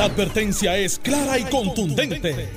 La 0.00 0.06
advertencia 0.06 0.78
es 0.78 0.98
clara 0.98 1.38
y 1.38 1.44
contundente. 1.44 2.48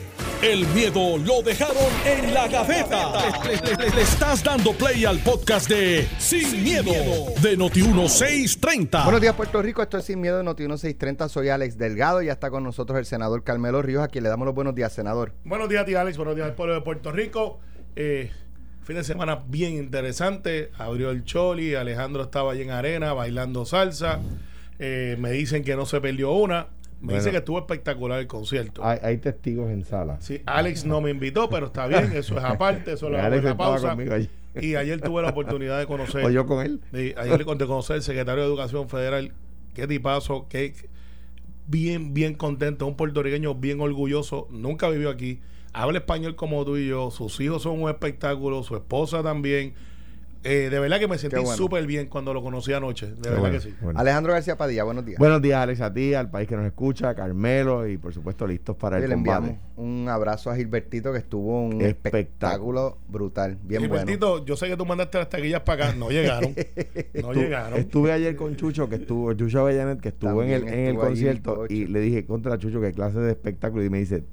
El 0.42 0.66
miedo 0.67 1.17
lo 1.17 1.42
dejaron 1.42 1.75
en 2.05 2.33
la 2.33 2.47
gaveta. 2.47 3.12
Le, 3.43 3.58
le- 3.58 3.75
le- 3.89 3.93
le 3.97 4.01
estás 4.01 4.42
dando 4.42 4.71
play 4.71 5.03
al 5.03 5.19
podcast 5.19 5.67
de 5.67 6.08
Sin, 6.19 6.64
miedo, 6.64 6.93
de 7.42 7.58
Noti1630. 7.58 9.04
Buenos 9.04 9.20
días, 9.20 9.36
Puerto 9.36 9.61
Rico. 9.61 9.82
Esto 9.84 9.98
es 9.98 10.05
Sin 10.05 10.21
Miedo 10.21 10.38
de 10.38 10.45
Noti 10.45 10.64
1630. 10.64 11.27
Soy 11.27 11.50
Alex 11.50 11.77
Delgado 11.77 12.21
y 12.21 12.27
ya 12.27 12.32
está 12.32 12.50
con 12.50 12.64
nosotros 12.64 12.98
el 12.98 13.06
senador 13.06 13.44
Carmelo 13.44 13.82
Ríos, 13.82 14.04
a 14.04 14.07
quien 14.07 14.23
le 14.23 14.30
damos 14.30 14.46
los 14.46 14.55
buenos 14.55 14.73
días, 14.73 14.94
senador. 14.94 15.34
Buenos 15.44 15.68
días, 15.68 15.86
tía 15.86 16.00
Alex. 16.00 16.16
Buenos 16.16 16.36
días 16.38 16.48
al 16.48 16.55
pueblo 16.55 16.75
de 16.75 16.80
Puerto 16.82 17.12
Rico. 17.12 17.60
Eh, 17.98 18.32
fin 18.84 18.96
de 18.96 19.04
semana 19.04 19.44
bien 19.48 19.73
interesante. 19.73 20.71
Abrió 20.78 21.12
el 21.12 21.25
Choli. 21.25 21.75
Alejandro 21.75 22.23
estaba 22.23 22.54
allí 22.54 22.62
en 22.62 22.71
arena 22.71 23.12
bailando 23.12 23.66
salsa. 23.66 24.21
Eh, 24.80 25.18
me 25.20 25.32
dicen 25.32 25.66
que 25.66 25.75
no 25.75 25.86
se 25.86 26.00
perdió 26.00 26.32
una. 26.32 26.68
Me 27.04 27.08
Bueno. 27.08 27.20
dicen 27.20 27.32
que 27.34 27.38
estuvo 27.40 27.60
espectacular 27.60 28.20
el 28.20 28.28
concierto. 28.28 28.82
Hay, 28.84 28.98
hay 29.04 29.18
testigos 29.18 29.70
en 29.70 29.84
sala. 29.84 30.21
Sí, 30.21 30.42
Alex 30.46 30.86
no 30.86 31.02
me 31.02 31.11
invitó, 31.11 31.50
pero 31.50 31.66
está 31.66 31.86
bien. 31.86 32.11
Eso 32.16 32.38
es 32.38 32.44
aparte. 32.45 32.94
Eso 32.94 33.09
lo 33.09 33.20
hago 33.20 33.35
en 33.35 33.44
la 33.44 33.57
pausa. 33.57 33.98
Y 34.61 34.75
ayer 34.75 35.02
tuve 35.02 35.21
la 35.21 35.30
oportunidad 35.30 35.77
de 35.80 35.85
conocer. 35.85 36.23
O 36.25 36.30
yo 36.30 36.45
con 36.45 36.66
él. 36.66 36.80
Ayer 36.94 37.38
le 37.38 37.44
conté 37.45 37.66
conocer 37.67 37.97
al 37.97 38.03
secretario 38.03 38.44
de 38.44 38.47
Educación 38.47 38.88
Federal. 38.88 39.34
Qué 39.73 39.85
tipazo, 39.85 40.47
qué 40.47 40.73
bien, 41.67 42.13
bien 42.13 42.35
contento. 42.35 42.88
Un 42.88 42.95
puertorriqueño 42.95 43.55
bien 43.55 43.81
orgulloso. 43.81 44.47
Nunca 44.49 44.89
vivió 44.89 45.09
aquí. 45.09 45.41
Habla 45.73 45.99
español 45.99 46.35
como 46.38 46.63
tú 46.63 46.77
y 46.77 46.88
yo. 46.88 47.11
Sus 47.11 47.38
hijos 47.41 47.63
son 47.63 47.81
un 47.81 47.89
espectáculo. 47.89 48.63
Su 48.63 48.75
esposa 48.75 49.22
también. 49.23 49.73
Eh, 50.45 50.70
de 50.70 50.79
verdad 50.79 50.99
que 50.99 51.07
me 51.07 51.17
sentí 51.17 51.38
bueno. 51.38 51.53
súper 51.55 51.88
bien 51.88 52.07
cuando 52.07 52.33
lo 52.33 52.43
conocí 52.43 52.73
anoche. 52.73 53.07
De 53.07 53.13
Qué 53.15 53.29
verdad 53.29 53.39
bueno, 53.39 53.53
que 53.55 53.61
sí. 53.61 53.73
bueno. 53.81 53.99
Alejandro 53.99 54.33
García 54.33 54.57
Padilla, 54.57 54.83
buenos 54.83 55.05
días. 55.05 55.17
Buenos 55.17 55.41
días, 55.41 55.59
Alex, 55.61 55.79
a 55.81 55.93
ti, 55.93 56.13
al 56.13 56.29
país 56.29 56.47
que 56.49 56.55
nos 56.57 56.66
escucha, 56.66 57.09
a 57.09 57.16
Carmelo 57.16 57.88
y 57.88 57.97
por 57.97 58.13
supuesto 58.13 58.45
listos 58.45 58.75
para 58.75 58.97
el 58.97 59.07
le 59.07 59.16
combate. 59.16 59.38
enviamos 59.47 59.63
un 59.77 60.07
abrazo 60.09 60.52
a 60.52 60.55
Gilbertito 60.55 61.11
que 61.14 61.19
estuvo 61.19 61.61
un 61.64 61.81
Espectáculo. 61.81 62.17
espectáculo 62.19 62.97
brutal, 63.08 63.58
bien 63.64 63.81
bueno. 63.88 63.95
Gilbertito, 64.05 64.45
yo 64.45 64.55
sé 64.58 64.67
que 64.67 64.75
tú 64.77 64.86
mandaste 64.86 65.17
las 65.17 65.30
taquillas 65.30 65.61
para 65.61 65.86
acá. 65.88 65.95
No 65.97 66.09
llegaron. 66.09 66.53
no 67.14 67.31
Estu- 67.31 67.33
llegaron. 67.36 67.80
Estuve 67.80 68.11
ayer 68.11 68.36
con 68.36 68.55
Chucho, 68.58 68.89
que 68.89 68.95
estuvo, 68.95 69.33
Chucho 69.33 69.61
Avellanet, 69.61 70.02
que 70.02 70.09
estuvo 70.09 70.44
en 70.44 70.49
el, 70.52 70.67
en 70.67 70.80
el 70.88 70.95
concierto, 70.97 71.66
y 71.69 71.86
le 71.88 71.99
dije, 72.02 72.25
contra 72.25 72.58
Chucho, 72.58 72.81
qué 72.81 72.91
clase 72.91 73.19
de 73.19 73.31
espectáculo, 73.31 73.83
y 73.83 73.89
me 73.89 73.99
dice, 73.99 74.23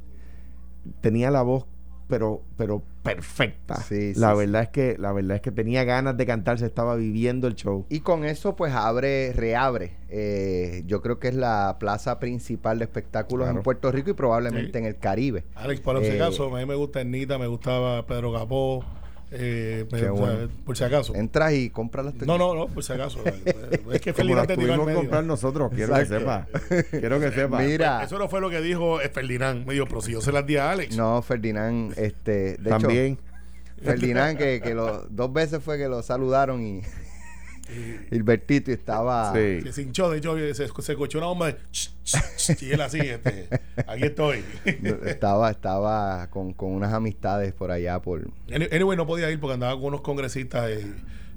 tenía 1.00 1.30
la 1.30 1.42
voz, 1.42 1.66
pero, 2.10 2.42
pero 2.58 2.82
perfecta. 3.02 3.76
Sí, 3.76 4.12
la 4.16 4.32
sí, 4.32 4.38
verdad 4.38 4.62
es 4.64 4.68
que, 4.68 4.96
la 4.98 5.12
verdad 5.12 5.36
es 5.36 5.40
que 5.42 5.50
tenía 5.52 5.84
ganas 5.84 6.16
de 6.16 6.26
cantar, 6.26 6.58
se 6.58 6.66
estaba 6.66 6.96
viviendo 6.96 7.46
el 7.46 7.54
show. 7.54 7.86
Y 7.88 8.00
con 8.00 8.24
eso, 8.24 8.56
pues 8.56 8.74
abre, 8.74 9.32
reabre. 9.32 9.92
eh, 10.10 10.82
yo 10.86 11.00
creo 11.02 11.18
que 11.20 11.28
es 11.28 11.34
la 11.36 11.76
plaza 11.78 12.18
principal 12.18 12.78
de 12.80 12.84
espectáculos 12.84 13.46
Claro. 13.46 13.58
en 13.60 13.62
Puerto 13.62 13.90
Rico 13.92 14.10
y 14.10 14.14
probablemente 14.14 14.72
Sí. 14.72 14.78
en 14.78 14.84
el 14.86 14.98
Caribe. 14.98 15.44
Alex, 15.54 15.80
por 15.80 15.98
si 16.04 16.10
Eh, 16.10 16.20
acaso, 16.20 16.54
a 16.54 16.58
mí 16.58 16.66
me 16.66 16.74
gusta 16.74 17.00
Ernita, 17.00 17.38
me 17.38 17.46
gustaba 17.46 18.04
Pedro 18.06 18.32
Capó. 18.32 18.84
Eh, 19.32 19.86
me- 19.92 19.98
Qué 20.00 20.08
o 20.08 20.16
sea, 20.16 20.26
bueno. 20.26 20.48
por 20.64 20.76
si 20.76 20.84
acaso. 20.84 21.14
Entras 21.14 21.52
y 21.52 21.70
compras 21.70 22.06
las 22.06 22.14
No, 22.16 22.36
no, 22.36 22.54
no, 22.54 22.66
por 22.66 22.82
si 22.82 22.92
acaso. 22.92 23.22
es 23.92 24.00
que 24.00 24.12
Ferdinand 24.12 24.48
te 24.48 24.56
tiró 24.56 24.72
al 24.74 24.78
tuvimos 24.80 24.80
que 24.80 24.86
medio. 24.86 24.98
comprar 25.00 25.24
nosotros, 25.24 25.70
quiero 25.74 25.94
que 25.94 26.06
sepa. 26.06 26.48
Quiero 26.90 27.20
que 27.20 27.30
sepa. 27.32 27.58
Mira. 27.60 28.02
Eso 28.02 28.18
no 28.18 28.28
fue 28.28 28.40
lo 28.40 28.50
que 28.50 28.60
dijo 28.60 29.00
eh, 29.00 29.08
Ferdinand. 29.08 29.66
Me 29.66 29.74
dijo, 29.74 29.86
pero 29.86 30.00
si 30.00 30.12
yo 30.12 30.20
se 30.20 30.32
las 30.32 30.44
di 30.46 30.56
a 30.56 30.72
Alex. 30.72 30.96
No, 30.96 31.22
Ferdinand, 31.22 31.96
este, 31.96 32.56
de 32.56 32.70
También. 32.70 33.12
hecho, 33.12 33.84
Ferdinand, 33.84 34.36
que, 34.36 34.60
que 34.60 34.74
lo- 34.74 35.06
dos 35.08 35.32
veces 35.32 35.62
fue 35.62 35.78
que 35.78 35.88
lo 35.88 36.02
saludaron 36.02 36.62
y 36.62 36.82
Gilbertito 38.10 38.70
y 38.70 38.74
estaba... 38.74 39.32
Sí. 39.34 39.60
Se 39.62 39.72
cinchó, 39.72 40.10
de 40.10 40.18
hecho, 40.18 40.36
se, 40.36 40.54
se 40.54 40.92
escuchó 40.92 41.18
una 41.18 41.28
bomba 41.28 41.46
de... 41.46 41.56
ch, 41.70 41.90
ch, 42.04 42.16
ch, 42.36 42.62
y 42.62 42.72
él 42.72 42.80
así, 42.80 42.98
este, 43.00 43.48
aquí 43.86 44.04
estoy. 44.04 44.44
Estaba, 45.06 45.50
estaba 45.50 46.28
con, 46.30 46.52
con 46.52 46.72
unas 46.72 46.92
amistades 46.92 47.52
por 47.52 47.70
allá 47.70 48.00
por... 48.00 48.26
Any- 48.50 48.68
Anyway, 48.72 48.96
no 48.96 49.06
podía 49.06 49.30
ir 49.30 49.40
porque 49.40 49.54
andaba 49.54 49.74
con 49.74 49.84
unos 49.86 50.00
congresistas 50.00 50.68
eh, 50.70 50.86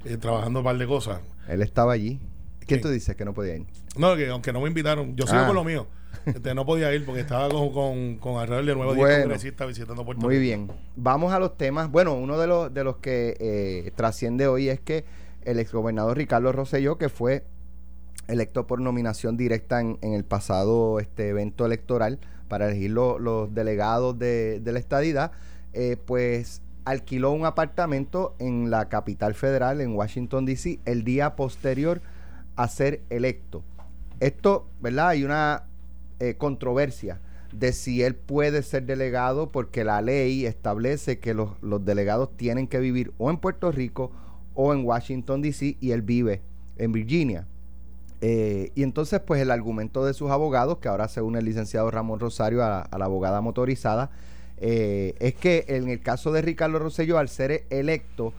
eh, 0.05 0.17
trabajando 0.17 0.59
un 0.59 0.65
par 0.65 0.77
de 0.77 0.87
cosas. 0.87 1.19
Él 1.47 1.61
estaba 1.61 1.93
allí. 1.93 2.19
¿Quién 2.65 2.79
Sí. 2.79 2.83
tú 2.83 2.89
dices 2.89 3.15
que 3.15 3.25
no 3.25 3.33
podía 3.33 3.57
ir? 3.57 3.65
No, 3.97 4.15
que 4.15 4.29
aunque 4.29 4.53
no 4.53 4.61
me 4.61 4.67
invitaron, 4.69 5.15
yo 5.15 5.27
sigo 5.27 5.39
Ah. 5.41 5.47
con 5.47 5.55
lo 5.55 5.63
mío. 5.63 5.85
Este, 6.25 6.53
no 6.55 6.65
podía 6.65 6.93
ir 6.93 7.03
porque 7.05 7.19
estaba 7.19 7.49
con, 7.49 7.73
con, 7.73 8.17
con 8.17 8.39
alrededor 8.39 8.65
de 8.65 8.75
nueve 8.75 8.91
o 8.93 8.95
Bueno. 8.95 9.23
congresistas 9.23 9.67
visitando 9.67 10.05
Puerto 10.05 10.21
Muy 10.21 10.35
Rico. 10.35 10.41
bien. 10.41 10.71
Vamos 10.95 11.33
a 11.33 11.39
los 11.39 11.57
temas. 11.57 11.91
Bueno, 11.91 12.13
uno 12.13 12.39
de 12.39 12.47
los, 12.47 12.73
de 12.73 12.83
los 12.85 12.97
que 12.97 13.35
eh, 13.39 13.91
trasciende 13.95 14.47
hoy 14.47 14.69
es 14.69 14.79
que 14.79 15.03
el 15.45 15.59
exgobernador 15.59 16.17
Ricardo 16.17 16.51
Rosselló, 16.51 16.97
que 16.97 17.09
fue 17.09 17.43
electo 18.27 18.67
por 18.67 18.79
nominación 18.79 19.35
directa 19.37 19.81
en, 19.81 19.97
el 20.01 20.23
pasado 20.23 20.99
este 20.99 21.29
evento 21.29 21.65
electoral 21.65 22.19
para 22.47 22.67
elegir 22.69 22.91
lo- 22.91 23.19
los 23.19 23.53
delegados 23.53 24.17
de, 24.17 24.59
de 24.59 24.71
la 24.71 24.79
estadidad, 24.79 25.31
eh, 25.73 25.97
pues 26.05 26.61
alquiló 26.85 27.31
un 27.31 27.45
apartamento 27.45 28.35
en 28.39 28.69
la 28.69 28.89
capital 28.89 29.33
federal, 29.33 29.81
en 29.81 29.95
Washington, 29.95 30.45
D.C., 30.45 30.79
el 30.85 31.03
día 31.03 31.35
posterior 31.35 32.01
a 32.55 32.67
ser 32.67 33.01
electo. 33.09 33.63
Esto, 34.19 34.67
¿verdad? 34.81 35.09
Hay 35.09 35.23
una 35.23 35.63
eh, 36.19 36.35
controversia 36.37 37.19
de 37.51 37.71
si 37.71 38.01
él 38.03 38.15
puede 38.15 38.63
ser 38.63 38.85
delegado 38.85 39.51
porque 39.51 39.83
la 39.83 40.01
ley 40.01 40.45
establece 40.45 41.19
que 41.19 41.33
los, 41.33 41.51
los 41.61 41.83
delegados 41.85 42.35
tienen 42.35 42.67
que 42.67 42.79
vivir 42.79 43.13
o 43.17 43.29
en 43.29 43.37
Puerto 43.37 43.71
Rico 43.71 44.11
o 44.55 44.73
en 44.73 44.85
Washington, 44.85 45.41
D.C. 45.41 45.77
y 45.79 45.91
él 45.91 46.01
vive 46.01 46.41
en 46.77 46.91
Virginia. 46.91 47.47
Eh, 48.21 48.71
y 48.75 48.83
entonces, 48.83 49.19
pues 49.19 49.41
el 49.41 49.51
argumento 49.51 50.05
de 50.05 50.13
sus 50.13 50.31
abogados, 50.31 50.77
que 50.77 50.87
ahora 50.87 51.07
se 51.07 51.21
une 51.21 51.39
el 51.39 51.45
licenciado 51.45 51.91
Ramón 51.91 52.19
Rosario 52.19 52.63
a, 52.63 52.87
la 52.97 53.05
abogada 53.05 53.41
motorizada, 53.41 54.11
eh, 54.57 55.15
es 55.19 55.33
que 55.35 55.65
en 55.67 55.89
el 55.89 56.01
caso 56.01 56.31
de 56.31 56.41
Ricardo 56.41 56.79
Rosselló, 56.79 57.17
al 57.17 57.27
ser 57.27 57.65
electo, 57.69 58.33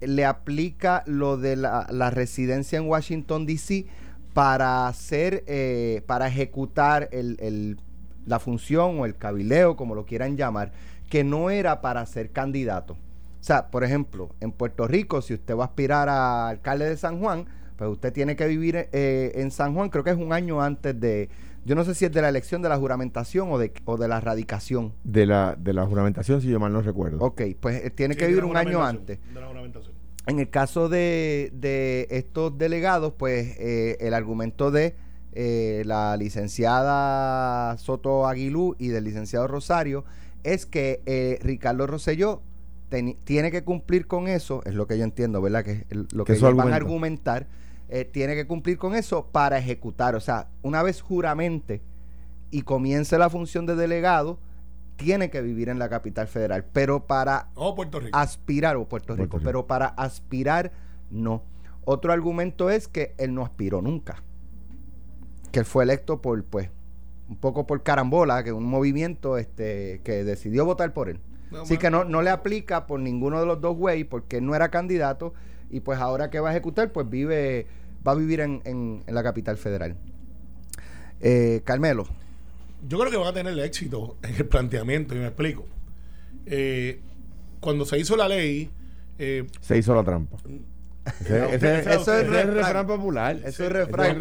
le 0.00 0.24
aplica 0.24 1.02
lo 1.06 1.36
de 1.36 1.56
la, 1.56 2.10
residencia 2.10 2.78
en 2.78 2.88
Washington, 2.88 3.44
D.C. 3.44 3.84
para 4.32 4.88
hacer, 4.88 5.44
eh, 5.46 6.02
para 6.06 6.28
ejecutar 6.28 7.10
el- 7.12 7.78
la 8.26 8.38
función 8.38 9.00
o 9.00 9.06
el 9.06 9.16
cabileo, 9.16 9.76
como 9.76 9.94
lo 9.94 10.06
quieran 10.06 10.36
llamar, 10.36 10.72
que 11.10 11.24
no 11.24 11.50
era 11.50 11.80
para 11.80 12.06
ser 12.06 12.30
candidato. 12.30 12.96
O 13.40 13.42
sea, 13.42 13.70
por 13.70 13.84
ejemplo, 13.84 14.30
en 14.40 14.52
Puerto 14.52 14.86
Rico, 14.86 15.22
si 15.22 15.34
usted 15.34 15.56
va 15.56 15.64
a 15.64 15.66
aspirar 15.68 16.08
a 16.08 16.48
alcalde 16.48 16.88
de 16.88 16.96
San 16.96 17.18
Juan, 17.20 17.46
pues 17.76 17.88
usted 17.90 18.12
tiene 18.12 18.36
que 18.36 18.46
vivir 18.46 18.76
eh, 18.92 19.32
en 19.36 19.50
San 19.50 19.74
Juan, 19.74 19.88
creo 19.88 20.04
que 20.04 20.10
es 20.10 20.16
un 20.18 20.32
año 20.34 20.60
antes 20.60 20.98
de, 21.00 21.30
yo 21.64 21.74
no 21.74 21.84
sé 21.84 21.94
si 21.94 22.04
es 22.04 22.12
de 22.12 22.20
la 22.20 22.28
elección 22.28 22.60
de 22.60 22.68
la 22.68 22.76
juramentación 22.76 23.50
o 23.50 23.58
de, 23.58 23.72
o 23.86 23.96
de 23.96 24.08
la 24.08 24.20
radicación. 24.20 24.92
De 25.04 25.24
la, 25.24 25.56
de 25.58 25.72
la 25.72 25.86
juramentación, 25.86 26.42
si 26.42 26.48
yo 26.48 26.60
mal 26.60 26.72
no 26.72 26.82
recuerdo. 26.82 27.18
Ok, 27.24 27.40
pues 27.58 27.82
eh, 27.84 27.90
tiene 27.90 28.14
Sí, 28.14 28.20
que 28.20 28.26
vivir 28.26 28.44
un 28.44 28.56
año 28.58 28.84
antes. 28.84 29.18
de 29.32 29.40
la 29.40 29.46
juramentación. 29.46 29.94
En 30.26 30.38
el 30.38 30.50
caso 30.50 30.90
de, 30.90 31.50
de 31.54 32.06
estos 32.10 32.56
delegados, 32.58 33.14
pues 33.16 33.56
eh, 33.58 33.96
el 34.00 34.12
argumento 34.12 34.70
de 34.70 34.94
eh, 35.32 35.82
la 35.86 36.14
licenciada 36.18 37.76
Soto 37.78 38.26
Aguilú 38.26 38.76
y 38.78 38.88
del 38.88 39.04
licenciado 39.04 39.46
Rosario 39.48 40.04
es 40.44 40.66
que 40.66 41.00
eh, 41.06 41.38
Ricardo 41.42 41.86
Rosselló 41.86 42.42
tiene 43.24 43.50
que 43.50 43.62
cumplir 43.64 44.06
con 44.06 44.28
eso, 44.28 44.62
es 44.64 44.74
lo 44.74 44.86
que 44.86 44.98
yo 44.98 45.04
entiendo, 45.04 45.40
¿verdad? 45.40 45.64
Que 45.64 45.86
es 45.88 46.12
lo 46.12 46.24
Que 46.24 46.34
que 46.34 46.40
van 46.40 46.72
a 46.72 46.76
argumentar, 46.76 47.46
eh, 47.88 48.04
tiene 48.04 48.34
que 48.34 48.46
cumplir 48.46 48.78
con 48.78 48.94
eso 48.94 49.26
para 49.30 49.58
ejecutar. 49.58 50.14
O 50.16 50.20
sea, 50.20 50.48
una 50.62 50.82
vez 50.82 51.00
juramente 51.00 51.82
y 52.50 52.62
comience 52.62 53.16
la 53.18 53.30
función 53.30 53.66
de 53.66 53.76
delegado, 53.76 54.38
tiene 54.96 55.30
que 55.30 55.40
vivir 55.40 55.68
en 55.68 55.78
la 55.78 55.88
capital 55.88 56.28
federal, 56.28 56.66
pero 56.72 57.06
para 57.06 57.48
Puerto 57.54 58.00
Rico. 58.00 58.18
aspirar, 58.18 58.76
o 58.76 58.86
Puerto 58.88 59.14
Rico, 59.14 59.30
Puerto 59.30 59.38
Rico. 59.38 59.46
pero 59.46 59.66
para 59.66 59.86
aspirar, 59.86 60.72
no. 61.10 61.42
Otro 61.84 62.12
argumento 62.12 62.70
es 62.70 62.86
que 62.86 63.14
él 63.16 63.34
no 63.34 63.42
aspiró 63.42 63.80
nunca. 63.80 64.22
Que 65.52 65.60
él 65.60 65.64
fue 65.64 65.84
electo 65.84 66.20
por, 66.20 66.44
pues, 66.44 66.70
un 67.28 67.36
poco 67.36 67.66
por 67.66 67.82
carambola, 67.82 68.44
que 68.44 68.52
un 68.52 68.66
movimiento 68.66 69.38
este, 69.38 70.00
que 70.04 70.24
decidió 70.24 70.64
votar 70.64 70.92
por 70.92 71.08
él. 71.08 71.20
No, 71.50 71.62
Así 71.62 71.76
que 71.78 71.90
no, 71.90 72.04
no 72.04 72.22
le 72.22 72.30
aplica 72.30 72.86
por 72.86 73.00
ninguno 73.00 73.40
de 73.40 73.46
los 73.46 73.60
dos 73.60 73.76
güeyes, 73.76 74.06
porque 74.06 74.36
él 74.38 74.46
no 74.46 74.54
era 74.54 74.70
candidato, 74.70 75.34
y 75.70 75.80
pues 75.80 75.98
ahora 75.98 76.30
que 76.30 76.38
va 76.40 76.50
a 76.50 76.52
ejecutar, 76.52 76.92
pues 76.92 77.08
vive, 77.10 77.66
va 78.06 78.12
a 78.12 78.14
vivir 78.14 78.40
en, 78.40 78.60
en- 78.64 79.02
en 79.06 79.14
la 79.14 79.22
capital 79.22 79.56
federal. 79.56 79.96
Eh, 81.20 81.60
Carmelo, 81.64 82.06
Yo 82.88 82.98
creo 82.98 83.10
que 83.10 83.16
van 83.18 83.28
a 83.28 83.32
tener 83.32 83.58
éxito 83.58 84.16
en 84.22 84.34
el 84.36 84.46
planteamiento, 84.46 85.14
y 85.14 85.18
me 85.18 85.26
explico. 85.26 85.66
Eh, 86.46 87.00
cuando 87.60 87.84
se 87.84 87.98
hizo 87.98 88.16
la 88.16 88.26
ley, 88.28 88.70
eh, 89.18 89.46
Se 89.60 89.76
hizo 89.76 89.94
la 89.94 90.02
trampa. 90.02 90.38
Ese, 91.20 91.54
ese- 91.54 91.80
Eso 91.80 91.88
ese 91.90 91.98
es 92.00 92.08
es 92.08 92.12
el 92.24 92.30
refrán. 92.30 92.54
refrán 92.54 92.86
popular. 92.86 93.36
Eso 93.44 93.64
es 93.64 93.72
refrán. 93.72 94.18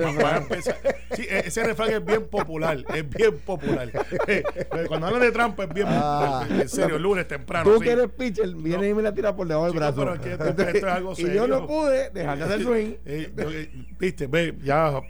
sí, 1.13 1.23
e- 1.29 1.43
ese 1.45 1.63
refrán 1.63 1.89
es 1.91 2.05
bien 2.05 2.27
popular, 2.27 2.83
es 2.93 3.09
bien 3.09 3.37
popular. 3.39 3.91
Eh, 4.27 4.43
Cuando 4.87 5.07
hablan 5.07 5.21
de 5.21 5.31
trampa 5.31 5.63
es 5.65 5.73
bien 5.73 5.87
Ah. 5.89 6.39
popular. 6.41 6.61
En 6.61 6.69
serio, 6.69 6.95
el 6.95 7.01
lunes 7.03 7.27
temprano. 7.27 7.69
Tú 7.69 7.77
sí. 7.79 7.83
que 7.83 7.91
eres 7.91 8.09
pitcher, 8.09 8.49
viene 8.55 8.89
y 8.89 8.93
me 8.93 9.01
la 9.01 9.13
tira 9.13 9.35
por 9.35 9.47
debajo 9.47 9.67
del 9.67 9.75
brazo. 9.75 9.95
pero 9.97 10.13
es 10.15 10.19
que 10.21 10.31
esto- 10.33 10.45
esto 10.47 10.63
es 10.63 10.83
algo 10.85 11.13
y 11.17 11.33
yo 11.33 11.47
no 11.47 11.67
pude 11.67 12.09
dejar 12.11 12.37
de 12.37 12.43
hacer 12.45 12.63
swing. 12.63 12.93
Eh, 13.05 13.31
yo- 13.35 13.49
eh, 13.51 13.69
Viste, 13.99 14.27
ve, 14.27 14.55
ya 14.63 15.01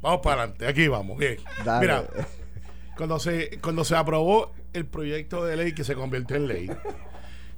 vamos 0.00 0.20
para 0.22 0.42
adelante, 0.42 0.66
aquí 0.66 0.88
vamos, 0.88 1.18
bien. 1.18 1.36
Dale. 1.64 1.80
Mira, 1.80 2.04
cuando 2.96 3.18
se, 3.18 3.58
cuando 3.60 3.84
se 3.84 3.94
aprobó 3.94 4.52
el 4.72 4.86
proyecto 4.86 5.44
de 5.44 5.56
ley 5.56 5.72
que 5.74 5.84
se 5.84 5.94
convirtió 5.94 6.36
en 6.36 6.48
ley, 6.48 6.70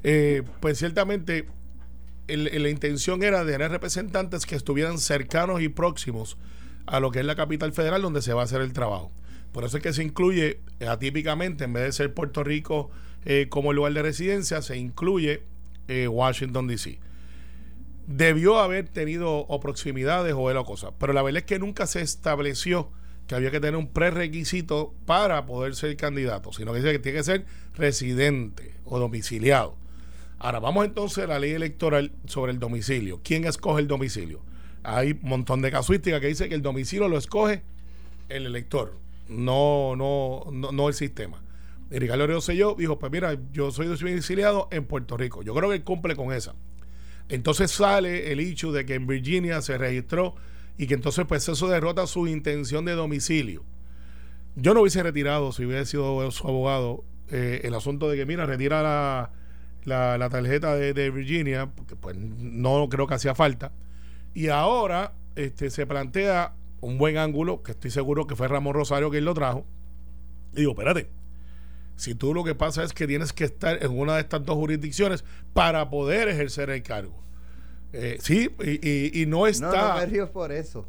eh, 0.02 0.42
pues 0.60 0.78
ciertamente 0.78 1.46
la 2.28 2.69
intención 2.69 3.23
era 3.23 3.44
de 3.44 3.52
tener 3.52 3.70
representantes 3.70 4.46
que 4.46 4.56
estuvieran 4.56 4.99
cercanos 4.99 5.61
y 5.61 5.69
próximos 5.69 6.37
a 6.87 7.00
lo 7.00 7.11
que 7.11 7.20
es 7.20 7.25
la 7.25 7.37
capital 7.37 7.73
federal 7.73 8.02
donde 8.02 8.23
se 8.23 8.32
va 8.32 8.43
a 8.43 8.44
hacer 8.44 8.61
el 8.61 8.73
trabajo. 8.73 9.12
Por 9.52 9.64
eso 9.64 9.76
es 9.78 9.82
que 9.82 9.93
se 9.93 10.02
incluye 10.02 10.61
atípicamente, 10.87 11.64
en 11.64 11.73
vez 11.73 11.84
de 11.84 11.93
ser 11.93 12.14
Puerto 12.14 12.44
Rico 12.44 12.90
eh, 13.25 13.46
como 13.49 13.73
lugar 13.73 13.93
de 13.93 14.02
residencia, 14.02 14.62
se 14.62 14.76
incluye 14.76 15.43
eh, 15.88 16.08
Washington, 16.08 16.67
D.C. 16.67 16.99
Debió 18.06 18.58
haber 18.58 18.88
tenido 18.88 19.38
o 19.38 19.61
proximidades 19.61 20.34
o 20.37 20.52
la 20.52 20.62
cosa, 20.64 20.90
pero 20.99 21.12
la 21.12 21.23
verdad 21.23 21.38
es 21.38 21.44
que 21.44 21.58
nunca 21.58 21.87
se 21.87 22.02
estableció 22.02 22.90
que 23.26 23.34
había 23.34 23.50
que 23.50 23.58
tener 23.58 23.76
un 23.76 23.88
prerequisito 23.88 24.94
para 25.06 25.46
poder 25.46 25.75
ser 25.75 25.96
candidato, 25.96 26.52
sino 26.52 26.73
que 26.73 26.78
dice 26.78 26.93
que 26.93 26.99
tiene 27.00 27.19
que 27.19 27.25
ser 27.25 27.46
residente 27.75 28.75
o 28.84 28.99
domiciliado. 28.99 29.76
Ahora, 30.46 30.60
vamos 30.60 30.84
entonces 30.84 31.25
a 31.25 31.26
la 31.26 31.40
ley 31.40 31.50
electoral 31.50 32.12
sobre 32.26 32.52
el 32.52 32.60
domicilio. 32.60 33.20
¿Quién 33.25 33.46
escoge 33.46 33.81
el 33.81 33.88
domicilio? 33.88 34.43
Hay 34.84 35.19
un 35.20 35.28
montón 35.28 35.60
de 35.60 35.72
casuística 35.72 36.20
que 36.20 36.28
dice 36.28 36.48
que 36.48 36.54
el 36.54 36.62
domicilio 36.62 37.08
lo 37.08 37.19
escoge 37.19 37.64
el 38.28 38.46
elector, 38.46 38.96
no, 39.28 39.96
no, 39.96 40.44
no, 40.52 40.87
el 40.87 40.94
sistema. 40.94 41.43
Y 41.90 41.98
Ricardo 41.98 42.28
Rosselló 42.28 42.76
dijo, 42.78 42.96
pues 42.96 43.10
mira, 43.10 43.37
yo 43.50 43.72
soy 43.72 43.88
domiciliado 43.88 44.69
en 44.70 44.84
Puerto 44.84 45.16
Rico. 45.16 45.43
Yo 45.43 45.52
creo 45.52 45.70
que 45.70 45.75
él 45.75 45.82
cumple 45.82 46.14
con 46.14 46.32
esa. 46.32 46.54
Entonces 47.28 47.72
sale 47.72 48.31
el 48.31 48.38
hecho 48.38 48.70
de 48.70 48.87
que 48.87 48.94
en 48.94 49.08
Virginia 49.08 49.60
se 49.62 49.76
registró 49.76 50.37
y 50.78 50.87
que 50.87 50.94
entonces 50.94 51.25
pues 51.26 51.49
eso 51.49 51.66
derrota 51.66 52.06
su 52.06 52.28
intención 52.28 52.84
de 52.84 52.92
domicilio. 52.92 53.64
Yo 54.54 54.75
no 54.75 54.82
hubiese 54.82 55.02
retirado, 55.02 55.50
si 55.50 55.64
hubiese 55.64 55.87
sido 55.87 56.31
su 56.31 56.46
abogado, 56.46 57.02
eh, 57.32 57.62
el 57.64 57.75
asunto 57.75 58.08
de 58.08 58.16
que, 58.16 58.26
mira, 58.26 58.46
retira 58.46 58.81
la, 58.81 59.32
la, 59.86 60.28
tarjeta 60.30 60.74
de, 60.74 61.10
Virginia, 61.10 61.70
porque 61.74 61.96
pues 61.96 62.16
no 62.16 62.88
creo 62.88 63.06
que 63.06 63.14
hacía 63.14 63.34
falta. 63.34 63.72
Y 64.34 64.48
ahora 64.48 65.12
este, 65.36 65.70
se 65.70 65.86
plantea 65.86 66.52
un 66.80 66.98
buen 66.98 67.16
ángulo, 67.16 67.62
que 67.62 67.72
estoy 67.72 67.90
seguro 67.90 68.26
que 68.26 68.36
fue 68.36 68.48
Ramón 68.48 68.74
Rosario 68.74 69.10
quien 69.10 69.24
lo 69.24 69.34
trajo. 69.34 69.64
Y 70.52 70.60
digo, 70.60 70.72
espérate, 70.72 71.08
si 71.96 72.14
tú 72.14 72.34
lo 72.34 72.44
que 72.44 72.54
pasa 72.54 72.82
es 72.82 72.92
que 72.92 73.06
tienes 73.06 73.32
que 73.32 73.44
estar 73.44 73.82
en 73.82 73.98
una 73.98 74.16
de 74.16 74.20
estas 74.20 74.44
dos 74.44 74.56
jurisdicciones 74.56 75.24
para 75.54 75.88
poder 75.88 76.28
ejercer 76.28 76.70
el 76.70 76.82
cargo. 76.82 77.22
Eh, 77.92 78.18
sí, 78.20 78.50
y, 78.62 79.22
y, 79.22 79.26
no 79.26 79.46
está. 79.46 79.96
No, 79.96 80.06
no 80.06 80.12
me 80.12 80.26
por 80.26 80.52
eso. 80.52 80.86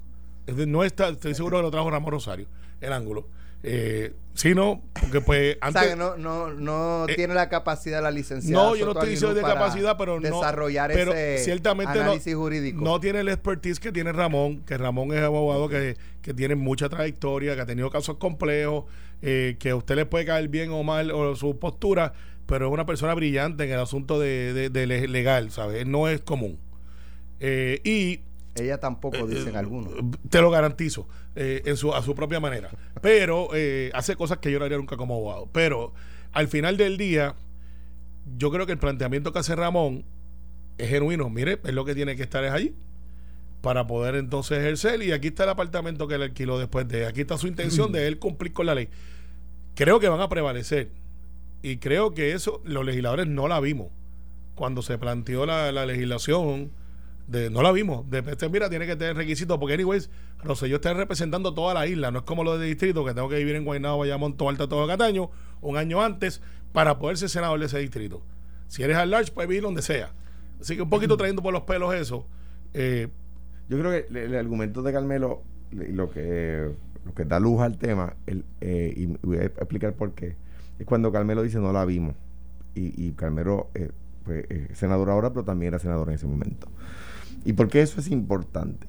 No 0.48 0.84
está, 0.84 1.10
estoy 1.10 1.36
seguro 1.36 1.58
que 1.58 1.64
lo 1.64 1.72
trajo 1.72 1.90
Ramón 1.90 2.12
Rosario, 2.12 2.48
el 2.82 2.92
ángulo. 2.92 3.30
Eh, 3.64 4.14
sí, 4.34 4.54
no, 4.54 4.82
porque 5.00 5.22
pues 5.22 5.58
antes. 5.62 5.82
O 5.82 5.86
sea, 5.86 5.94
que 5.94 5.98
no, 5.98 6.18
no, 6.18 6.54
no 6.54 7.06
eh, 7.08 7.16
tiene 7.16 7.34
la 7.34 7.50
capacidad 7.50 8.02
la 8.02 8.12
licenciada. 8.12 8.64
No, 8.64 8.76
yo 8.76 8.86
no 8.86 8.92
estoy 8.92 9.10
diciendo 9.10 9.36
de 9.36 9.42
capacidad, 9.42 9.98
pero 9.98 10.20
no. 10.20 10.38
Desarrollar 10.38 10.92
pero 10.94 11.14
ese 11.14 11.44
ciertamente 11.44 12.00
análisis 12.00 12.36
jurídico. 12.36 12.84
No 12.84 13.00
tiene 13.00 13.22
el 13.22 13.30
expertise 13.30 13.80
que 13.80 13.92
tiene 13.92 14.12
Ramón, 14.12 14.62
que 14.62 14.78
Ramón 14.78 15.12
es 15.14 15.22
abogado 15.22 15.70
que, 15.70 15.98
que 16.22 16.34
tiene 16.34 16.56
mucha 16.56 16.90
trayectoria, 16.90 17.56
que 17.56 17.62
ha 17.62 17.66
tenido 17.66 17.90
casos 17.90 18.18
complejos, 18.18 18.86
eh, 19.22 19.56
que 19.60 19.72
a 19.72 19.76
usted 19.76 19.96
le 19.96 20.06
puede 20.06 20.26
caer 20.26 20.48
bien 20.48 20.72
o 20.72 20.84
mal 20.84 21.10
o 21.12 21.36
su 21.36 21.58
postura, 21.58 22.14
pero 22.46 22.68
es 22.68 22.74
una 22.74 22.86
persona 22.86 23.14
brillante 23.14 23.64
en 23.64 23.72
el 23.72 23.80
asunto 23.80 24.20
de, 24.20 24.70
de, 24.70 25.08
legal, 25.08 25.52
¿sabes? 25.52 25.86
No 25.88 26.08
es 26.08 26.22
común. 26.22 26.60
Eh, 27.40 27.82
y 27.84 28.22
ella 28.58 28.80
tampoco, 28.80 29.18
eh, 29.18 29.28
dicen 29.28 29.56
algunos. 29.56 29.94
Te 30.30 30.42
lo 30.42 30.50
garantizo, 30.52 31.08
en 31.36 31.78
su, 31.78 31.94
a 31.94 32.02
su 32.02 32.16
propia 32.16 32.40
manera. 32.40 32.70
Pero 33.02 33.50
hace 33.94 34.16
cosas 34.16 34.40
que 34.40 34.52
yo 34.52 34.60
no 34.60 34.66
haría 34.66 34.78
nunca 34.78 34.98
como 34.98 35.16
abogado. 35.16 35.50
Pero 35.52 35.94
al 36.34 36.48
final 36.48 36.78
del 36.78 36.98
día, 36.98 37.36
yo 38.38 38.52
creo 38.52 38.66
que 38.66 38.74
el 38.74 38.80
planteamiento 38.80 39.32
que 39.32 39.40
hace 39.40 39.56
Ramón 39.56 40.06
es 40.78 40.90
genuino. 40.90 41.30
Mire, 41.30 41.60
es 41.64 41.74
lo 41.74 41.86
que 41.86 41.96
tiene 41.96 42.16
que 42.16 42.24
estar 42.24 42.44
es 42.44 42.52
allí 42.52 42.76
para 43.62 43.88
poder 43.88 44.16
entonces 44.16 44.60
ejercer. 44.60 45.02
Y 45.04 45.12
aquí 45.12 45.28
está 45.28 45.44
el 45.44 45.50
apartamento 45.50 46.08
que 46.08 46.16
él 46.16 46.22
alquiló 46.24 46.60
después 46.60 46.88
de. 46.88 47.06
Aquí 47.06 47.22
está 47.22 47.38
su 47.38 47.48
intención 47.48 47.92
de 47.92 48.08
él 48.08 48.20
cumplir 48.20 48.54
con 48.54 48.66
la 48.66 48.76
ley. 48.76 48.90
Creo 49.76 50.00
que 50.00 50.10
van 50.10 50.22
a 50.22 50.30
prevalecer. 50.30 50.92
Y 51.62 51.78
creo 51.78 52.14
que 52.14 52.34
eso 52.34 52.62
los 52.64 52.86
legisladores 52.86 53.28
no 53.28 53.48
la 53.48 53.60
vimos. 53.60 53.88
Cuando 54.56 54.82
se 54.82 54.98
planteó 54.98 55.46
la, 55.46 55.86
legislación, 55.86 56.72
de, 57.28 57.50
no 57.50 57.62
la 57.62 57.72
vimos. 57.72 58.10
De 58.10 58.20
este, 58.20 58.50
mira, 58.50 58.70
tiene 58.70 58.86
que 58.86 58.96
tener 58.96 59.16
requisitos, 59.16 59.58
porque, 59.58 59.74
anyways, 59.74 60.10
yo 60.46 60.76
está 60.76 60.94
representando 60.94 61.54
toda 61.54 61.74
la 61.74 61.86
isla. 61.88 62.10
No 62.12 62.20
es 62.20 62.26
como 62.26 62.44
lo 62.44 62.58
de 62.58 62.66
distrito, 62.66 63.06
que 63.06 63.14
tengo 63.14 63.30
que 63.30 63.38
vivir 63.38 63.56
en 63.56 63.66
Guaynabo, 63.66 64.00
Bayamón, 64.00 64.36
Alto, 64.40 64.70
todo 64.70 64.88
Cataño, 64.88 65.30
un 65.62 65.78
año 65.78 66.02
antes, 66.02 66.42
para 66.72 66.98
poder 66.98 67.18
ser 67.18 67.30
senador 67.30 67.60
de 67.60 67.66
ese 67.66 67.80
distrito. 67.80 68.24
Si 68.68 68.84
eres 68.84 68.98
al 68.98 69.12
large, 69.12 69.32
puedes 69.32 69.50
vivir 69.50 69.64
donde 69.64 69.82
sea. 69.82 70.12
Así 70.62 70.76
que 70.76 70.82
un 70.82 70.90
poquito 70.90 71.18
trayendo 71.18 71.44
por 71.44 71.54
los 71.54 71.64
pelos 71.64 71.94
eso. 71.94 72.26
Eh, 72.74 73.10
yo 73.70 73.78
creo 73.78 73.92
que 73.92 74.26
el, 74.26 74.36
argumento 74.36 74.82
de 74.82 74.94
Carmelo, 74.94 75.44
lo 75.72 76.10
que, 76.10 76.70
lo 77.06 77.14
que 77.14 77.26
da 77.26 77.40
luz 77.40 77.62
al 77.62 77.78
tema, 77.78 78.16
el, 78.26 78.46
eh, 78.62 78.94
y 78.96 79.06
voy 79.06 79.38
a 79.38 79.44
explicar 79.44 79.94
por 79.94 80.14
qué, 80.14 80.36
es 80.80 80.86
cuando 80.86 81.12
Carmelo 81.12 81.44
dice 81.44 81.60
no 81.60 81.74
la 81.74 81.84
vimos. 81.84 82.16
Y, 82.76 83.08
y 83.08 83.12
Carmelo 83.14 83.70
eh, 83.74 83.90
pues, 84.24 84.46
es 84.50 84.78
senador 84.78 85.10
ahora, 85.10 85.32
pero 85.32 85.44
también 85.44 85.70
era 85.70 85.80
senador 85.80 86.10
en 86.10 86.16
ese 86.16 86.28
momento. 86.28 86.68
¿Y 87.46 87.54
por 87.54 87.68
qué 87.68 87.82
eso 87.82 88.00
es 88.00 88.10
importante? 88.10 88.88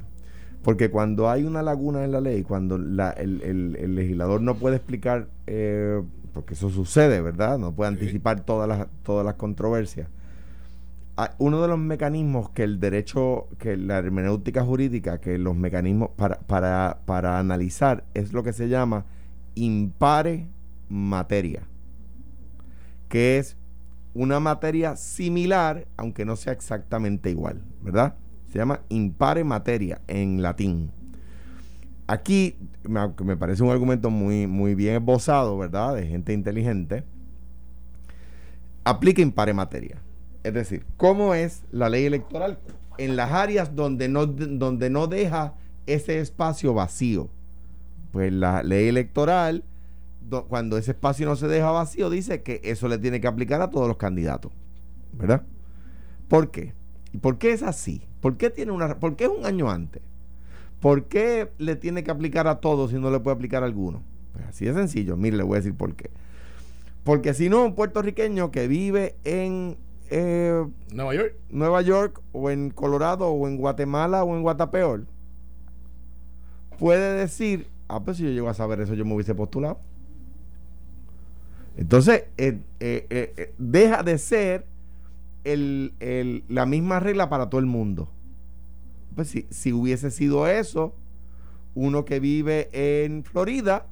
Porque 0.62 0.90
cuando 0.90 1.30
hay 1.30 1.44
una 1.44 1.62
laguna 1.62 2.04
en 2.04 2.12
la 2.12 2.20
ley, 2.20 2.42
cuando 2.42 2.76
el, 2.76 3.94
legislador 3.94 4.40
no 4.42 4.56
puede 4.56 4.76
explicar, 4.76 5.28
eh, 5.46 6.02
porque 6.34 6.54
eso 6.54 6.68
sucede, 6.70 7.20
¿verdad? 7.20 7.58
No 7.58 7.72
puede 7.72 7.88
anticipar 7.88 8.40
todas 8.40 8.68
las, 8.68 8.86
todas 9.02 9.24
las 9.24 9.34
controversias 9.34 10.08
Ah, 11.20 11.34
uno 11.38 11.60
de 11.60 11.66
los 11.66 11.80
mecanismos 11.80 12.50
que 12.50 12.62
el 12.62 12.78
derecho, 12.78 13.48
que 13.58 13.76
la 13.76 13.98
hermenéutica 13.98 14.64
jurídica, 14.64 15.20
que 15.20 15.36
los 15.36 15.56
mecanismos 15.56 16.10
para, 16.10 16.38
para, 16.38 17.00
para 17.06 17.40
analizar 17.40 18.04
es 18.14 18.32
lo 18.32 18.44
que 18.44 18.52
se 18.52 18.68
llama 18.68 19.04
impare 19.56 20.46
materia, 20.88 21.64
que 23.08 23.38
es 23.38 23.56
una 24.14 24.38
materia 24.38 24.94
similar, 24.94 25.88
aunque 25.96 26.24
no 26.24 26.36
sea 26.36 26.52
exactamente 26.52 27.30
igual, 27.30 27.64
¿verdad? 27.82 28.14
Se 28.50 28.58
llama 28.58 28.80
impare 28.88 29.44
materia 29.44 30.00
en 30.06 30.42
latín. 30.42 30.90
Aquí 32.06 32.56
me, 32.84 33.00
me 33.22 33.36
parece 33.36 33.62
un 33.62 33.70
argumento 33.70 34.10
muy, 34.10 34.46
muy 34.46 34.74
bien 34.74 34.94
esbozado, 34.94 35.58
¿verdad? 35.58 35.94
De 35.94 36.06
gente 36.06 36.32
inteligente. 36.32 37.04
Aplica 38.84 39.20
impare 39.20 39.52
materia. 39.52 40.00
Es 40.42 40.54
decir, 40.54 40.86
¿cómo 40.96 41.34
es 41.34 41.62
la 41.72 41.90
ley 41.90 42.06
electoral 42.06 42.58
en 42.96 43.16
las 43.16 43.32
áreas 43.32 43.74
donde 43.74 44.08
no, 44.08 44.24
donde 44.26 44.88
no 44.88 45.06
deja 45.06 45.54
ese 45.86 46.20
espacio 46.20 46.72
vacío? 46.72 47.28
Pues 48.12 48.32
la 48.32 48.62
ley 48.62 48.88
electoral, 48.88 49.64
cuando 50.48 50.78
ese 50.78 50.92
espacio 50.92 51.26
no 51.26 51.36
se 51.36 51.48
deja 51.48 51.70
vacío, 51.70 52.08
dice 52.08 52.42
que 52.42 52.62
eso 52.64 52.88
le 52.88 52.96
tiene 52.96 53.20
que 53.20 53.26
aplicar 53.26 53.60
a 53.60 53.68
todos 53.68 53.88
los 53.88 53.98
candidatos. 53.98 54.52
¿Verdad? 55.12 55.42
¿Por 56.28 56.50
qué? 56.50 56.72
¿Y 57.12 57.18
por 57.18 57.38
qué 57.38 57.52
es 57.52 57.62
así? 57.62 58.02
¿Por 58.20 58.36
qué, 58.36 58.50
tiene 58.50 58.72
una, 58.72 58.98
¿Por 58.98 59.16
qué 59.16 59.24
es 59.24 59.30
un 59.30 59.46
año 59.46 59.70
antes? 59.70 60.02
¿Por 60.80 61.04
qué 61.04 61.50
le 61.58 61.76
tiene 61.76 62.04
que 62.04 62.10
aplicar 62.10 62.46
a 62.46 62.60
todos 62.60 62.90
si 62.90 62.98
no 62.98 63.10
le 63.10 63.20
puede 63.20 63.36
aplicar 63.36 63.62
a 63.62 63.66
alguno? 63.66 64.02
Pues 64.32 64.46
así 64.46 64.64
de 64.64 64.74
sencillo. 64.74 65.16
Mire, 65.16 65.36
le 65.36 65.42
voy 65.42 65.56
a 65.56 65.60
decir 65.60 65.74
por 65.74 65.94
qué. 65.94 66.10
Porque 67.04 67.34
si 67.34 67.48
no, 67.48 67.64
un 67.64 67.74
puertorriqueño 67.74 68.50
que 68.50 68.68
vive 68.68 69.16
en 69.24 69.76
eh, 70.10 70.64
Nueva 70.92 71.14
York. 71.14 71.34
Nueva 71.50 71.82
York 71.82 72.20
o 72.32 72.50
en 72.50 72.70
Colorado 72.70 73.28
o 73.28 73.48
en 73.48 73.56
Guatemala 73.56 74.24
o 74.24 74.36
en 74.36 74.42
Guatapeor, 74.42 75.04
puede 76.78 77.18
decir, 77.18 77.66
ah, 77.88 78.00
pues 78.00 78.18
si 78.18 78.24
yo 78.24 78.30
llego 78.30 78.48
a 78.48 78.54
saber 78.54 78.80
eso, 78.80 78.94
yo 78.94 79.04
me 79.04 79.14
hubiese 79.14 79.34
postulado. 79.34 79.78
Entonces, 81.76 82.24
eh, 82.36 82.60
eh, 82.80 83.54
deja 83.58 84.02
de 84.02 84.18
ser 84.18 84.66
la 85.56 86.66
misma 86.66 87.00
regla 87.00 87.28
para 87.28 87.48
todo 87.48 87.60
el 87.60 87.66
mundo. 87.66 88.10
Pues 89.14 89.28
si, 89.28 89.46
si 89.50 89.72
hubiese 89.72 90.10
sido 90.10 90.46
eso, 90.46 90.94
uno 91.74 92.04
que 92.04 92.20
vive 92.20 92.68
en 92.72 93.24
Florida 93.24 93.86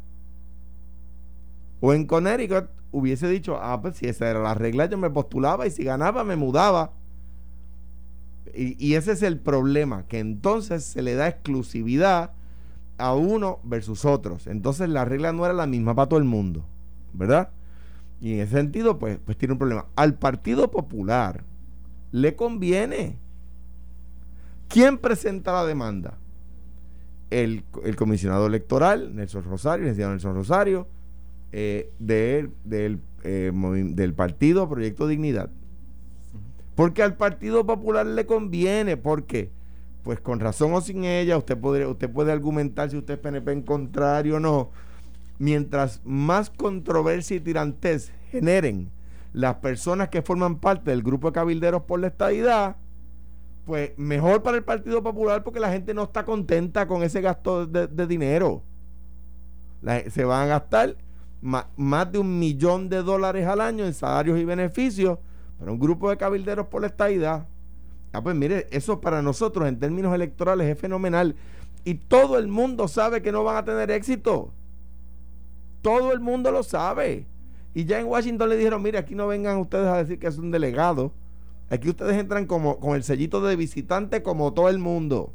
o 1.81 1.93
en 1.93 2.07
Connecticut 2.07 2.69
hubiese 2.91 3.29
dicho, 3.29 3.59
ah, 3.61 3.81
pues 3.81 3.97
si 3.97 4.07
esa 4.07 4.29
era 4.29 4.41
la 4.41 4.55
regla, 4.55 4.87
yo 4.87 4.99
me 4.99 5.11
postulaba 5.11 5.67
y 5.67 5.71
si 5.71 5.85
ganaba 5.85 6.25
me 6.25 6.37
mudaba. 6.37 6.93
Y, 8.55 8.95
ese 8.95 9.13
es 9.13 9.23
el 9.23 9.39
problema, 9.39 10.07
que 10.07 10.19
entonces 10.19 10.83
se 10.83 11.03
le 11.03 11.15
da 11.15 11.29
exclusividad 11.29 12.31
a 12.97 13.15
uno 13.15 13.59
versus 13.65 14.07
otros. 14.07 14.47
Entonces 14.47 14.89
la 14.89 15.05
regla 15.05 15.33
no 15.33 15.45
era 15.45 15.53
la 15.53 15.67
misma 15.67 15.95
para 15.95 16.09
todo 16.09 16.19
el 16.19 16.25
mundo, 16.25 16.65
¿verdad? 17.13 17.51
Y 18.21 18.35
en 18.35 18.41
ese 18.41 18.57
sentido, 18.57 18.99
pues, 18.99 19.19
pues 19.25 19.37
tiene 19.37 19.53
un 19.53 19.59
problema. 19.59 19.87
Al 19.97 20.15
Partido 20.15 20.71
Popular 20.71 21.45
le 22.13 22.35
conviene. 22.35 23.19
¿Quién 24.69 24.99
presenta 24.99 25.53
la 25.53 25.65
demanda? 25.65 26.19
El, 27.31 27.65
el 27.85 27.97
comisionado 27.97 28.47
electoral, 28.47 29.15
Nelson 29.15 29.45
Rosario, 29.45 29.89
el 29.89 29.97
Nelson 29.97 30.35
Rosario, 30.35 30.89
eh, 31.53 31.91
del, 31.99 32.51
eh, 33.25 33.53
del 33.53 34.15
partido 34.15 34.69
Proyecto 34.69 35.07
Dignidad. 35.07 35.51
Porque 36.75 37.03
al 37.03 37.17
Partido 37.17 37.65
Popular 37.65 38.07
le 38.07 38.27
conviene, 38.27 38.97
porque 38.97 39.51
pues 40.03 40.21
con 40.21 40.39
razón 40.39 40.73
o 40.75 40.81
sin 40.81 41.05
ella, 41.05 41.37
usted, 41.37 41.59
podría, 41.59 41.89
usted 41.89 42.11
puede 42.11 42.31
argumentar 42.31 42.91
si 42.91 42.97
usted 42.97 43.15
es 43.15 43.21
PNP 43.21 43.53
en 43.53 43.63
contrario 43.63 44.37
o 44.37 44.41
no. 44.41 44.71
Mientras 45.38 46.00
más 46.05 46.50
controversia 46.50 47.37
y 47.37 47.40
tirantez 47.40 48.12
generen 48.31 48.90
las 49.33 49.57
personas 49.57 50.09
que 50.09 50.23
forman 50.23 50.59
parte 50.61 50.90
del 50.90 51.02
grupo 51.02 51.28
de 51.28 51.35
cabilderos 51.35 51.83
por 51.83 52.00
la 52.00 52.07
estadidad, 52.07 52.76
pues 53.66 53.90
mejor 53.99 54.43
para 54.43 54.57
el 54.57 54.64
Partido 54.64 55.02
Popular 55.02 55.43
porque 55.43 55.61
la 55.61 55.71
gente 55.71 55.93
no 55.93 56.05
está 56.05 56.25
contenta 56.25 56.87
con 56.87 57.02
ese 57.02 57.21
gasto 57.21 57.66
de, 57.66 58.07
dinero. 58.07 58.62
se 60.09 60.25
van 60.25 60.45
a 60.45 60.47
gastar 60.47 60.97
más 61.40 62.12
de 62.12 62.19
un 62.19 62.38
millón 62.38 62.88
de 62.88 63.02
dólares 63.02 63.47
al 63.47 63.61
año 63.61 63.85
en 63.85 63.93
salarios 63.93 64.38
y 64.38 64.45
beneficios 64.45 65.19
para 65.59 65.71
un 65.71 65.78
grupo 65.78 66.11
de 66.11 66.16
cabilderos 66.16 66.69
por 66.69 66.81
la 66.81 66.88
estadidad. 66.88 67.47
Ah, 68.12 68.23
pues 68.23 68.35
mire, 68.35 68.66
eso 68.71 69.00
para 69.00 69.21
nosotros 69.21 69.69
en 69.69 69.78
términos 69.78 70.14
electorales 70.14 70.69
es 70.69 70.78
fenomenal. 70.78 71.37
Y 71.85 71.95
todo 71.95 72.38
el 72.38 72.49
mundo 72.49 72.88
sabe 72.88 73.21
que 73.21 73.33
no 73.33 73.45
van 73.45 73.57
a 73.57 73.64
tener 73.64 73.90
éxito. 73.90 74.52
Todo 75.83 76.12
el 76.12 76.21
mundo 76.21 76.50
lo 76.50 76.62
sabe. 76.62 77.26
Y 77.75 77.85
ya 77.85 78.00
en 78.00 78.06
Washington 78.06 78.49
le 78.49 78.56
dijeron, 78.56 78.83
mire, 78.83 78.99
aquí 78.99 79.14
no 79.14 79.26
vengan 79.26 79.59
ustedes 79.59 79.87
a 79.87 79.99
decir 79.99 80.18
que 80.18 80.26
es 80.26 80.38
un 80.38 80.50
delegado. 80.50 81.12
Aquí 81.68 81.88
ustedes 81.88 82.16
entran 82.16 82.47
como 82.47 82.78
con 82.78 82.95
el 82.97 83.02
sellito 83.02 83.40
de 83.40 83.56
visitante 83.56 84.23
como 84.23 84.52
todo 84.52 84.68
el 84.68 84.78
mundo. 84.78 85.33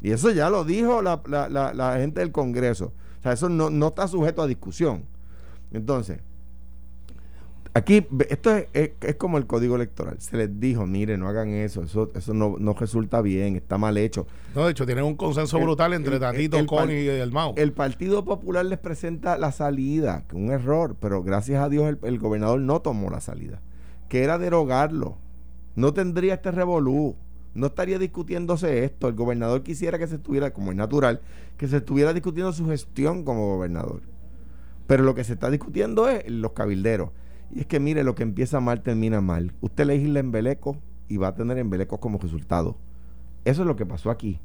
Y 0.00 0.10
eso 0.12 0.30
ya 0.30 0.50
lo 0.50 0.64
dijo 0.64 1.02
la, 1.02 1.20
la 1.26 1.96
gente 1.98 2.20
del 2.20 2.32
Congreso. 2.32 2.92
O 3.18 3.22
sea, 3.22 3.32
eso 3.32 3.48
no, 3.48 3.70
no 3.70 3.88
está 3.88 4.08
sujeto 4.08 4.42
a 4.42 4.46
discusión. 4.46 5.04
Entonces, 5.72 6.20
Aquí, 7.74 8.06
esto 8.28 8.54
es, 8.74 8.90
como 9.16 9.38
el 9.38 9.46
código 9.46 9.76
electoral. 9.76 10.16
Se 10.20 10.36
les 10.36 10.60
dijo, 10.60 10.86
mire, 10.86 11.16
no 11.16 11.26
hagan 11.26 11.48
eso, 11.48 11.82
eso, 11.82 12.10
eso 12.14 12.34
no, 12.34 12.56
no 12.58 12.74
resulta 12.74 13.22
bien, 13.22 13.56
está 13.56 13.78
mal 13.78 13.96
hecho. 13.96 14.26
No, 14.54 14.66
de 14.66 14.72
hecho, 14.72 14.84
tienen 14.84 15.04
un 15.04 15.16
consenso 15.16 15.58
brutal 15.58 15.94
entre 15.94 16.20
Tatito, 16.20 16.64
Connie 16.66 17.04
y 17.04 17.08
el 17.08 17.32
Mao. 17.32 17.54
El 17.56 17.72
Partido 17.72 18.26
Popular 18.26 18.66
les 18.66 18.78
presenta 18.78 19.38
la 19.38 19.52
salida, 19.52 20.24
que 20.28 20.36
es 20.36 20.42
un 20.42 20.50
error, 20.50 20.96
pero 21.00 21.22
gracias 21.22 21.62
a 21.62 21.70
Dios 21.70 21.96
el, 22.02 22.18
gobernador 22.18 22.60
no 22.60 22.82
tomó 22.82 23.08
la 23.08 23.20
salida, 23.20 23.62
que 24.10 24.22
era 24.22 24.36
derogarlo. 24.36 25.16
No 25.74 25.94
tendría 25.94 26.34
este 26.34 26.50
revolú, 26.50 27.16
no 27.54 27.68
estaría 27.68 27.98
discutiéndose 27.98 28.84
esto. 28.84 29.08
El 29.08 29.14
gobernador 29.14 29.62
quisiera 29.62 29.98
que 29.98 30.06
se 30.06 30.16
estuviera, 30.16 30.52
como 30.52 30.72
es 30.72 30.76
natural, 30.76 31.22
que 31.56 31.68
se 31.68 31.78
estuviera 31.78 32.12
discutiendo 32.12 32.52
su 32.52 32.66
gestión 32.68 33.24
como 33.24 33.56
gobernador. 33.56 34.02
Pero 34.86 35.04
lo 35.04 35.14
que 35.14 35.24
se 35.24 35.32
está 35.32 35.48
discutiendo 35.48 36.06
es 36.10 36.30
los 36.30 36.52
cabilderos 36.52 37.08
y 37.52 37.60
es 37.60 37.66
que 37.66 37.80
mire, 37.80 38.02
lo 38.02 38.14
que 38.14 38.22
empieza 38.22 38.60
mal 38.60 38.82
termina 38.82 39.20
mal. 39.20 39.52
Usted 39.60 39.86
legisla 39.86 40.20
embeleco 40.20 40.78
y 41.08 41.18
va 41.18 41.28
a 41.28 41.34
tener 41.34 41.58
embelecos 41.58 41.98
como 41.98 42.18
resultado. 42.18 42.78
Eso 43.44 43.62
es 43.62 43.68
lo 43.68 43.76
que 43.76 43.84
pasó 43.84 44.10
aquí. 44.10 44.38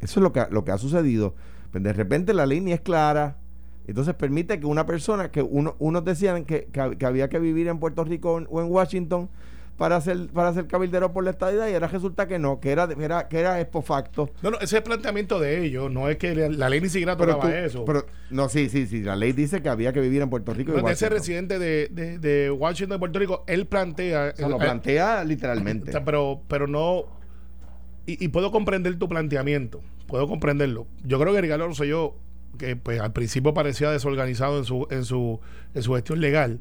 Eso 0.00 0.20
es 0.20 0.22
lo 0.22 0.32
que, 0.32 0.46
lo 0.50 0.64
que 0.64 0.70
ha 0.70 0.78
sucedido. 0.78 1.34
Pero 1.34 1.70
pues 1.72 1.84
de 1.84 1.92
repente 1.92 2.32
la 2.32 2.46
ley 2.46 2.62
es 2.70 2.80
clara. 2.80 3.38
Entonces 3.86 4.14
permite 4.14 4.60
que 4.60 4.66
una 4.66 4.86
persona, 4.86 5.30
que 5.30 5.42
uno, 5.42 5.74
unos 5.78 6.04
decían 6.04 6.44
que, 6.44 6.66
que 6.66 7.06
había 7.06 7.28
que 7.28 7.38
vivir 7.40 7.66
en 7.66 7.78
Puerto 7.78 8.04
Rico 8.04 8.34
o 8.48 8.60
en 8.62 8.70
Washington, 8.70 9.28
para 9.76 10.00
ser, 10.00 10.28
para 10.28 10.52
ser 10.54 10.66
cabildero 10.66 11.12
por 11.12 11.24
la 11.24 11.30
estadidad 11.30 11.68
y 11.68 11.74
ahora 11.74 11.88
resulta 11.88 12.26
que 12.26 12.38
no, 12.38 12.60
que 12.60 12.70
era, 12.70 12.88
era, 12.98 13.28
que 13.28 13.38
era 13.38 13.60
expofacto. 13.60 14.30
No, 14.42 14.50
no, 14.50 14.56
ese 14.56 14.64
es 14.64 14.72
el 14.74 14.82
planteamiento 14.82 15.38
de 15.38 15.64
ellos, 15.64 15.90
no 15.90 16.08
es 16.08 16.16
que 16.16 16.34
la, 16.34 16.68
ley 16.68 16.80
ni 16.80 16.88
siquiera 16.88 17.16
tocaba 17.16 17.58
eso. 17.58 17.84
Pero, 17.84 18.06
no, 18.30 18.48
sí, 18.48 18.68
sí, 18.68 18.86
sí, 18.86 19.02
la 19.02 19.16
ley 19.16 19.32
dice 19.32 19.62
que 19.62 19.68
había 19.68 19.92
que 19.92 20.00
vivir 20.00 20.22
en 20.22 20.30
Puerto 20.30 20.54
Rico. 20.54 20.72
No, 20.72 20.88
ese 20.88 21.08
residente 21.08 21.58
de, 21.58 21.88
de, 21.90 22.18
de, 22.18 22.50
Washington, 22.50 22.96
de 22.96 22.98
Puerto 22.98 23.18
Rico, 23.18 23.44
él 23.46 23.66
plantea... 23.66 24.34
O 24.42 24.48
lo 24.48 24.58
plantea 24.58 25.24
literalmente. 25.24 25.92
pero, 26.04 26.42
pero 26.48 26.66
no... 26.66 27.04
Y, 28.06 28.28
puedo 28.28 28.52
comprender 28.52 28.96
tu 28.98 29.08
planteamiento, 29.08 29.82
puedo 30.06 30.28
comprenderlo. 30.28 30.86
Yo 31.04 31.18
creo 31.18 31.34
que 31.34 31.40
Ricardo 31.40 31.68
yo 31.72 32.16
que 32.56 32.76
pues 32.76 33.00
al 33.00 33.12
principio 33.12 33.52
parecía 33.52 33.90
desorganizado 33.90 34.58
en 34.58 34.64
su, 34.64 34.86
en 34.90 35.04
su, 35.04 35.40
en 35.74 35.82
su 35.82 35.92
gestión 35.94 36.20
legal, 36.20 36.60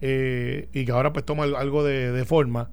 eh, 0.00 0.68
y 0.72 0.84
que 0.84 0.92
ahora 0.92 1.12
pues 1.12 1.24
toma 1.24 1.44
algo 1.44 1.84
de, 1.84 2.24
forma. 2.24 2.70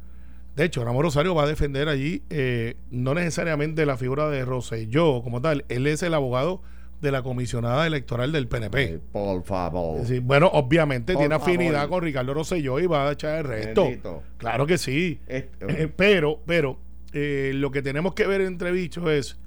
De 0.56 0.64
hecho, 0.64 0.84
Ramón 0.86 1.04
Rosario 1.04 1.36
va 1.36 1.44
a 1.44 1.48
defender 1.48 1.90
allí 1.90 2.24
eh, 2.30 2.76
no 2.92 3.14
necesariamente 3.14 3.86
la 3.86 3.98
figura 3.98 4.30
de 4.30 4.46
Rosselló 4.46 5.22
como 5.22 5.42
tal, 5.42 5.66
él 5.70 5.88
es 5.88 6.02
el 6.04 6.14
abogado 6.14 6.62
de 7.02 7.12
la 7.12 7.24
comisionada 7.24 7.86
electoral 7.86 8.32
del 8.32 8.48
PNP. 8.48 9.00
por 9.12 9.44
favor. 9.44 10.02
bueno, 10.22 10.50
obviamente 10.54 11.16
tiene 11.16 11.36
afinidad 11.36 11.90
con 11.90 12.04
Ricardo 12.04 12.34
Rosselló 12.34 12.80
y 12.80 12.88
va 12.88 13.10
a 13.10 13.12
echar 13.12 13.40
el 13.40 13.44
resto. 13.44 14.22
Claro 14.38 14.66
que 14.66 14.78
sí. 14.78 15.20
Eh, 15.28 15.50
pero, 15.96 16.40
pero, 16.46 16.80
lo 17.14 17.72
que 17.72 17.82
tenemos 17.82 18.14
que 18.14 18.26
ver 18.28 18.42
entre 18.42 18.72
bichos 18.72 19.10
es 19.10 19.38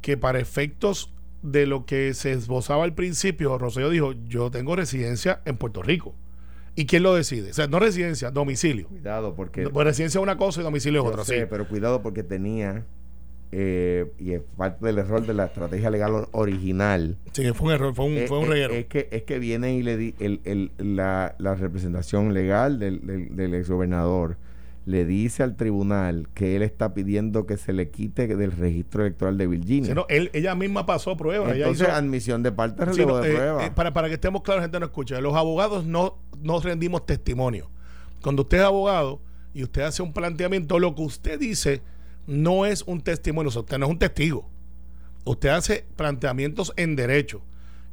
que 0.00 0.16
para 0.16 0.38
efectos 0.38 1.12
de 1.42 1.66
lo 1.66 1.86
que 1.86 2.14
se 2.14 2.32
esbozaba 2.32 2.84
al 2.84 2.94
principio, 2.94 3.58
Rosselló 3.58 3.90
dijo, 3.90 4.12
yo 4.28 4.50
tengo 4.50 4.76
residencia 4.76 5.40
en 5.44 5.56
Puerto 5.56 5.82
Rico. 5.82 6.14
¿Y 6.78 6.86
quién 6.86 7.02
lo 7.02 7.12
decide? 7.12 7.50
O 7.50 7.54
sea, 7.54 7.66
no 7.66 7.80
residencia, 7.80 8.30
domicilio. 8.30 8.86
Cuidado, 8.86 9.34
porque. 9.34 9.68
Pues 9.68 9.84
residencia 9.84 10.20
es 10.20 10.22
una 10.22 10.38
cosa 10.38 10.60
y 10.60 10.62
domicilio 10.62 11.02
es 11.02 11.08
otra. 11.08 11.24
sí, 11.24 11.34
pero 11.50 11.66
cuidado 11.66 12.02
porque 12.02 12.22
tenía. 12.22 12.86
Eh, 13.50 14.12
y 14.16 14.34
es 14.34 14.42
parte 14.56 14.86
del 14.86 14.98
error 14.98 15.26
de 15.26 15.34
la 15.34 15.46
estrategia 15.46 15.90
legal 15.90 16.28
original. 16.30 17.16
Sí, 17.32 17.50
fue 17.52 17.68
un 17.68 17.74
error, 17.74 17.94
fue 17.96 18.04
un, 18.04 18.12
eh, 18.12 18.26
fue 18.28 18.38
un 18.38 18.44
eh, 18.44 18.48
reguero. 18.50 18.74
Es 18.74 18.86
que, 18.86 19.08
es 19.10 19.24
que 19.24 19.40
viene 19.40 19.74
y 19.74 19.82
le 19.82 19.96
di 19.96 20.14
el, 20.20 20.40
el, 20.44 20.70
la, 20.78 21.34
la, 21.38 21.56
representación 21.56 22.32
legal 22.32 22.78
del, 22.78 23.04
del, 23.04 23.34
del 23.34 23.54
exgobernador 23.54 24.36
le 24.88 25.04
dice 25.04 25.42
al 25.42 25.54
tribunal 25.54 26.28
que 26.32 26.56
él 26.56 26.62
está 26.62 26.94
pidiendo 26.94 27.44
que 27.44 27.58
se 27.58 27.74
le 27.74 27.90
quite 27.90 28.26
del 28.26 28.52
registro 28.52 29.02
electoral 29.02 29.36
de 29.36 29.46
Virginia. 29.46 29.94
él, 30.08 30.30
ella 30.32 30.54
misma 30.54 30.86
pasó 30.86 31.14
prueba. 31.14 31.54
Entonces, 31.54 31.86
admisión 31.90 32.42
de 32.42 32.52
parte, 32.52 32.86
relevo 32.86 33.20
de 33.20 33.30
eh, 33.30 33.34
prueba. 33.34 33.66
Eh, 33.66 33.70
para, 33.70 33.92
para 33.92 34.08
que 34.08 34.14
estemos 34.14 34.40
claros, 34.40 34.62
gente 34.62 34.80
no 34.80 34.86
escucha. 34.86 35.20
Los 35.20 35.34
abogados 35.34 35.84
no, 35.84 36.16
no 36.40 36.58
rendimos 36.60 37.04
testimonio. 37.04 37.70
Cuando 38.22 38.42
usted 38.42 38.60
es 38.60 38.64
abogado 38.64 39.20
y 39.52 39.62
usted 39.62 39.82
hace 39.82 40.02
un 40.02 40.14
planteamiento, 40.14 40.78
lo 40.78 40.94
que 40.94 41.02
usted 41.02 41.38
dice 41.38 41.82
no 42.26 42.64
es 42.64 42.82
un 42.86 43.02
testimonio, 43.02 43.50
usted 43.50 43.76
no 43.76 43.84
es 43.84 43.92
un 43.92 43.98
testigo. 43.98 44.48
Usted 45.26 45.50
hace 45.50 45.84
planteamientos 45.96 46.72
en 46.76 46.96
derecho. 46.96 47.42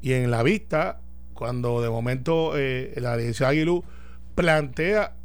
Y 0.01 0.13
en 0.13 0.31
la 0.31 0.43
vista, 0.43 1.01
cuando 1.33 1.81
de 1.81 1.89
momento 1.89 2.53
eh, 2.55 2.93
la 2.95 3.17
licenciada 3.17 3.51
Aguilú 3.51 3.83
plantea 4.33 5.17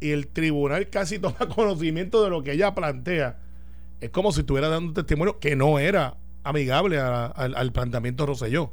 y 0.00 0.10
el 0.10 0.28
tribunal 0.28 0.88
casi 0.90 1.18
toma 1.20 1.48
conocimiento 1.54 2.22
de 2.22 2.30
lo 2.30 2.42
que 2.42 2.52
ella 2.52 2.74
plantea, 2.74 3.38
es 4.00 4.10
como 4.10 4.32
si 4.32 4.40
estuviera 4.40 4.68
dando 4.68 4.88
un 4.88 4.94
testimonio 4.94 5.38
que 5.38 5.56
no 5.56 5.78
era 5.78 6.16
amigable 6.44 6.98
al 6.98 7.72
planteamiento 7.72 8.22
de 8.22 8.26
Rosselló. 8.28 8.70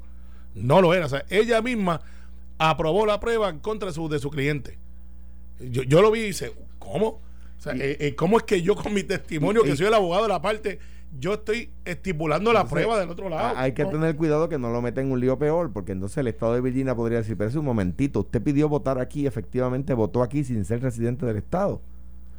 No 0.53 0.81
lo 0.81 0.93
era. 0.93 1.07
O 1.07 1.09
sea, 1.09 1.25
ella 1.29 1.61
misma 1.61 2.01
aprobó 2.57 3.05
la 3.05 3.19
prueba 3.19 3.49
en 3.49 3.59
contra 3.59 3.87
de 3.87 3.93
su, 3.93 4.07
de 4.09 4.19
su 4.19 4.29
cliente. 4.29 4.77
Yo, 5.59 5.83
yo 5.83 6.01
lo 6.01 6.11
vi 6.11 6.19
y 6.19 6.25
dice, 6.27 6.53
¿cómo? 6.77 7.07
O 7.07 7.61
sea, 7.61 7.73
eh, 7.73 7.97
eh, 7.99 8.15
¿Cómo 8.15 8.37
es 8.37 8.43
que 8.43 8.61
yo 8.61 8.75
con 8.75 8.93
mi 8.93 9.03
testimonio, 9.03 9.63
que 9.63 9.75
soy 9.75 9.87
el 9.87 9.93
abogado 9.93 10.23
de 10.23 10.29
la 10.29 10.41
parte, 10.41 10.79
yo 11.19 11.35
estoy 11.35 11.69
estipulando 11.85 12.53
la 12.53 12.65
prueba 12.65 12.99
del 12.99 13.09
otro 13.09 13.29
lado. 13.29 13.57
Hay 13.57 13.73
que 13.73 13.85
tener 13.85 14.15
cuidado 14.15 14.49
que 14.49 14.57
no 14.57 14.69
lo 14.71 14.81
meta 14.81 15.01
en 15.01 15.11
un 15.11 15.19
lío 15.19 15.37
peor, 15.37 15.71
porque 15.71 15.91
entonces 15.91 16.17
el 16.17 16.27
Estado 16.27 16.53
de 16.53 16.61
Virginia 16.61 16.95
podría 16.95 17.19
decir, 17.19 17.37
pero 17.37 17.49
es 17.49 17.55
un 17.55 17.65
momentito, 17.65 18.21
usted 18.21 18.41
pidió 18.41 18.69
votar 18.69 18.99
aquí, 18.99 19.27
efectivamente 19.27 19.93
votó 19.93 20.23
aquí 20.23 20.43
sin 20.43 20.65
ser 20.65 20.81
residente 20.81 21.25
del 21.25 21.37
Estado. 21.37 21.81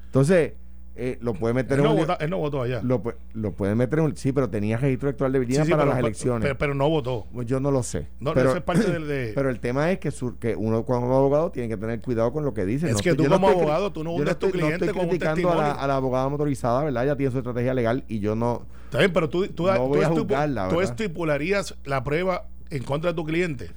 Entonces, 0.06 0.54
eh, 0.96 1.18
lo 1.20 1.34
puede 1.34 1.54
meter 1.54 1.80
en 1.80 1.86
un 1.86 2.06
él 2.20 2.30
no 2.30 2.38
votó 2.38 2.62
allá. 2.62 2.80
Lo, 2.84 3.02
lo, 3.32 3.52
puede 3.52 3.74
meter 3.74 3.98
en 3.98 4.04
un, 4.04 4.16
sí, 4.16 4.30
pero 4.30 4.48
tenía 4.48 4.76
registro 4.76 5.08
electoral 5.08 5.32
de 5.32 5.38
Virginia 5.40 5.64
para 5.76 5.86
las 5.86 5.98
elecciones. 5.98 6.54
Pero, 6.56 6.74
no 6.74 6.88
votó. 6.88 7.26
Pues 7.32 7.48
yo 7.48 7.58
no 7.58 7.72
lo 7.72 7.82
sé. 7.82 8.06
No, 8.20 8.32
pero, 8.32 8.50
eso 8.50 8.58
es 8.58 8.62
parte 8.62 8.90
del 8.90 9.08
de... 9.08 9.32
Pero 9.34 9.50
el 9.50 9.58
tema 9.58 9.90
es 9.90 9.98
que, 9.98 10.12
que 10.38 10.54
uno 10.54 10.84
como 10.84 11.12
abogado 11.16 11.50
tiene 11.50 11.68
que 11.68 11.76
tener 11.76 12.00
cuidado 12.00 12.32
con 12.32 12.44
lo 12.44 12.54
que 12.54 12.64
dice. 12.64 12.90
Es 12.90 13.02
que 13.02 13.14
tú 13.14 13.24
como 13.24 13.48
abogado, 13.48 13.92
tú 13.92 14.04
no 14.04 14.12
hundes 14.12 14.38
tu 14.38 14.50
cliente 14.50 14.86
no 14.86 14.92
estoy 14.92 15.08
criticando 15.08 15.50
a 15.50 15.56
la, 15.56 15.72
a 15.72 15.86
la, 15.86 15.96
abogada 15.96 16.28
motorizada, 16.28 16.84
¿verdad? 16.84 17.04
Ella 17.04 17.16
tiene 17.16 17.32
su 17.32 17.38
estrategia 17.38 17.74
legal 17.74 18.04
y 18.06 18.20
yo 18.20 18.36
no... 18.36 18.66
Está 18.84 18.98
bien, 18.98 19.12
pero 19.12 19.28
tú, 19.28 19.46
tú, 19.48 19.66
tú, 20.70 20.80
estipularías 20.80 21.74
la 21.84 22.04
prueba 22.04 22.46
en 22.70 22.84
contra 22.84 23.10
de 23.10 23.16
tu 23.16 23.24
cliente. 23.24 23.70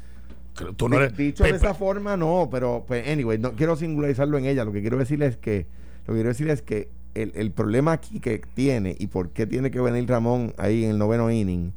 Tú 0.76 0.90
no 0.90 0.98
eres, 0.98 1.18
Dicho 1.18 1.44
de 1.44 1.50
esa 1.50 1.74
forma, 1.74 2.16
no, 2.18 2.50
pero 2.52 2.84
pues, 2.88 3.08
anyway, 3.08 3.40
no 3.40 3.54
quiero 3.54 3.76
singularizarlo 3.76 4.38
en 4.38 4.46
ella. 4.46 4.64
Lo 4.66 4.72
que 4.72 4.82
quiero 4.82 4.98
decirle 4.98 5.26
es 5.28 5.38
que, 5.38 5.66
lo 6.06 6.14
que 6.14 6.18
quiero 6.18 6.30
decir 6.30 6.50
es 6.50 6.62
que 6.62 6.90
el, 7.24 7.52
problema 7.52 7.94
aquí 7.94 8.20
que 8.20 8.42
tiene 8.54 8.96
y 9.00 9.08
por 9.08 9.30
qué 9.30 9.46
tiene 9.46 9.72
que 9.72 9.80
venir 9.80 10.08
Ramón 10.08 10.54
ahí 10.58 10.84
en 10.84 10.92
el 10.92 10.98
noveno 10.98 11.32
inning 11.32 11.74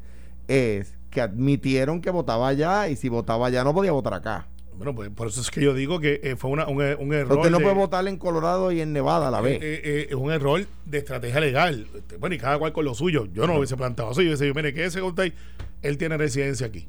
es 0.49 0.95
que 1.11 1.21
admitieron 1.21 2.01
que 2.01 2.11
votaba 2.11 2.49
allá 2.49 2.89
y 2.89 2.97
si 2.97 3.09
votaba 3.09 3.47
allá 3.47 3.65
no 3.65 3.75
podía 3.75 3.93
votar 3.93 4.15
acá. 4.15 4.47
Bueno, 4.77 4.95
pues 4.95 5.11
por 5.11 5.29
eso 5.29 5.43
es 5.43 5.51
que 5.51 5.61
yo 5.61 5.75
digo 5.75 6.01
que 6.01 6.21
eh, 6.23 6.37
fue 6.37 6.51
una, 6.51 6.67
un, 6.67 6.83
un, 6.99 7.13
error. 7.13 7.37
Usted 7.37 7.51
no 7.51 7.61
puede 7.61 7.75
votar 7.75 8.09
en 8.09 8.17
Colorado 8.17 8.73
y 8.73 8.81
en 8.81 8.95
Nevada 8.95 9.29
a 9.29 9.31
la 9.31 9.43
vez. 9.43 9.61
Eh, 9.61 9.81
eh, 9.85 10.07
es 10.09 10.15
un 10.15 10.33
error 10.33 10.65
de 10.87 10.99
estrategia 10.99 11.39
legal. 11.39 11.87
Este, 11.95 12.17
bueno, 12.17 12.35
y 12.35 12.39
cada 12.39 12.59
cual 12.59 12.73
con 12.73 12.87
lo 12.87 12.95
suyo. 12.95 13.27
Yo 13.27 13.47
no 13.47 13.53
lo 13.53 13.59
hubiese 13.59 13.77
planteado 13.77 14.13
así. 14.13 14.23
Yo 14.23 14.29
hubiese 14.29 14.45
dicho, 14.45 14.55
mire, 14.55 14.73
que 14.73 14.87
ese 14.87 15.01
él 15.83 15.99
tiene 15.99 16.17
residencia 16.17 16.67
aquí. 16.67 16.87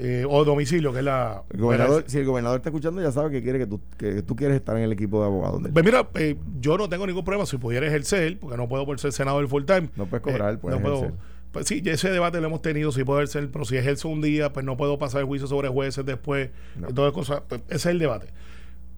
eh, 0.00 0.24
o 0.28 0.44
domicilio, 0.44 0.92
que 0.92 1.00
es 1.00 1.04
la... 1.04 1.42
El 1.50 1.60
gobernador, 1.60 2.04
si 2.06 2.18
el 2.18 2.24
gobernador 2.24 2.58
está 2.58 2.68
escuchando, 2.68 3.02
ya 3.02 3.10
sabe 3.10 3.32
que 3.32 3.42
quiere 3.42 3.58
que 3.58 3.66
tú, 3.66 3.80
que 3.96 4.22
tú 4.22 4.36
quieres 4.36 4.56
estar 4.56 4.76
en 4.76 4.84
el 4.84 4.92
equipo 4.92 5.20
de 5.20 5.26
abogados. 5.26 5.60
Pues 5.72 5.84
mira, 5.84 6.08
eh, 6.14 6.36
yo 6.60 6.76
no 6.78 6.88
tengo 6.88 7.06
ningún 7.06 7.24
problema 7.24 7.46
si 7.46 7.56
pudiera 7.58 7.86
ejercer, 7.86 8.38
porque 8.38 8.56
no 8.56 8.68
puedo 8.68 8.84
por 8.86 8.98
ser 9.00 9.12
senador 9.12 9.46
full 9.48 9.64
time. 9.64 9.88
No 9.96 10.06
puedes 10.06 10.22
cobrar, 10.22 10.54
Eh, 10.54 10.58
puedes 10.58 10.80
no 10.80 10.84
puedo-. 10.84 11.12
Pues 11.52 11.66
sí, 11.66 11.80
ya 11.80 11.92
ese 11.92 12.10
debate 12.10 12.40
lo 12.40 12.46
hemos 12.48 12.60
tenido, 12.60 12.92
si 12.92 13.04
puedo 13.04 13.20
ejercer, 13.20 13.50
pero 13.50 13.64
si 13.64 13.76
ejerzo 13.76 14.08
un 14.08 14.20
día, 14.20 14.52
pues 14.52 14.66
no 14.66 14.76
puedo 14.76 14.98
pasar 14.98 15.22
el 15.22 15.26
juicio 15.26 15.46
sobre 15.48 15.68
jueces 15.68 16.04
después, 16.04 16.50
No. 16.76 16.88
todas 16.88 17.12
cosas. 17.12 17.42
Pues 17.48 17.62
ese 17.68 17.74
es 17.76 17.86
el 17.86 17.98
debate. 17.98 18.26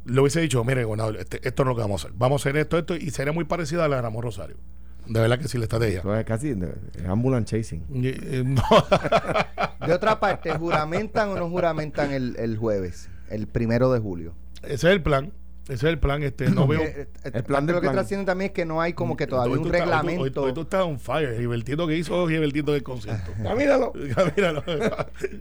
Le 0.05 0.21
hubiese 0.21 0.41
dicho, 0.41 0.65
mire, 0.65 0.83
gobernador, 0.85 1.17
este- 1.19 1.47
esto 1.47 1.65
no 1.65 1.71
es 1.71 1.77
lo 1.77 1.77
que 1.77 1.83
vamos 1.83 2.05
a 2.05 2.09
hacer. 2.09 2.19
Vamos 2.19 2.41
a 2.45 2.49
hacer 2.49 2.57
esto, 2.61 2.77
esto, 2.79 2.97
y 2.97 3.11
sería 3.11 3.33
muy 3.33 3.45
parecida 3.45 3.85
a 3.85 3.89
la 3.89 3.97
de 3.97 4.03
Ramón 4.03 4.23
Rosario. 4.23 4.57
De 5.07 5.21
verdad 5.21 5.39
que 5.39 5.49
sí, 5.49 5.59
la 5.59 5.65
estrategia. 5.65 5.99
Entonces, 5.99 6.25
casi 6.25 6.55
ambulance 7.09 7.57
chasing. 7.57 7.85
Y- 7.93 8.09
eh, 8.09 8.43
no. 8.45 8.63
De 9.87 9.93
otra 9.95 10.21
parte, 10.21 10.51
¿juramentan 10.53 11.31
o 11.31 11.37
no 11.37 11.49
juramentan 11.49 12.13
el, 12.13 12.37
el 12.39 12.57
jueves, 12.59 13.09
el 13.29 13.47
primero 13.47 13.93
de 13.93 14.01
julio? 14.01 14.35
ese 14.63 14.75
es 14.75 14.85
el 14.85 15.03
plan. 15.03 15.33
Ese 15.71 15.87
es 15.87 15.93
el 15.93 15.99
plan. 15.99 16.23
Este, 16.23 16.51
no 16.51 16.67
veo. 16.67 16.81
Porque, 16.81 17.01
eh, 17.03 17.31
el 17.33 17.45
plan 17.45 17.67
del 17.67 17.77
lo 17.77 17.81
que 17.81 17.87
plan. 17.87 17.95
trasciende 17.95 18.27
también 18.27 18.51
es 18.51 18.55
que 18.55 18.65
no 18.65 18.81
hay 18.81 18.93
como 18.93 19.17
que 19.17 19.27
todavía 19.27 19.55
Hoy 19.55 19.59
un 19.61 19.69
reglamento. 19.71 20.23
Hoy, 20.43 20.49
hoy 20.49 20.53
tú 20.53 20.63
estás 20.63 20.83
on 20.85 20.99
fire. 20.99 21.37
Gilbertito 21.37 21.87
que 21.87 21.97
hizo 21.97 22.27
Gilbertito 22.29 22.73
del 22.73 22.83
concierto. 22.83 23.33
Camínalo. 23.43 23.93
Míralo. 24.37 24.63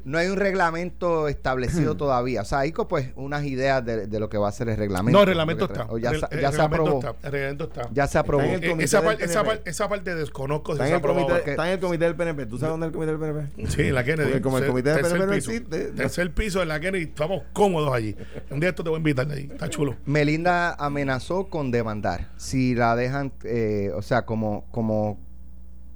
no 0.05 0.17
hay 0.17 0.27
un 0.27 0.37
reglamento 0.37 1.27
establecido 1.27 1.95
todavía. 1.97 2.41
O 2.41 2.45
sea, 2.45 2.59
hay 2.59 2.71
pues 2.71 3.09
unas 3.15 3.43
ideas 3.43 3.83
de, 3.85 4.07
de 4.07 4.19
lo 4.19 4.29
que 4.29 4.37
va 4.37 4.47
a 4.49 4.51
ser 4.51 4.69
el 4.69 4.77
reglamento. 4.77 5.17
No, 5.17 5.23
el 5.23 5.27
reglamento 5.27 5.65
está. 5.65 5.85
o 5.89 5.97
ya, 5.97 6.11
El- 6.11 6.15
el 6.15 6.21
ya 6.21 6.27
se 6.51 6.57
reglamento 6.57 6.65
aprobó. 6.83 6.99
está, 6.99 7.15
El 7.27 7.31
reglamento 7.31 7.63
está. 7.65 7.89
Ya 7.91 8.07
se 8.07 8.17
aprobó. 8.17 8.43
Está 8.43 8.53
en 8.55 8.59
el 8.59 8.65
Eh, 8.65 8.69
comité 8.71 8.85
esa, 8.85 8.97
del 9.01 9.05
par- 9.17 9.21
esa, 9.21 9.41
PNP. 9.43 9.57
par- 9.57 9.69
esa 9.69 9.89
parte 9.89 10.15
desconozco 10.15 10.71
si 10.73 10.75
Está 10.75 10.83
se 10.85 10.89
en, 10.89 10.93
ha 10.93 10.97
el 10.97 10.99
aprobado. 10.99 11.25
comité, 11.25 11.39
porque- 11.39 11.51
está 11.51 11.67
en 11.67 11.73
el 11.73 11.79
comité 11.79 12.05
del 12.05 12.15
PNP. 12.15 12.45
¿Tú 12.45 12.57
sabes 12.57 12.71
dónde 12.71 12.85
es 12.85 12.89
el 12.89 12.93
comité 12.93 13.11
del 13.11 13.19
PNP? 13.19 13.67
Sí, 13.69 13.81
en 13.87 13.95
la 13.95 14.03
Kennedy. 14.03 14.29
Porque 14.29 14.41
como 14.41 14.57
el 14.59 14.67
comité 14.67 14.89
de 14.89 14.95
tercer 14.95 15.11
PNP 15.17 15.27
no 15.27 15.33
existe. 15.33 15.79
Tercer 15.91 16.33
piso 16.33 16.61
en 16.61 16.67
la 16.67 16.79
Kennedy. 16.79 17.03
Estamos 17.05 17.43
cómodos 17.53 17.93
allí. 17.93 18.15
Un 18.49 18.59
día 18.59 18.69
esto 18.69 18.83
te 18.83 18.89
voy 18.89 18.97
a 18.97 18.99
invitar 18.99 19.27
de 19.27 19.35
ahí. 19.35 19.49
Está 19.51 19.69
chulo. 19.69 19.95
Melinda 20.19 20.73
amenazó 20.73 21.47
con 21.47 21.71
demandar 21.71 22.29
si 22.37 22.75
la 22.75 22.95
dejan, 22.95 23.31
eh, 23.45 23.91
o 23.95 24.01
sea, 24.01 24.25
como, 24.25 24.65
como 24.71 25.17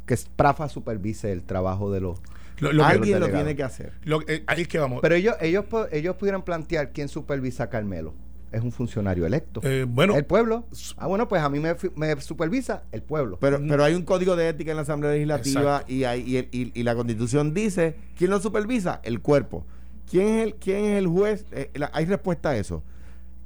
que 0.05 0.15
Prafa 0.35 0.69
supervise 0.69 1.31
el 1.31 1.43
trabajo 1.43 1.91
de 1.91 1.99
los... 2.01 2.19
Lo, 2.59 2.71
lo 2.71 2.83
que- 2.83 2.89
Alguien 2.91 3.19
lo 3.19 3.29
tiene 3.29 3.55
que 3.55 3.63
hacer. 3.63 3.93
lo- 4.05 4.21
eh, 4.27 4.43
ahí 4.47 4.61
es 4.61 4.67
que 4.69 4.79
vamos. 4.79 4.99
Pero 5.01 5.15
ellos, 5.15 5.35
ellos, 5.41 5.65
ellos 5.91 6.15
pudieran 6.15 6.43
plantear 6.43 6.91
quién 6.93 7.09
supervisa 7.09 7.65
a 7.65 7.69
Carmelo. 7.69 8.13
Es 8.53 8.61
un 8.61 8.71
funcionario 8.71 9.25
electo. 9.25 9.59
Eh, 9.63 9.85
bueno, 9.89 10.15
el 10.15 10.25
pueblo. 10.25 10.65
Ah, 10.97 11.07
bueno, 11.07 11.27
pues 11.27 11.41
a 11.41 11.49
mí 11.49 11.59
me, 11.59 11.75
supervisa 12.21 12.83
el 12.91 13.01
pueblo. 13.01 13.37
Pero, 13.41 13.59
pero 13.67 13.83
hay 13.83 13.95
un 13.95 14.03
código 14.03 14.35
de 14.35 14.47
ética 14.49 14.71
en 14.71 14.77
la 14.77 14.83
Asamblea 14.83 15.11
Legislativa 15.13 15.61
Exacto. 15.77 15.91
y, 15.91 16.03
hay, 16.05 16.21
y, 16.21 16.37
el- 16.37 16.49
y- 16.51 16.71
y 16.79 16.83
la 16.83 16.95
Constitución 16.95 17.53
dice, 17.53 17.95
¿quién 18.17 18.29
lo 18.29 18.39
supervisa? 18.39 19.01
El 19.03 19.19
cuerpo. 19.21 19.65
¿Quién 20.09 20.27
es 20.27 20.43
el, 20.43 20.55
quién 20.55 20.85
es 20.85 20.99
el 20.99 21.07
juez? 21.07 21.45
Eh, 21.51 21.71
la- 21.73 21.89
hay 21.93 22.05
respuesta 22.05 22.49
a 22.51 22.55
eso. 22.57 22.83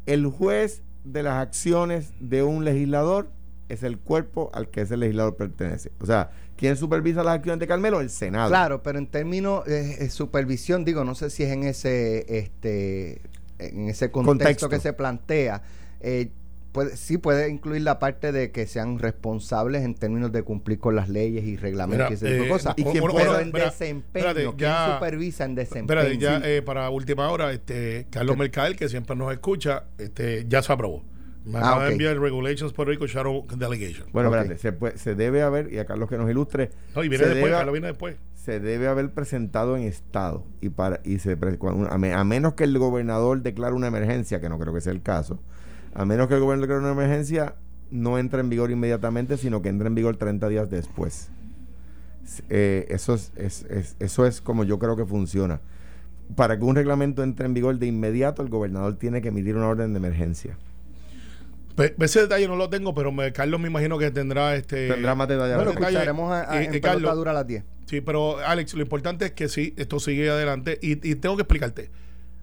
El 0.08 0.26
juez 0.26 0.82
de 1.04 1.22
las 1.24 1.36
acciones 1.36 2.12
de 2.20 2.42
un 2.44 2.66
legislador 2.66 3.30
es 3.70 3.84
el 3.84 3.98
cuerpo 4.00 4.50
al 4.54 4.70
que 4.70 4.82
ese 4.82 4.98
legislador 4.98 5.36
pertenece. 5.36 5.92
O 6.00 6.06
sea, 6.06 6.32
¿quién 6.56 6.76
supervisa 6.78 7.24
las 7.24 7.36
acciones 7.36 7.60
de 7.60 7.68
Carmelo? 7.68 8.00
El 8.02 8.10
Senado. 8.10 8.50
Claro, 8.50 8.82
pero 8.82 8.98
en 8.98 9.08
términos 9.08 9.66
de 9.66 10.06
eh, 10.06 10.10
supervisión, 10.10 10.86
digo, 10.86 11.04
no 11.04 11.14
sé 11.16 11.30
si 11.30 11.44
es 11.44 11.52
en 11.52 11.64
ese, 11.66 12.26
este, 12.40 13.22
en 13.60 13.90
ese 13.90 14.10
contexto, 14.10 14.38
Contexto. 14.38 14.70
que 14.70 14.80
se 14.80 14.94
plantea. 14.94 15.62
eh, 16.00 16.32
puede, 16.78 16.96
sí 16.98 17.18
puede 17.18 17.50
incluir 17.50 17.82
la 17.82 18.00
parte 18.00 18.32
de 18.32 18.52
que 18.52 18.68
sean 18.68 19.00
responsables 19.00 19.84
en 19.84 19.96
términos 19.96 20.32
de 20.32 20.44
cumplir 20.44 20.80
con 20.80 20.96
las 20.96 21.10
leyes 21.10 21.44
y 21.46 21.58
reglamentos 21.58 22.10
Mira, 22.10 22.12
y 22.12 22.14
ese 22.14 22.26
tipo 22.28 22.42
de 22.44 22.46
eh, 22.48 22.50
cosas. 22.50 22.74
¿y 22.78 22.84
quién 22.84 22.94
pero 23.04 23.08
puede- 23.14 23.42
en 23.42 23.52
desempeño, 23.52 24.28
espérate, 24.28 24.42
¿quién 24.44 24.58
ya- 24.58 24.94
supervisa 24.96 25.46
en 25.46 25.56
desempeño? 25.56 26.00
Espérate, 26.02 26.18
ya 26.20 26.38
Sí. 26.38 26.44
eh, 26.46 26.62
para 26.62 26.90
última 26.90 27.30
hora, 27.32 27.52
este 27.52 28.08
Carlos 28.10 28.38
Mercader, 28.38 28.76
que 28.76 28.88
siempre 28.90 29.16
nos 29.16 29.32
escucha, 29.34 29.84
este 29.98 30.46
ya 30.48 30.62
se 30.62 30.72
aprobó. 30.72 31.04
Me 31.46 31.58
Ah, 31.60 31.62
acaba 31.62 31.82
de 31.84 31.88
ok. 31.88 31.92
enviar 31.94 32.20
Regulations 32.20 32.74
Puerto 32.74 32.92
Rico 32.92 33.08
Shadow 33.08 33.46
Delegation. 33.56 34.08
Bueno, 34.12 34.30
Ok. 34.30 34.36
espérate, 34.36 34.60
se, 34.62 34.72
puede- 34.74 34.98
se 34.98 35.16
debe 35.16 35.42
haber, 35.42 35.72
y 35.72 35.80
a 35.80 35.86
Carlos 35.86 36.10
que 36.10 36.18
nos 36.18 36.30
ilustre, 36.30 36.72
No, 36.94 37.04
y 37.04 37.10
viene 37.10 37.24
se, 37.24 37.30
después, 37.30 37.46
debe, 37.52 37.58
Carlos 37.58 37.74
viene 37.74 37.88
después. 37.88 38.16
se 38.36 38.60
debe 38.60 38.88
haber 38.88 39.12
presentado 39.14 39.78
en 39.78 39.84
Estado 39.84 40.44
y 40.62 40.70
para 40.70 41.00
y 41.04 41.20
se 41.20 41.38
a 41.40 42.24
menos 42.24 42.54
que 42.54 42.64
el 42.66 42.78
gobernador 42.78 43.42
declare 43.42 43.74
una 43.76 43.88
emergencia, 43.88 44.40
que 44.42 44.50
no 44.50 44.60
creo 44.60 44.74
que 44.74 44.82
sea 44.82 44.92
el 44.92 45.02
caso, 45.02 45.40
a 45.98 46.06
menos 46.06 46.28
que 46.28 46.36
el 46.36 46.40
gobernador 46.42 46.68
declare 46.70 46.82
una 46.94 47.02
emergencia, 47.04 47.56
no 47.92 48.18
entra 48.20 48.40
en 48.40 48.50
vigor 48.50 48.70
inmediatamente, 48.72 49.36
sino 49.38 49.62
que 49.62 49.70
entra 49.70 49.88
en 49.88 49.96
vigor 49.96 50.18
30 50.18 50.48
días 50.50 50.70
después. 50.70 51.30
Eh, 52.50 52.86
eso, 52.90 53.14
es, 53.16 53.32
es- 53.38 53.66
es- 53.70 53.96
eso 54.00 54.26
es 54.26 54.42
como 54.42 54.64
yo 54.64 54.80
creo 54.80 54.96
que 54.96 55.06
funciona. 55.06 55.62
Para 56.36 56.58
que 56.60 56.66
un 56.66 56.76
reglamento 56.76 57.24
entre 57.24 57.46
en 57.46 57.54
vigor 57.54 57.80
de 57.80 57.88
inmediato, 57.88 58.42
el 58.42 58.50
gobernador 58.50 58.98
tiene 58.98 59.22
que 59.22 59.30
emitir 59.30 59.56
una 59.56 59.68
orden 59.68 59.94
de 59.94 59.98
emergencia. 59.98 60.58
Pe- 61.76 61.96
Ese 62.00 62.22
detalle 62.22 62.48
no 62.48 62.56
lo 62.58 62.70
tengo, 62.70 62.94
pero 62.94 63.12
me- 63.12 63.32
Carlos 63.32 63.60
me 63.62 63.68
imagino 63.70 63.98
que 63.98 64.12
tendrá 64.12 64.56
este. 64.56 64.90
Tendrá 64.90 65.16
más 65.16 65.28
detalle. 65.28 65.56
Bueno, 65.56 65.72
escucharemos 65.72 66.32
a, 66.32 66.52
a- 66.52 66.62
eh, 66.62 66.66
en 66.66 66.74
eh, 66.76 66.82
Carlos, 66.82 67.02
pelotadura 67.02 67.32
a 67.32 67.34
las 67.36 67.48
10. 67.48 67.64
Sí, 67.86 68.02
pero 68.02 68.40
Alex, 68.40 68.74
lo 68.74 68.82
importante 68.82 69.26
es 69.26 69.32
que 69.32 69.48
sí, 69.48 69.74
esto 69.78 70.00
sigue 70.00 70.30
adelante 70.30 70.78
y, 70.82 70.94
y 71.10 71.16
tengo 71.16 71.38
que 71.38 71.44
explicarte. 71.44 71.90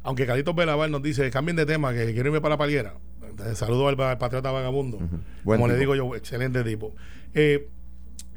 Aunque 0.05 0.27
Carlitos 0.27 0.55
Belaval 0.55 0.91
nos 0.91 1.03
dice, 1.03 1.29
cambien 1.31 1.57
de 1.57 1.67
tema, 1.67 1.93
que 1.93 2.13
quiero 2.13 2.29
irme 2.29 2.41
para 2.41 2.55
la 2.55 2.59
palguera. 2.59 2.95
Eh, 3.45 3.55
Saludo 3.57 3.89
al, 3.89 4.01
al 4.01 4.19
patriota 4.19 4.51
vagabundo. 4.53 4.99
Buen 5.43 5.59
Como 5.61 5.67
le 5.67 5.77
digo 5.77 5.95
yo, 5.97 6.15
excelente 6.15 6.63
tipo. 6.63 6.95
Eh, 7.35 7.69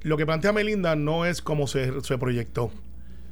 lo 0.02 0.18
que 0.18 0.26
plantea 0.26 0.52
Melinda 0.54 0.96
no 0.96 1.26
es 1.26 1.42
como 1.42 1.68
se, 1.68 2.02
se 2.02 2.18
proyectó. 2.18 2.72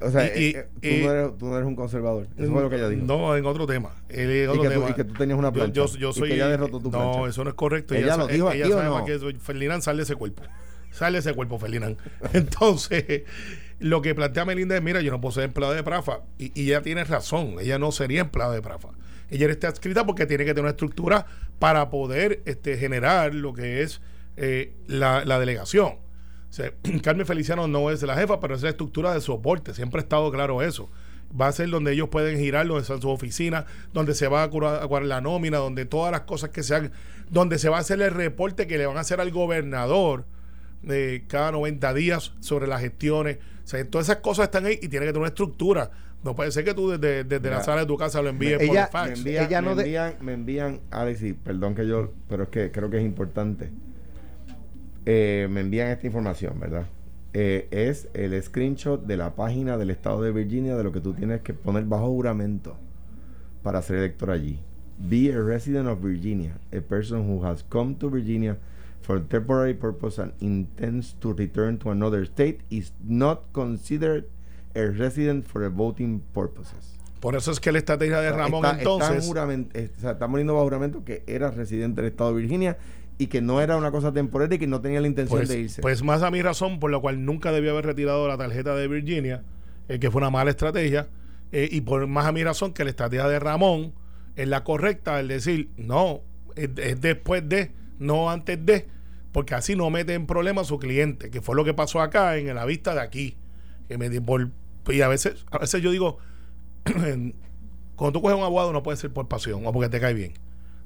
O 0.01 0.11
sea, 0.11 0.25
Y- 0.37 0.47
y- 0.47 0.55
eh, 0.55 0.67
tú, 0.81 0.87
y- 0.87 1.03
no 1.05 1.11
eres, 1.11 1.37
tú 1.37 1.45
no 1.47 1.55
eres 1.55 1.65
un 1.65 1.75
conservador. 1.75 2.27
Eso 2.37 2.51
fue 2.51 2.61
lo 2.61 2.69
que 2.69 2.75
ella 2.75 2.89
dijo. 2.89 3.05
No, 3.05 3.35
en 3.35 3.45
otro 3.45 3.65
tema. 3.65 3.95
Él- 4.09 4.29
en 4.29 4.43
y, 4.43 4.47
otro 4.47 4.61
que 4.63 4.67
tú, 4.67 4.73
tema. 4.75 4.89
y 4.89 4.93
que 4.93 5.03
tú 5.05 5.13
tenías 5.13 5.39
una 5.39 5.51
plancha. 5.53 5.73
Yo, 5.97 6.11
soy. 6.13 6.27
que 6.29 6.35
ella 6.35 6.49
derrotó 6.49 6.79
tu 6.81 6.91
plancha. 6.91 7.17
no, 7.19 7.27
eso 7.27 7.43
no 7.45 7.49
es 7.49 7.55
correcto. 7.55 7.95
Ella 7.95 8.09
sa- 8.15 8.17
lo 8.17 8.27
dijo 8.27 8.51
ella 8.51 8.65
aquí, 8.65 8.73
¿o 8.73 8.77
sabe 8.77 8.89
no? 8.89 9.05
que 9.05 9.39
Ferdinand, 9.39 9.81
sale 9.81 9.97
de 9.97 10.03
ese 10.03 10.15
cuerpo. 10.15 10.43
Sale 10.91 11.13
de 11.15 11.19
ese 11.21 11.33
cuerpo, 11.33 11.57
Ferdinand. 11.57 11.97
Entonces, 12.33 13.23
lo 13.79 14.01
que 14.01 14.15
plantea 14.15 14.45
Melinda 14.45 14.75
es: 14.75 14.81
mira, 14.81 15.01
yo 15.01 15.11
no 15.11 15.21
puedo 15.21 15.33
ser 15.33 15.43
empleado 15.43 15.73
de 15.73 15.83
Prafa. 15.83 16.21
Y, 16.38 16.51
y 16.59 16.67
ella 16.67 16.81
tiene 16.81 17.03
razón. 17.03 17.55
Ella 17.59 17.79
no 17.79 17.91
sería 17.91 18.21
empleado 18.21 18.53
de 18.53 18.61
Prafa. 18.61 18.89
Ella 19.29 19.49
está 19.49 19.69
escrita 19.69 20.05
porque 20.05 20.25
tiene 20.25 20.45
que 20.45 20.51
tener 20.51 20.63
una 20.65 20.71
estructura 20.71 21.25
para 21.59 21.89
poder 21.89 22.41
este, 22.45 22.77
generar 22.77 23.33
lo 23.33 23.53
que 23.53 23.81
es 23.81 24.01
eh, 24.38 24.73
la, 24.88 25.23
delegación. 25.39 25.95
O 25.95 27.01
Carmen 27.01 27.25
Feliciano 27.25 27.67
no 27.67 27.89
es 27.89 28.01
la 28.03 28.15
jefa, 28.15 28.39
pero 28.39 28.55
es 28.55 28.61
la 28.61 28.69
estructura 28.69 29.13
de 29.13 29.21
soporte. 29.21 29.73
Siempre 29.73 29.99
ha 29.99 30.03
estado 30.03 30.31
claro 30.31 30.61
eso. 30.61 30.89
Va 31.39 31.47
a 31.47 31.51
ser 31.51 31.69
donde 31.69 31.91
ellos 31.91 32.09
pueden 32.09 32.38
girar, 32.39 32.67
donde 32.67 32.83
están 32.83 33.01
sus 33.01 33.11
oficinas, 33.11 33.65
donde 33.93 34.13
se 34.13 34.27
va 34.27 34.43
a 34.43 34.49
curar, 34.49 35.05
la 35.05 35.21
nómina, 35.21 35.57
donde 35.57 35.85
todas 35.85 36.11
las 36.11 36.21
cosas 36.21 36.51
que 36.51 36.63
se 36.63 36.75
hagan, 36.75 36.91
donde 37.29 37.57
se 37.57 37.67
va 37.67 37.77
a 37.77 37.81
hacer 37.81 38.01
el 38.01 38.11
reporte 38.11 38.67
que 38.67 38.77
le 38.77 38.85
van 38.85 38.97
a 38.97 39.01
hacer 39.01 39.19
al 39.19 39.31
gobernador 39.31 40.25
de 40.81 41.25
cada 41.27 41.51
90 41.51 41.93
días 41.93 42.33
sobre 42.39 42.67
las 42.67 42.81
gestiones. 42.81 43.39
O 43.65 43.67
sea, 43.67 43.84
todas 43.89 44.08
esas 44.08 44.21
cosas 44.21 44.45
están 44.45 44.65
ahí 44.65 44.75
y 44.82 44.88
tiene 44.88 45.08
que 45.08 45.12
tener 45.12 45.17
una 45.17 45.28
estructura. 45.30 45.89
No 46.23 46.36
puede 46.36 46.51
ser 46.51 46.63
que 46.63 46.73
tú 46.73 46.89
desde, 46.91 47.23
desde 47.23 47.49
la 47.49 47.62
sala 47.63 47.82
de 47.82 47.88
tu 47.88 47.97
casa 47.97 48.21
lo 48.21 48.30
envíes 48.30 48.62
ella- 48.62 48.89
por 48.91 49.01
me 49.01 49.08
fax. 49.10 49.19
envían, 49.19 49.45
Ella 49.45 49.62
me, 49.62 49.67
no 49.67 49.75
de- 49.75 49.84
envían, 49.84 50.13
me 50.21 50.34
envían, 50.34 50.80
perdón 51.43 51.75
que 51.75 51.88
yo, 51.88 52.12
pero 52.30 52.43
es 52.43 52.49
que 52.49 52.71
creo 52.71 52.89
que 52.89 52.97
es 52.97 53.04
importante. 53.04 53.69
Eh, 55.06 55.47
me 55.51 55.62
envían 55.62 55.89
esta 55.89 56.08
información, 56.08 56.60
¿verdad? 56.60 56.86
Eh, 57.34 57.67
es 57.71 58.08
el 58.13 58.41
screenshot 58.41 59.06
de 59.06 59.17
la 59.17 59.36
página 59.36 59.78
del 59.78 59.89
estado 59.89 60.21
de 60.21 60.32
Virginia 60.32 60.75
de 60.75 60.84
lo 60.84 60.91
que 60.91 61.01
tú 61.01 61.13
tienes 61.13 61.41
que 61.41 61.54
poner 61.54 61.84
bajo 61.84 62.08
juramento 62.08 62.78
para 63.62 63.82
ser 63.82 63.97
elector 63.97 64.32
allí. 64.32 64.60
Be 64.97 65.34
a 65.34 65.41
resident 65.41 65.88
of 65.88 66.01
Virginia, 66.01 66.58
a 66.75 66.80
person 66.82 67.30
who 67.30 67.45
has 67.45 67.63
come 67.63 67.95
to 67.95 68.10
Virginia 68.10 68.58
for 69.05 69.19
temporary 69.21 69.73
purpose 69.73 70.19
and 70.21 70.33
intends 70.41 71.13
to 71.19 71.33
return 71.33 71.77
to 71.77 71.91
another 71.91 72.25
state 72.25 72.59
is 72.69 72.91
not 73.03 73.43
considered 73.53 74.25
a 74.75 74.85
resident 74.87 75.45
for 75.47 75.67
voting 75.69 76.21
purposes. 76.33 76.97
Por 77.19 77.35
eso 77.35 77.51
es 77.51 77.59
que 77.59 77.71
la 77.71 77.77
estrategia 77.79 78.19
de 78.19 78.31
Ramón 78.31 78.65
Está- 78.65 78.77
entonces... 78.79 79.25
Está, 79.27 79.51
eh, 79.73 79.91
o 79.97 80.01
sea, 80.01 80.11
está 80.11 80.27
poniendo 80.27 80.53
bajo 80.53 80.65
juramento 80.65 81.03
que 81.05 81.23
era 81.27 81.49
residente 81.51 82.01
del 82.01 82.11
estado 82.11 82.33
de 82.35 82.41
Virginia 82.41 82.77
y 83.17 83.27
que 83.27 83.41
no 83.41 83.61
era 83.61 83.77
una 83.77 83.91
cosa 83.91 84.11
temporal 84.11 84.51
y 84.51 84.57
que 84.59 84.67
no 84.67 84.81
tenía 84.81 84.99
la 85.01 85.07
intención 85.07 85.39
Pues, 85.39 85.49
de 85.49 85.59
irse. 85.59 85.81
pues 85.81 86.03
más 86.03 86.21
a 86.21 86.31
mi 86.31 86.41
razón, 86.41 86.79
por 86.79 86.91
la 86.91 86.99
cual 86.99 87.23
nunca 87.23 87.51
debió 87.51 87.71
haber 87.71 87.85
retirado 87.85 88.27
la 88.27 88.37
tarjeta 88.37 88.75
de 88.75 88.87
Virginia, 88.87 89.43
eh, 89.87 89.99
que 89.99 90.11
fue 90.11 90.19
una 90.19 90.29
mala 90.29 90.49
estrategia, 90.49 91.07
eh, 91.51 91.69
y 91.71 91.81
por 91.81 92.05
más 92.07 92.25
a 92.25 92.31
mi 92.31 92.43
razón 92.43 92.73
que 92.73 92.83
la 92.83 92.89
estrategia 92.89 93.27
de 93.27 93.39
Ramón 93.39 93.93
es 94.35 94.47
la 94.47 94.63
correcta, 94.63 95.19
el 95.19 95.29
decir, 95.29 95.69
no, 95.77 96.21
es, 96.55 96.69
es 96.77 96.99
después 96.99 97.47
de, 97.47 97.71
no 97.99 98.29
antes 98.29 98.63
de, 98.65 98.87
porque 99.35 99.53
así 99.53 99.75
no 99.75 99.89
mete 99.89 100.13
en 100.13 100.27
problemas 100.27 100.67
a 100.67 100.69
su 100.69 100.79
cliente, 100.79 101.29
que 101.29 101.41
fue 101.41 101.57
lo 101.57 101.65
que 101.65 101.73
pasó 101.73 101.99
acá 101.99 102.37
en 102.37 102.55
la 102.55 102.63
vista 102.63 102.93
de 102.93 103.01
aquí. 103.01 103.35
Que 103.89 103.97
me, 103.97 104.07
y 104.07 105.01
a 105.01 105.09
veces, 105.09 105.45
a 105.51 105.57
veces 105.57 105.81
yo 105.81 105.91
digo, 105.91 106.19
cuando 106.85 108.13
tú 108.13 108.21
coges 108.21 108.37
un 108.37 108.45
abogado 108.45 108.71
no 108.71 108.81
puede 108.81 108.95
ser 108.95 109.11
por 109.11 109.27
pasión 109.27 109.65
o 109.65 109.73
porque 109.73 109.89
te 109.89 109.99
cae 109.99 110.13
bien. 110.13 110.35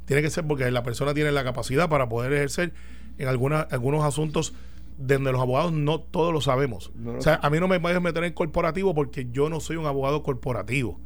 Tiene 0.05 0.23
que 0.23 0.31
ser 0.31 0.47
porque 0.47 0.71
la 0.71 0.81
persona 0.81 1.13
tiene 1.13 1.31
la 1.31 1.43
capacidad 1.43 1.89
para 1.89 2.09
poder 2.09 2.33
ejercer 2.33 2.73
en 3.19 3.27
alguna, 3.27 3.67
algunos 3.69 4.03
asuntos 4.03 4.55
donde 4.97 5.31
los 5.31 5.39
abogados 5.39 5.71
no 5.71 5.99
todos 5.99 6.33
lo 6.33 6.41
sabemos. 6.41 6.91
No 6.95 7.19
o 7.19 7.21
sea, 7.21 7.39
a 7.43 7.51
mí 7.51 7.59
no 7.59 7.67
me 7.67 7.79
puedes 7.79 8.01
meter 8.01 8.23
en 8.23 8.33
corporativo 8.33 8.95
porque 8.95 9.27
yo 9.31 9.51
no 9.51 9.59
soy 9.59 9.75
un 9.75 9.85
abogado 9.85 10.23
corporativo. 10.23 10.99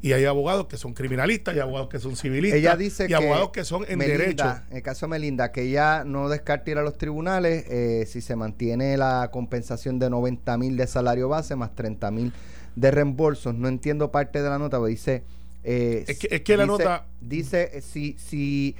Y 0.00 0.12
hay 0.12 0.24
abogados 0.24 0.66
que 0.66 0.76
son 0.76 0.94
criminalistas, 0.94 1.56
y 1.56 1.58
abogados 1.58 1.88
que 1.88 1.98
son 1.98 2.14
civilistas, 2.14 2.60
ella 2.60 2.76
dice 2.76 3.06
y 3.08 3.14
abogados 3.14 3.50
que 3.50 3.64
son 3.64 3.84
en 3.88 3.98
derecho. 3.98 4.44
En 4.70 4.76
el 4.76 4.82
caso 4.82 5.06
de 5.06 5.10
Melinda, 5.10 5.50
que 5.50 5.62
ella 5.62 6.04
no 6.04 6.28
descarta 6.28 6.70
ir 6.70 6.78
a 6.78 6.82
los 6.82 6.96
tribunales 6.96 7.64
eh, 7.68 8.06
si 8.06 8.20
se 8.20 8.36
mantiene 8.36 8.96
la 8.96 9.30
compensación 9.32 9.98
de 9.98 10.08
90 10.08 10.56
mil 10.58 10.76
de 10.76 10.86
salario 10.86 11.28
base 11.28 11.56
más 11.56 11.74
30 11.74 12.10
mil 12.12 12.32
de 12.76 12.90
reembolsos. 12.90 13.54
No 13.54 13.68
entiendo 13.68 14.12
parte 14.12 14.40
de 14.40 14.48
la 14.48 14.58
nota, 14.58 14.76
pero 14.76 14.86
dice... 14.86 15.24
Eh, 15.64 16.04
es, 16.06 16.18
que, 16.18 16.28
es 16.30 16.40
que 16.42 16.56
la 16.56 16.66
nota... 16.66 17.06
Dice, 17.20 17.70
eh, 17.74 17.80
si, 17.80 18.16
si 18.18 18.76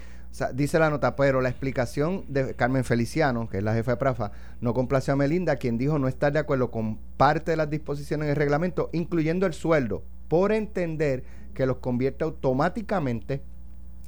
dice 0.55 0.79
la 0.79 0.91
nota, 0.91 1.17
pero 1.17 1.41
la 1.41 1.49
explicación 1.49 2.25
de 2.29 2.55
Carmen 2.55 2.85
Feliciano, 2.85 3.49
que 3.49 3.59
es 3.59 3.65
la 3.65 3.75
jefa 3.75 3.93
de 3.93 3.97
Prafa, 3.97 4.31
no 4.61 4.73
complació 4.75 5.15
a 5.15 5.17
Melinda, 5.17 5.57
quien 5.57 5.79
dijo 5.79 5.99
no 5.99 6.07
estar 6.07 6.33
de 6.33 6.39
acuerdo 6.39 6.71
con 6.71 6.99
parte 7.17 7.51
de 7.51 7.57
las 7.57 7.71
disposiciones 7.71 8.29
del 8.29 8.37
reglamento, 8.37 8.89
incluyendo 8.93 9.47
el 9.47 9.55
sueldo, 9.55 10.05
por 10.29 10.53
entender 10.53 11.25
que 11.55 11.67
los 11.67 11.79
convierte 11.79 12.25
automáticamente 12.25 13.43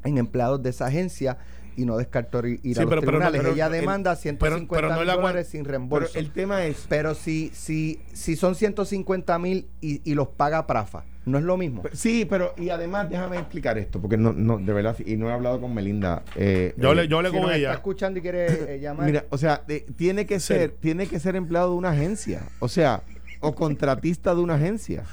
en 0.05 0.19
empleados 0.19 0.63
de 0.63 0.71
esa 0.71 0.87
agencia 0.87 1.39
y 1.77 1.85
no 1.85 1.97
descartó 1.97 2.47
ir 2.47 2.79
a 2.79 2.85
los 2.85 3.01
tribunales. 3.01 3.45
Ella 3.45 3.69
demanda 3.69 4.15
150 4.17 4.97
mil 4.97 5.07
dólares 5.07 5.49
sin 5.49 5.65
reembolso. 5.65 6.19
el 6.19 6.33
tema 6.33 6.65
es... 6.65 6.87
Pero 6.89 7.15
si, 7.15 7.51
si, 7.55 8.01
si 8.13 8.37
son 8.37 8.55
150 8.55 9.39
mil 9.39 9.69
y, 9.81 10.01
y 10.09 10.15
los 10.15 10.29
paga 10.29 10.67
Prafa, 10.67 11.05
¿No 11.27 11.39
es 11.39 11.45
lo 11.45 11.57
mismo? 11.57 11.83
Sí, 11.93 12.27
pero 12.29 12.55
y 12.57 12.71
además 12.71 13.11
déjame 13.11 13.37
explicar 13.39 13.77
esto, 13.77 14.01
porque 14.01 14.17
no, 14.17 14.33
no 14.33 14.59
de 14.59 14.73
verdad, 14.73 14.97
y 15.05 15.17
no 15.17 15.29
he 15.29 15.33
hablado 15.33 15.61
con 15.61 15.75
Melinda. 15.75 16.23
Eh, 16.35 16.75
yo 16.79 16.95
le, 16.95 17.09
yo 17.09 17.21
le 17.21 17.31
con 17.31 17.45
ella. 17.45 17.57
Está 17.57 17.73
escuchando 17.75 18.19
y 18.19 18.23
quiere 18.23 18.75
eh, 18.77 18.81
llamar. 18.81 19.07
Mira, 19.07 19.27
o 19.29 19.37
sea, 19.37 19.63
tiene 19.97 20.25
que 20.25 20.41
ser, 20.41 20.71
tiene 20.71 21.07
que 21.07 21.21
ser 21.21 21.37
empleado 21.37 21.73
de 21.73 21.77
una 21.77 21.91
agencia, 21.91 22.43
o 22.59 22.69
sea, 22.69 23.03
o 23.41 23.55
contratista 23.55 24.35
de 24.35 24.41
una 24.41 24.55
agencia. 24.55 25.05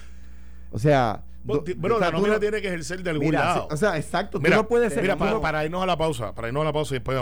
O 0.72 0.80
sea, 0.80 1.24
bueno, 1.44 2.00
la 2.00 2.12
nómina 2.12 2.40
tiene 2.40 2.62
que 2.62 2.68
ejercer 2.68 3.04
de 3.04 3.10
algún 3.10 3.34
lado. 3.34 3.68
o 3.72 3.78
sea, 3.78 3.98
exacto. 3.98 4.40
Mira, 4.40 4.58
tú 4.58 4.64
no 4.64 4.68
puedes 4.68 4.94
ser. 4.94 5.02
Mira, 5.02 5.18
para, 5.18 5.66
irnos 5.66 5.82
a 5.82 5.86
la 5.86 5.98
pausa, 5.98 6.34
para 6.34 6.48
irnos 6.48 6.62
a 6.62 6.66
la 6.66 6.74
pausa 6.74 6.96
y 6.96 6.98
después. 6.98 7.18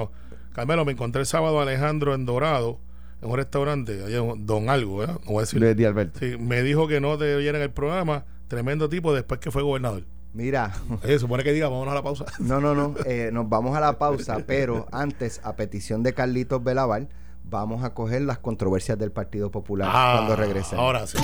Carmelo, 0.53 0.85
me 0.85 0.93
encontré 0.93 1.19
el 1.19 1.25
sábado 1.25 1.59
a 1.59 1.63
Alejandro 1.63 2.13
en 2.15 2.25
Dorado, 2.25 2.79
en 3.21 3.29
un 3.29 3.35
restaurante, 3.35 4.03
allá 4.05 4.21
Don 4.37 4.69
Algo, 4.69 5.03
¿eh? 5.03 5.07
No 5.07 5.19
voy 5.25 5.37
a 5.37 5.41
decir. 5.41 5.75
De 5.75 5.85
Alberto. 5.85 6.19
Sí, 6.19 6.37
me 6.39 6.63
dijo 6.63 6.87
que 6.87 7.01
no 7.01 7.17
te 7.17 7.35
oyeran 7.35 7.61
el 7.61 7.71
programa 7.71 8.23
Tremendo 8.47 8.89
tipo 8.89 9.13
después 9.13 9.39
que 9.39 9.51
fue 9.51 9.63
gobernador. 9.63 10.03
Mira. 10.33 10.73
Se 11.03 11.17
supone 11.19 11.43
que 11.43 11.51
diga, 11.51 11.69
vámonos 11.69 11.91
a 11.91 11.95
la 11.95 12.03
pausa. 12.03 12.25
No, 12.39 12.59
no, 12.59 12.75
no. 12.75 12.95
Eh, 13.05 13.29
nos 13.33 13.49
vamos 13.49 13.75
a 13.75 13.79
la 13.79 13.97
pausa, 13.97 14.39
pero 14.45 14.87
antes, 14.91 15.41
a 15.43 15.55
petición 15.55 16.03
de 16.03 16.13
Carlitos 16.13 16.63
Belaval, 16.63 17.09
vamos 17.43 17.83
a 17.83 17.93
coger 17.93 18.21
las 18.21 18.37
controversias 18.37 18.99
del 18.99 19.11
Partido 19.11 19.49
Popular 19.51 19.89
ah, 19.91 20.15
cuando 20.17 20.35
regresemos. 20.35 20.83
Ahora 20.83 21.07
sí. 21.07 21.17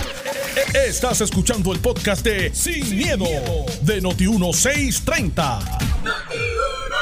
Estás 0.74 1.22
escuchando 1.22 1.72
el 1.72 1.80
podcast 1.80 2.26
de 2.26 2.54
Sin, 2.54 2.98
miedo, 2.98 3.26
de 3.84 4.02
Noti1630. 4.02 5.80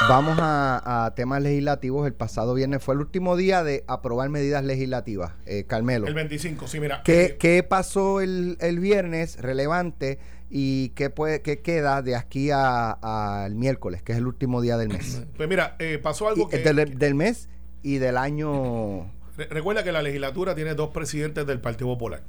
Vamos 0.07 0.37
a, 0.39 1.11
temas 1.15 1.41
legislativos. 1.41 2.05
El 2.05 2.13
pasado 2.13 2.53
viernes 2.53 2.83
fue 2.83 2.93
el 2.93 3.01
último 3.01 3.35
día 3.35 3.63
de 3.63 3.83
aprobar 3.87 4.29
medidas 4.29 4.63
legislativas. 4.63 5.33
Eh, 5.47 5.63
Carmelo. 5.65 6.05
El 6.05 6.13
25, 6.13 6.67
sí, 6.67 6.79
mira. 6.79 7.01
¿Qué, 7.03 7.37
eh, 7.41 7.63
pasó 7.63 8.21
el, 8.21 8.57
viernes 8.79 9.37
relevante 9.41 10.19
y 10.51 10.89
qué, 10.89 11.09
puede, 11.09 11.41
qué 11.41 11.61
queda 11.61 12.03
de 12.03 12.15
aquí 12.15 12.51
al 12.51 13.55
miércoles, 13.55 14.03
que 14.03 14.11
es 14.11 14.19
el 14.19 14.27
último 14.27 14.61
día 14.61 14.77
del 14.77 14.89
mes? 14.89 15.23
Pues 15.37 15.49
mira, 15.49 15.75
eh, 15.79 15.99
pasó 16.01 16.27
algo 16.27 16.47
que, 16.49 16.59
del, 16.59 17.15
mes 17.15 17.49
y 17.81 17.97
del 17.97 18.17
año... 18.17 19.11
recuerda 19.37 19.83
que 19.83 19.91
la 19.91 20.03
legislatura 20.03 20.53
tiene 20.53 20.75
dos 20.75 20.91
presidentes 20.91 21.47
del 21.47 21.59
Partido 21.59 21.87
Popular. 21.87 22.21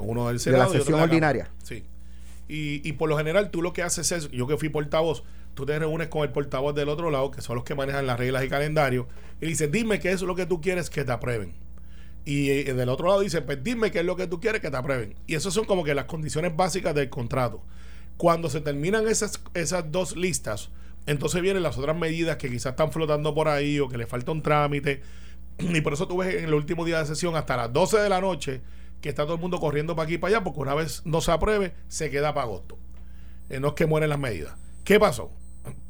Uno 0.00 0.28
del 0.28 0.40
Senado. 0.40 0.70
De 0.70 0.78
la 0.78 0.84
sesión 0.84 1.00
ordinaria. 1.00 1.50
Sí. 1.62 1.84
Y, 2.48 2.86
y 2.88 2.92
por 2.92 3.08
lo 3.08 3.16
general 3.16 3.50
tú 3.50 3.62
lo 3.62 3.72
que 3.72 3.82
haces 3.82 4.12
es, 4.12 4.30
yo 4.30 4.46
que 4.46 4.56
fui 4.56 4.68
portavoz, 4.68 5.24
tú 5.54 5.64
te 5.64 5.78
reúnes 5.78 6.08
con 6.08 6.22
el 6.22 6.30
portavoz 6.30 6.74
del 6.74 6.88
otro 6.88 7.10
lado, 7.10 7.30
que 7.30 7.40
son 7.40 7.56
los 7.56 7.64
que 7.64 7.74
manejan 7.74 8.06
las 8.06 8.18
reglas 8.18 8.44
y 8.44 8.48
calendario, 8.48 9.06
y 9.40 9.46
dices, 9.46 9.70
dime 9.70 10.00
qué 10.00 10.12
es 10.12 10.22
lo 10.22 10.34
que 10.34 10.46
tú 10.46 10.60
quieres 10.60 10.90
que 10.90 11.04
te 11.04 11.12
aprueben. 11.12 11.54
Y 12.24 12.50
eh, 12.50 12.74
del 12.74 12.88
otro 12.88 13.08
lado 13.08 13.20
dice, 13.20 13.42
pues 13.42 13.62
dime 13.62 13.90
qué 13.90 14.00
es 14.00 14.04
lo 14.04 14.16
que 14.16 14.26
tú 14.26 14.40
quieres 14.40 14.60
que 14.60 14.70
te 14.70 14.76
aprueben. 14.76 15.14
Y 15.26 15.34
esas 15.34 15.52
son 15.52 15.64
como 15.64 15.84
que 15.84 15.94
las 15.94 16.06
condiciones 16.06 16.56
básicas 16.56 16.94
del 16.94 17.10
contrato. 17.10 17.62
Cuando 18.16 18.48
se 18.48 18.60
terminan 18.60 19.08
esas, 19.08 19.40
esas 19.54 19.90
dos 19.90 20.16
listas, 20.16 20.70
entonces 21.06 21.42
vienen 21.42 21.62
las 21.62 21.76
otras 21.76 21.96
medidas 21.96 22.36
que 22.36 22.48
quizás 22.48 22.72
están 22.72 22.92
flotando 22.92 23.34
por 23.34 23.48
ahí 23.48 23.78
o 23.78 23.88
que 23.88 23.98
le 23.98 24.06
falta 24.06 24.32
un 24.32 24.42
trámite. 24.42 25.02
Y 25.58 25.80
por 25.82 25.92
eso 25.92 26.08
tú 26.08 26.16
ves 26.16 26.34
en 26.34 26.44
el 26.44 26.54
último 26.54 26.84
día 26.84 26.98
de 26.98 27.06
sesión 27.06 27.36
hasta 27.36 27.56
las 27.56 27.72
12 27.72 27.98
de 27.98 28.08
la 28.08 28.20
noche 28.20 28.60
que 29.04 29.10
está 29.10 29.24
todo 29.24 29.34
el 29.34 29.40
mundo 29.42 29.60
corriendo 29.60 29.94
para 29.94 30.04
aquí 30.04 30.14
y 30.14 30.18
para 30.18 30.36
allá, 30.36 30.44
porque 30.44 30.60
una 30.60 30.72
vez 30.72 31.02
no 31.04 31.20
se 31.20 31.30
apruebe, 31.30 31.74
se 31.88 32.08
queda 32.08 32.32
para 32.32 32.44
agosto. 32.46 32.78
Eh, 33.50 33.60
no 33.60 33.68
es 33.68 33.74
que 33.74 33.84
mueren 33.84 34.08
las 34.08 34.18
medidas. 34.18 34.54
¿Qué 34.82 34.98
pasó? 34.98 35.30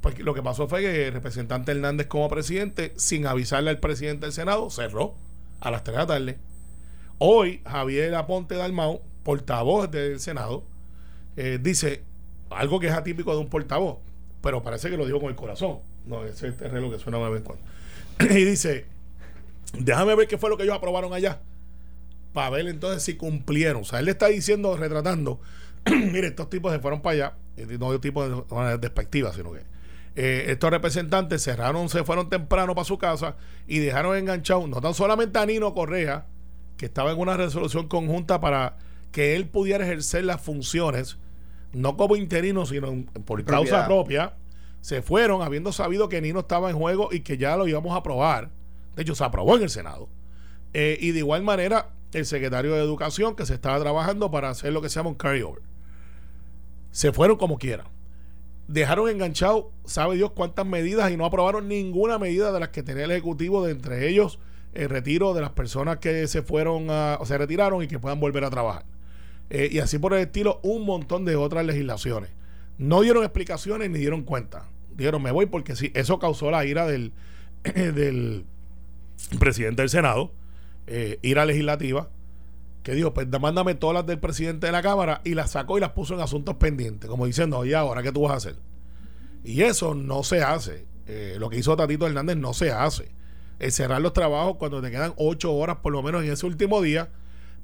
Porque 0.00 0.24
lo 0.24 0.34
que 0.34 0.42
pasó 0.42 0.66
fue 0.66 0.80
que 0.80 1.06
el 1.06 1.12
representante 1.12 1.70
Hernández 1.70 2.08
como 2.08 2.28
presidente, 2.28 2.92
sin 2.96 3.28
avisarle 3.28 3.70
al 3.70 3.78
presidente 3.78 4.26
del 4.26 4.32
Senado, 4.32 4.68
cerró 4.68 5.14
a 5.60 5.70
las 5.70 5.84
3 5.84 5.94
de 5.94 6.02
la 6.02 6.06
tarde. 6.08 6.38
Hoy, 7.18 7.60
Javier 7.64 8.16
Aponte 8.16 8.56
Dalmau, 8.56 9.00
portavoz 9.22 9.88
del 9.92 10.18
Senado, 10.18 10.64
eh, 11.36 11.60
dice 11.62 12.02
algo 12.50 12.80
que 12.80 12.88
es 12.88 12.94
atípico 12.94 13.30
de 13.30 13.38
un 13.38 13.48
portavoz, 13.48 13.98
pero 14.42 14.64
parece 14.64 14.90
que 14.90 14.96
lo 14.96 15.06
dijo 15.06 15.20
con 15.20 15.28
el 15.28 15.36
corazón. 15.36 15.78
No, 16.04 16.24
ese 16.24 16.48
es 16.48 16.60
el 16.60 16.70
reloj 16.72 16.94
que 16.94 16.98
suena 16.98 17.18
de 17.18 17.30
vez 17.30 17.38
en 17.38 17.44
cuando. 17.44 17.64
y 18.36 18.44
dice, 18.44 18.86
déjame 19.72 20.16
ver 20.16 20.26
qué 20.26 20.36
fue 20.36 20.50
lo 20.50 20.56
que 20.56 20.64
ellos 20.64 20.74
aprobaron 20.74 21.12
allá, 21.12 21.38
para 22.34 22.50
ver 22.50 22.66
entonces 22.66 23.02
si 23.02 23.14
cumplieron. 23.14 23.82
O 23.82 23.84
sea, 23.84 24.00
él 24.00 24.04
le 24.04 24.10
está 24.10 24.26
diciendo, 24.26 24.76
retratando, 24.76 25.40
mire, 25.90 26.26
estos 26.26 26.50
tipos 26.50 26.70
se 26.72 26.80
fueron 26.80 27.00
para 27.00 27.14
allá, 27.14 27.36
no 27.78 27.92
de 27.92 27.98
tipo 28.00 28.28
de 28.28 28.54
manera 28.54 28.76
despectiva, 28.76 29.32
sino 29.32 29.52
que 29.52 29.60
eh, 30.16 30.46
estos 30.48 30.70
representantes 30.70 31.42
cerraron, 31.42 31.88
se 31.88 32.04
fueron 32.04 32.28
temprano 32.28 32.74
para 32.74 32.84
su 32.84 32.98
casa 32.98 33.36
y 33.66 33.78
dejaron 33.78 34.16
enganchado 34.16 34.66
no 34.66 34.80
tan 34.80 34.94
solamente 34.94 35.38
a 35.38 35.46
Nino 35.46 35.72
Correa, 35.72 36.26
que 36.76 36.86
estaba 36.86 37.12
en 37.12 37.20
una 37.20 37.36
resolución 37.36 37.88
conjunta 37.88 38.40
para 38.40 38.76
que 39.12 39.36
él 39.36 39.48
pudiera 39.48 39.84
ejercer 39.84 40.24
las 40.24 40.40
funciones, 40.40 41.18
no 41.72 41.96
como 41.96 42.16
interino, 42.16 42.66
sino 42.66 43.04
por 43.24 43.44
causa 43.44 43.86
propia, 43.86 44.34
se 44.80 45.02
fueron 45.02 45.40
habiendo 45.40 45.72
sabido 45.72 46.08
que 46.08 46.20
Nino 46.20 46.40
estaba 46.40 46.68
en 46.68 46.76
juego 46.76 47.10
y 47.12 47.20
que 47.20 47.38
ya 47.38 47.56
lo 47.56 47.68
íbamos 47.68 47.92
a 47.92 47.98
aprobar. 47.98 48.50
De 48.96 49.02
hecho, 49.02 49.14
se 49.14 49.22
aprobó 49.22 49.56
en 49.56 49.62
el 49.62 49.70
Senado. 49.70 50.08
Eh, 50.72 50.98
y 51.00 51.12
de 51.12 51.20
igual 51.20 51.42
manera, 51.42 51.90
el 52.18 52.26
secretario 52.26 52.74
de 52.74 52.80
Educación, 52.80 53.36
que 53.36 53.46
se 53.46 53.54
estaba 53.54 53.78
trabajando 53.80 54.30
para 54.30 54.50
hacer 54.50 54.72
lo 54.72 54.82
que 54.82 54.88
se 54.88 54.96
llama 54.96 55.10
un 55.10 55.16
carryover. 55.16 55.62
Se 56.90 57.12
fueron 57.12 57.36
como 57.36 57.58
quieran 57.58 57.86
dejaron 58.68 59.08
enganchado, 59.08 59.72
sabe 59.84 60.16
Dios 60.16 60.32
cuántas 60.32 60.66
medidas 60.66 61.10
y 61.10 61.16
no 61.16 61.24
aprobaron 61.24 61.68
ninguna 61.68 62.18
medida 62.18 62.52
de 62.52 62.60
las 62.60 62.70
que 62.70 62.82
tenía 62.82 63.04
el 63.04 63.10
Ejecutivo, 63.10 63.64
de 63.64 63.72
entre 63.72 64.08
ellos 64.08 64.38
el 64.72 64.88
retiro 64.88 65.34
de 65.34 65.40
las 65.40 65.50
personas 65.50 65.98
que 65.98 66.26
se 66.26 66.42
fueron 66.42 66.90
a, 66.90 67.16
o 67.20 67.26
se 67.26 67.38
retiraron 67.38 67.82
y 67.82 67.86
que 67.86 67.98
puedan 67.98 68.18
volver 68.18 68.44
a 68.44 68.50
trabajar. 68.50 68.84
Eh, 69.50 69.68
y 69.70 69.78
así 69.78 69.98
por 69.98 70.14
el 70.14 70.20
estilo, 70.20 70.58
un 70.62 70.84
montón 70.84 71.24
de 71.24 71.36
otras 71.36 71.64
legislaciones. 71.64 72.30
No 72.76 73.02
dieron 73.02 73.22
explicaciones 73.22 73.90
ni 73.90 74.00
dieron 74.00 74.22
cuenta. 74.22 74.68
Dijeron, 74.96 75.22
me 75.22 75.30
voy 75.30 75.46
porque 75.46 75.76
sí, 75.76 75.92
eso 75.94 76.18
causó 76.18 76.50
la 76.50 76.64
ira 76.64 76.86
del, 76.86 77.12
del 77.62 78.46
presidente 79.38 79.82
del 79.82 79.90
Senado, 79.90 80.32
eh, 80.86 81.18
ira 81.22 81.46
legislativa, 81.46 82.10
que 82.82 82.92
dijo, 82.92 83.14
pues 83.14 83.26
mándame 83.40 83.74
todas 83.74 83.94
las 83.94 84.06
del 84.06 84.20
presidente 84.20 84.66
de 84.66 84.72
la 84.72 84.82
Cámara 84.82 85.22
y 85.24 85.34
las 85.34 85.52
sacó 85.52 85.78
y 85.78 85.80
las 85.80 85.92
puso 85.92 86.14
en 86.14 86.20
asuntos 86.20 86.56
pendientes, 86.56 87.08
como 87.08 87.26
diciendo, 87.26 87.64
¿y 87.64 87.72
ahora 87.72 88.02
qué 88.02 88.12
tú 88.12 88.22
vas 88.22 88.32
a 88.32 88.36
hacer? 88.36 88.56
Y 89.42 89.62
eso 89.62 89.94
no 89.94 90.22
se 90.22 90.42
hace. 90.42 90.86
Eh, 91.06 91.36
lo 91.38 91.50
que 91.50 91.58
hizo 91.58 91.76
Tatito 91.76 92.06
Hernández 92.06 92.36
no 92.36 92.54
se 92.54 92.72
hace. 92.72 93.10
Es 93.58 93.74
cerrar 93.74 94.00
los 94.00 94.12
trabajos 94.12 94.56
cuando 94.56 94.82
te 94.82 94.90
quedan 94.90 95.14
ocho 95.16 95.52
horas 95.54 95.76
por 95.76 95.92
lo 95.92 96.02
menos 96.02 96.24
en 96.24 96.32
ese 96.32 96.44
último 96.46 96.80
día 96.82 97.08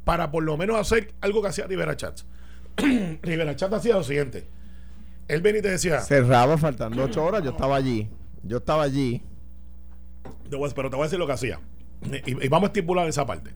para 0.04 0.30
por 0.30 0.42
lo 0.42 0.56
menos 0.56 0.78
hacer 0.78 1.12
algo 1.20 1.42
que 1.42 1.48
hacía 1.48 1.66
Rivera 1.66 1.96
Chats. 1.96 2.26
Rivera 3.22 3.56
Chats 3.56 3.74
hacía 3.74 3.94
lo 3.94 4.04
siguiente. 4.04 4.46
Él 5.28 5.42
venía 5.42 5.60
y 5.60 5.62
te 5.62 5.70
decía... 5.70 6.00
Cerraba 6.00 6.58
faltando 6.58 7.04
ocho 7.04 7.24
horas, 7.24 7.42
yo 7.44 7.50
estaba 7.50 7.76
allí. 7.76 8.08
Yo 8.42 8.58
estaba 8.58 8.82
allí. 8.82 9.22
Pero 10.50 10.90
te 10.90 10.96
voy 10.96 11.00
a 11.00 11.04
decir 11.04 11.18
lo 11.18 11.26
que 11.26 11.32
hacía. 11.32 11.60
Y 12.26 12.48
vamos 12.48 12.68
a 12.68 12.70
estipular 12.72 13.08
esa 13.08 13.26
parte 13.26 13.50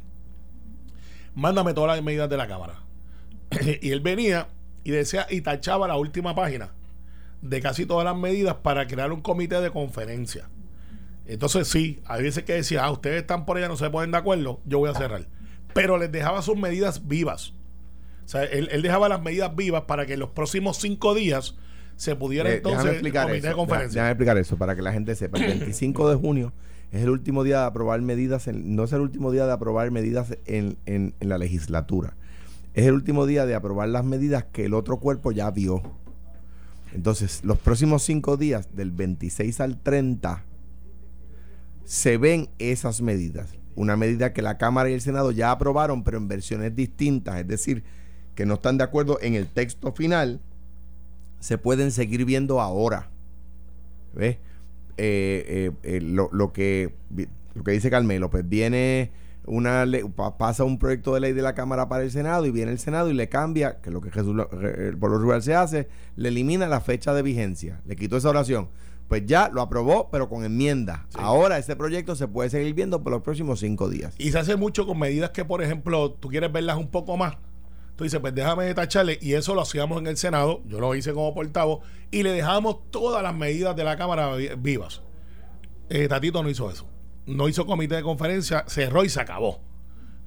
mándame 1.34 1.74
todas 1.74 1.96
las 1.96 2.04
medidas 2.04 2.28
de 2.30 2.36
la 2.36 2.46
Cámara. 2.46 2.80
y 3.80 3.90
él 3.90 4.00
venía 4.00 4.48
y 4.82 4.90
decía 4.90 5.26
y 5.30 5.40
tachaba 5.40 5.88
la 5.88 5.96
última 5.96 6.34
página 6.34 6.70
de 7.42 7.60
casi 7.60 7.86
todas 7.86 8.04
las 8.04 8.16
medidas 8.16 8.56
para 8.56 8.86
crear 8.86 9.12
un 9.12 9.20
comité 9.20 9.60
de 9.60 9.70
conferencia. 9.70 10.48
Entonces 11.26 11.68
sí, 11.68 12.00
hay 12.06 12.22
veces 12.22 12.44
que 12.44 12.54
decía, 12.54 12.84
ah, 12.84 12.90
ustedes 12.90 13.22
están 13.22 13.46
por 13.46 13.56
allá, 13.56 13.68
no 13.68 13.76
se 13.76 13.88
ponen 13.90 14.10
de 14.10 14.18
acuerdo, 14.18 14.60
yo 14.66 14.78
voy 14.78 14.90
a 14.90 14.94
cerrar. 14.94 15.26
Pero 15.72 15.98
les 15.98 16.12
dejaba 16.12 16.42
sus 16.42 16.56
medidas 16.56 17.08
vivas. 17.08 17.54
O 18.24 18.28
sea, 18.28 18.44
él, 18.44 18.80
dejaba 18.82 19.08
las 19.08 19.20
medidas 19.20 19.54
vivas 19.54 19.82
para 19.82 20.06
que 20.06 20.14
en 20.14 20.20
los 20.20 20.30
próximos 20.30 20.78
cinco 20.78 21.14
días 21.14 21.56
se 21.96 22.16
pudiera 22.16 22.50
eh, 22.50 22.56
entonces 22.56 22.92
explicar 22.92 23.26
comité 23.26 23.48
de 23.48 23.54
conferencia. 23.54 24.02
Déjame 24.02 24.12
explicar 24.12 24.38
eso 24.38 24.56
para 24.56 24.74
que 24.74 24.82
la 24.82 24.92
gente 24.92 25.14
sepa. 25.14 25.38
El 25.38 25.46
25 25.60 26.10
de 26.10 26.16
junio 26.16 26.52
es 26.94 27.02
el 27.02 27.10
último 27.10 27.42
día 27.42 27.58
de 27.58 27.64
aprobar 27.64 28.00
medidas, 28.02 28.46
no 28.46 28.84
es 28.84 28.92
el 28.92 29.00
último 29.00 29.32
día 29.32 29.46
de 29.46 29.52
aprobar 29.52 29.90
medidas 29.90 30.38
en, 30.46 30.78
en, 30.86 31.12
la 31.18 31.38
legislatura. 31.38 32.14
Es 32.72 32.86
el 32.86 32.94
último 32.94 33.26
día 33.26 33.46
de 33.46 33.56
aprobar 33.56 33.88
las 33.88 34.04
medidas 34.04 34.44
que 34.44 34.66
el 34.66 34.74
otro 34.74 35.00
cuerpo 35.00 35.32
ya 35.32 35.50
vio. 35.50 35.82
Entonces, 36.92 37.40
los 37.42 37.58
próximos 37.58 38.04
cinco 38.04 38.36
días, 38.36 38.68
del 38.76 38.92
26 38.92 39.60
al 39.60 39.80
30, 39.82 40.44
se 41.84 42.16
ven 42.16 42.48
esas 42.60 43.02
medidas. 43.02 43.56
Una 43.74 43.96
medida 43.96 44.32
que 44.32 44.40
la 44.40 44.56
Cámara 44.56 44.88
y 44.88 44.92
el 44.92 45.00
Senado 45.00 45.32
ya 45.32 45.50
aprobaron, 45.50 46.04
pero 46.04 46.18
en 46.18 46.28
versiones 46.28 46.76
distintas, 46.76 47.40
es 47.40 47.48
decir, 47.48 47.82
que 48.36 48.46
no 48.46 48.54
están 48.54 48.78
de 48.78 48.84
acuerdo 48.84 49.18
en 49.20 49.34
el 49.34 49.48
texto 49.48 49.90
final, 49.90 50.40
se 51.40 51.58
pueden 51.58 51.90
seguir 51.90 52.24
viendo 52.24 52.60
ahora. 52.60 53.10
¿Ves? 54.14 54.38
Eh, 54.96 55.70
eh, 55.84 55.96
eh, 55.96 56.00
lo, 56.00 56.28
lo, 56.32 56.52
que, 56.52 56.94
lo 57.54 57.64
que 57.64 57.72
dice 57.72 57.90
Carmelo, 57.90 58.30
pues 58.30 58.48
viene 58.48 59.10
una 59.46 59.84
pasa 60.38 60.64
un 60.64 60.78
proyecto 60.78 61.12
de 61.14 61.20
ley 61.20 61.32
de 61.32 61.42
la 61.42 61.54
Cámara 61.54 61.88
para 61.88 62.02
el 62.02 62.10
Senado 62.10 62.46
y 62.46 62.50
viene 62.50 62.72
el 62.72 62.78
Senado 62.78 63.10
y 63.10 63.14
le 63.14 63.28
cambia, 63.28 63.80
que 63.80 63.90
lo 63.90 64.00
que 64.00 64.10
Jesús 64.10 64.34
por 64.98 65.10
lo 65.10 65.18
rural 65.18 65.42
se 65.42 65.54
hace, 65.54 65.88
le 66.16 66.28
elimina 66.28 66.66
la 66.66 66.80
fecha 66.80 67.12
de 67.12 67.22
vigencia, 67.22 67.80
le 67.86 67.96
quitó 67.96 68.16
esa 68.16 68.30
oración. 68.30 68.68
Pues 69.08 69.26
ya 69.26 69.50
lo 69.52 69.60
aprobó, 69.60 70.08
pero 70.10 70.30
con 70.30 70.44
enmienda. 70.44 71.06
Ahora 71.12 71.58
ese 71.58 71.76
proyecto 71.76 72.16
se 72.16 72.26
puede 72.26 72.48
seguir 72.48 72.72
viendo 72.72 73.02
por 73.02 73.12
los 73.12 73.20
próximos 73.20 73.60
cinco 73.60 73.90
días. 73.90 74.14
Y 74.16 74.30
se 74.30 74.38
hace 74.38 74.56
mucho 74.56 74.86
con 74.86 74.98
medidas 74.98 75.30
que, 75.30 75.44
por 75.44 75.62
ejemplo, 75.62 76.12
tú 76.12 76.28
quieres 76.28 76.50
verlas 76.50 76.78
un 76.78 76.88
poco 76.88 77.18
más. 77.18 77.36
Tú 77.96 78.04
dices, 78.04 78.20
pues 78.20 78.34
déjame 78.34 78.72
tacharle. 78.74 79.18
Y 79.20 79.34
eso 79.34 79.54
lo 79.54 79.62
hacíamos 79.62 79.98
en 79.98 80.08
el 80.08 80.16
Senado. 80.16 80.62
Yo 80.66 80.80
lo 80.80 80.94
hice 80.94 81.12
como 81.12 81.32
portavoz. 81.34 81.80
Y 82.10 82.22
le 82.22 82.32
dejamos 82.32 82.90
todas 82.90 83.22
las 83.22 83.34
medidas 83.34 83.76
de 83.76 83.84
la 83.84 83.96
Cámara 83.96 84.34
vivas. 84.58 85.02
Eh, 85.88 86.08
Tatito 86.08 86.42
no 86.42 86.50
hizo 86.50 86.70
eso 86.70 86.88
no 87.26 87.48
hizo 87.48 87.66
comité 87.66 87.96
de 87.96 88.02
conferencia, 88.02 88.64
cerró 88.66 89.04
y 89.04 89.08
se 89.08 89.20
acabó. 89.20 89.60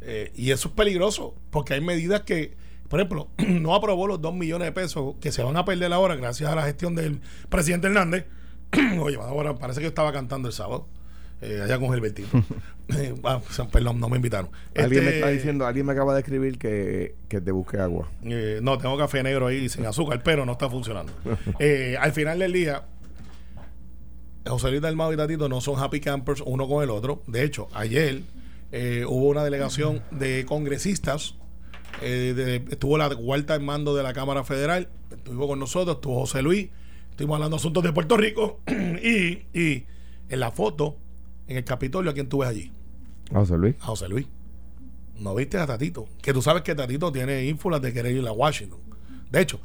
Eh, 0.02 0.32
y 0.36 0.52
eso 0.52 0.70
es 0.70 0.74
peligroso, 0.74 1.36
porque 1.52 1.74
hay 1.74 1.82
medidas 1.82 2.22
que, 2.22 2.56
por 2.90 3.00
ejemplo, 3.00 3.30
no 3.38 3.76
aprobó 3.76 4.08
los 4.08 4.22
2 4.22 4.34
millones 4.36 4.68
de 4.68 4.72
pesos 4.72 5.16
que 5.20 5.32
se 5.32 5.44
van 5.44 5.58
a 5.58 5.66
perder 5.66 5.92
ahora 5.94 6.16
gracias 6.16 6.50
a 6.50 6.56
la 6.56 6.64
gestión 6.64 6.96
del 6.96 7.22
presidente 7.50 7.88
Hernández. 7.88 8.26
Oye, 9.02 9.18
ahora 9.18 9.56
parece 9.56 9.80
que 9.80 9.86
yo 9.86 9.90
estaba 9.90 10.12
cantando 10.12 10.48
el 10.48 10.54
sábado. 10.54 10.88
Eh, 11.42 11.62
allá 11.64 11.78
con 11.78 11.94
el 11.94 12.04
eh, 12.90 13.16
ah, 13.24 13.40
perdón, 13.72 14.00
no 14.00 14.10
me 14.10 14.16
invitaron. 14.16 14.50
Alguien 14.76 15.04
me 15.04 15.10
este, 15.10 15.16
está 15.20 15.30
diciendo, 15.30 15.68
alguien 15.68 15.86
me 15.86 15.94
acaba 15.94 16.14
de 16.14 16.22
escribir 16.22 16.58
que, 16.58 17.16
que 17.30 17.42
te 17.42 17.52
busque 17.52 17.78
agua. 17.78 18.10
Eh, 18.24 18.60
no, 18.64 18.78
tengo 18.78 18.98
café 18.98 19.22
negro 19.22 19.48
ahí 19.48 19.70
sin 19.70 19.86
azúcar, 19.86 20.22
pero 20.24 20.46
no 20.46 20.54
está 20.54 20.70
funcionando. 20.70 21.14
al 22.00 22.12
final 22.12 22.40
del 22.40 22.54
día, 22.54 22.84
José 24.48 24.70
Luis 24.70 24.82
Dalmau 24.82 25.14
y 25.14 25.18
Tatito 25.18 25.50
no 25.50 25.62
son 25.62 25.80
happy 25.80 26.00
campers 26.00 26.42
uno 26.46 26.68
con 26.68 26.84
el 26.84 26.90
otro. 26.90 27.22
De 27.28 27.44
hecho, 27.44 27.68
ayer 27.74 28.24
eh, 28.72 29.06
hubo 29.08 29.28
una 29.28 29.44
delegación 29.44 30.02
de 30.12 30.46
congresistas. 30.46 31.36
Eh, 32.02 32.66
estuvo 32.70 32.98
la 32.98 33.14
cuarta 33.16 33.56
en 33.56 33.66
mando 33.66 33.96
de 33.96 34.04
la 34.04 34.14
Cámara 34.14 34.44
Federal. 34.44 34.90
Estuvo 35.12 35.48
con 35.48 35.60
nosotros, 35.60 35.98
estuvo 35.98 36.20
José 36.20 36.42
Luis. 36.42 36.70
Estuvimos 37.12 37.36
hablando 37.36 37.58
de 37.58 37.62
asuntos 37.62 37.84
de 37.84 37.94
Puerto 37.94 38.18
Rico. 38.18 38.60
y, 38.68 39.48
y 39.54 39.86
en 40.30 40.40
la 40.40 40.52
foto, 40.52 40.98
en 41.48 41.58
el 41.58 41.64
Capitolio, 41.64 42.12
¿a 42.12 42.14
quién 42.14 42.28
tú 42.30 42.40
ves 42.40 42.50
allí? 42.50 42.72
A 43.34 43.40
José 43.40 43.58
Luis. 43.58 43.76
A 43.82 43.86
José 43.88 44.10
Luis. 44.10 44.28
No 45.20 45.36
viste 45.36 45.58
a 45.58 45.66
Tatito. 45.66 46.08
Que 46.22 46.34
tú 46.34 46.42
sabes 46.42 46.62
que 46.62 46.76
Tatito 46.76 47.12
tiene 47.12 47.46
ínfulas 47.46 47.82
de 47.82 47.94
querer 47.94 48.14
ir 48.16 48.28
a 48.28 48.32
Washington. 48.32 48.80
De 49.32 49.42
hecho, 49.42 49.60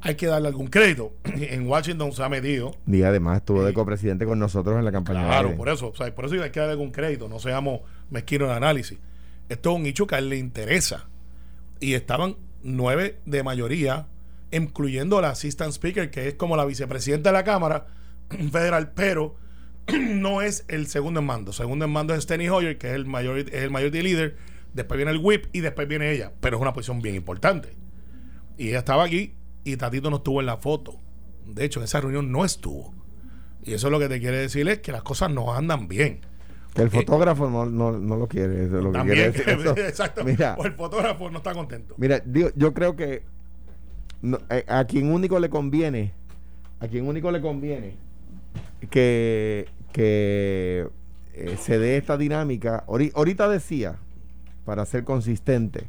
hay 0.00 0.14
que 0.14 0.26
darle 0.26 0.48
algún 0.48 0.68
crédito. 0.68 1.12
en 1.24 1.66
Washington 1.66 2.12
se 2.12 2.22
ha 2.22 2.28
metido. 2.28 2.74
Y 2.86 3.02
además 3.02 3.38
estuvo 3.38 3.64
de 3.64 3.72
copresidente 3.72 4.26
con 4.26 4.38
nosotros 4.38 4.78
en 4.78 4.84
la 4.84 4.92
campaña. 4.92 5.24
Claro, 5.24 5.56
por 5.56 5.68
eso. 5.68 5.88
O 5.88 5.96
sea, 5.96 6.14
por 6.14 6.26
eso 6.26 6.42
hay 6.42 6.50
que 6.50 6.60
darle 6.60 6.72
algún 6.72 6.90
crédito. 6.90 7.28
No 7.28 7.38
seamos 7.38 7.80
mezquinos 8.10 8.50
en 8.50 8.56
análisis. 8.56 8.98
Esto 9.48 9.70
es 9.70 9.76
un 9.76 9.86
hecho 9.86 10.06
que 10.06 10.14
a 10.14 10.18
él 10.18 10.28
le 10.28 10.36
interesa. 10.36 11.08
Y 11.80 11.94
estaban 11.94 12.36
nueve 12.62 13.18
de 13.24 13.42
mayoría, 13.42 14.06
incluyendo 14.50 15.20
la 15.20 15.30
assistant 15.30 15.72
speaker, 15.72 16.10
que 16.10 16.28
es 16.28 16.34
como 16.34 16.56
la 16.56 16.64
vicepresidenta 16.64 17.30
de 17.30 17.34
la 17.34 17.44
Cámara 17.44 17.86
Federal, 18.52 18.92
pero 18.94 19.36
no 19.98 20.42
es 20.42 20.64
el 20.68 20.86
segundo 20.86 21.20
en 21.20 21.26
mando. 21.26 21.52
segundo 21.52 21.84
en 21.84 21.90
mando 21.90 22.14
es 22.14 22.24
Steny 22.24 22.48
Hoyer, 22.48 22.78
que 22.78 22.88
es 22.88 22.94
el, 22.94 23.06
mayor, 23.06 23.38
es 23.38 23.52
el 23.52 23.70
majority 23.70 24.02
leader. 24.02 24.36
Después 24.74 24.96
viene 24.96 25.12
el 25.12 25.18
whip 25.18 25.46
y 25.52 25.60
después 25.60 25.88
viene 25.88 26.10
ella. 26.12 26.32
Pero 26.40 26.56
es 26.56 26.62
una 26.62 26.72
posición 26.72 27.00
bien 27.00 27.14
importante. 27.14 27.74
Y 28.56 28.68
ella 28.68 28.78
estaba 28.78 29.04
aquí 29.04 29.34
y 29.64 29.76
Tatito 29.76 30.10
no 30.10 30.16
estuvo 30.18 30.40
en 30.40 30.46
la 30.46 30.56
foto. 30.58 30.96
De 31.46 31.64
hecho, 31.64 31.80
en 31.80 31.84
esa 31.84 32.00
reunión 32.00 32.30
no 32.30 32.44
estuvo. 32.44 32.94
Y 33.64 33.74
eso 33.74 33.88
es 33.88 33.90
lo 33.90 33.98
que 33.98 34.08
te 34.08 34.20
quiere 34.20 34.38
decir 34.38 34.68
es 34.68 34.78
que 34.78 34.92
las 34.92 35.02
cosas 35.02 35.30
no 35.30 35.54
andan 35.54 35.88
bien. 35.88 36.20
Que 36.74 36.82
el 36.82 36.90
fotógrafo 36.90 37.48
no, 37.48 37.90
lo 37.90 38.28
quiere. 38.28 38.66
Eso 38.66 38.78
es 38.78 38.84
lo 38.84 38.92
también, 38.92 39.32
que 39.32 39.42
quiere 39.42 39.62
decir. 39.62 39.84
exacto. 39.84 40.22
o 40.22 40.64
el 40.64 40.72
fotógrafo 40.74 41.30
no 41.30 41.38
está 41.38 41.52
contento. 41.52 41.94
Mira, 41.98 42.22
yo 42.26 42.74
creo 42.74 42.94
que 42.94 43.22
eh, 44.50 44.64
a, 44.66 44.84
quien 44.84 45.12
único 45.12 45.38
le 45.38 45.48
conviene, 45.48 46.12
a 46.80 46.88
quien 46.88 47.06
único 47.06 47.30
le 47.30 47.40
conviene 47.40 47.94
que, 48.90 49.68
que 49.92 50.88
eh, 51.34 51.56
se 51.60 51.78
dé 51.78 51.96
esta 51.96 52.16
dinámica. 52.16 52.84
Ahorita 52.86 53.48
decía, 53.48 53.96
para 54.64 54.84
ser 54.86 55.04
consistente, 55.04 55.88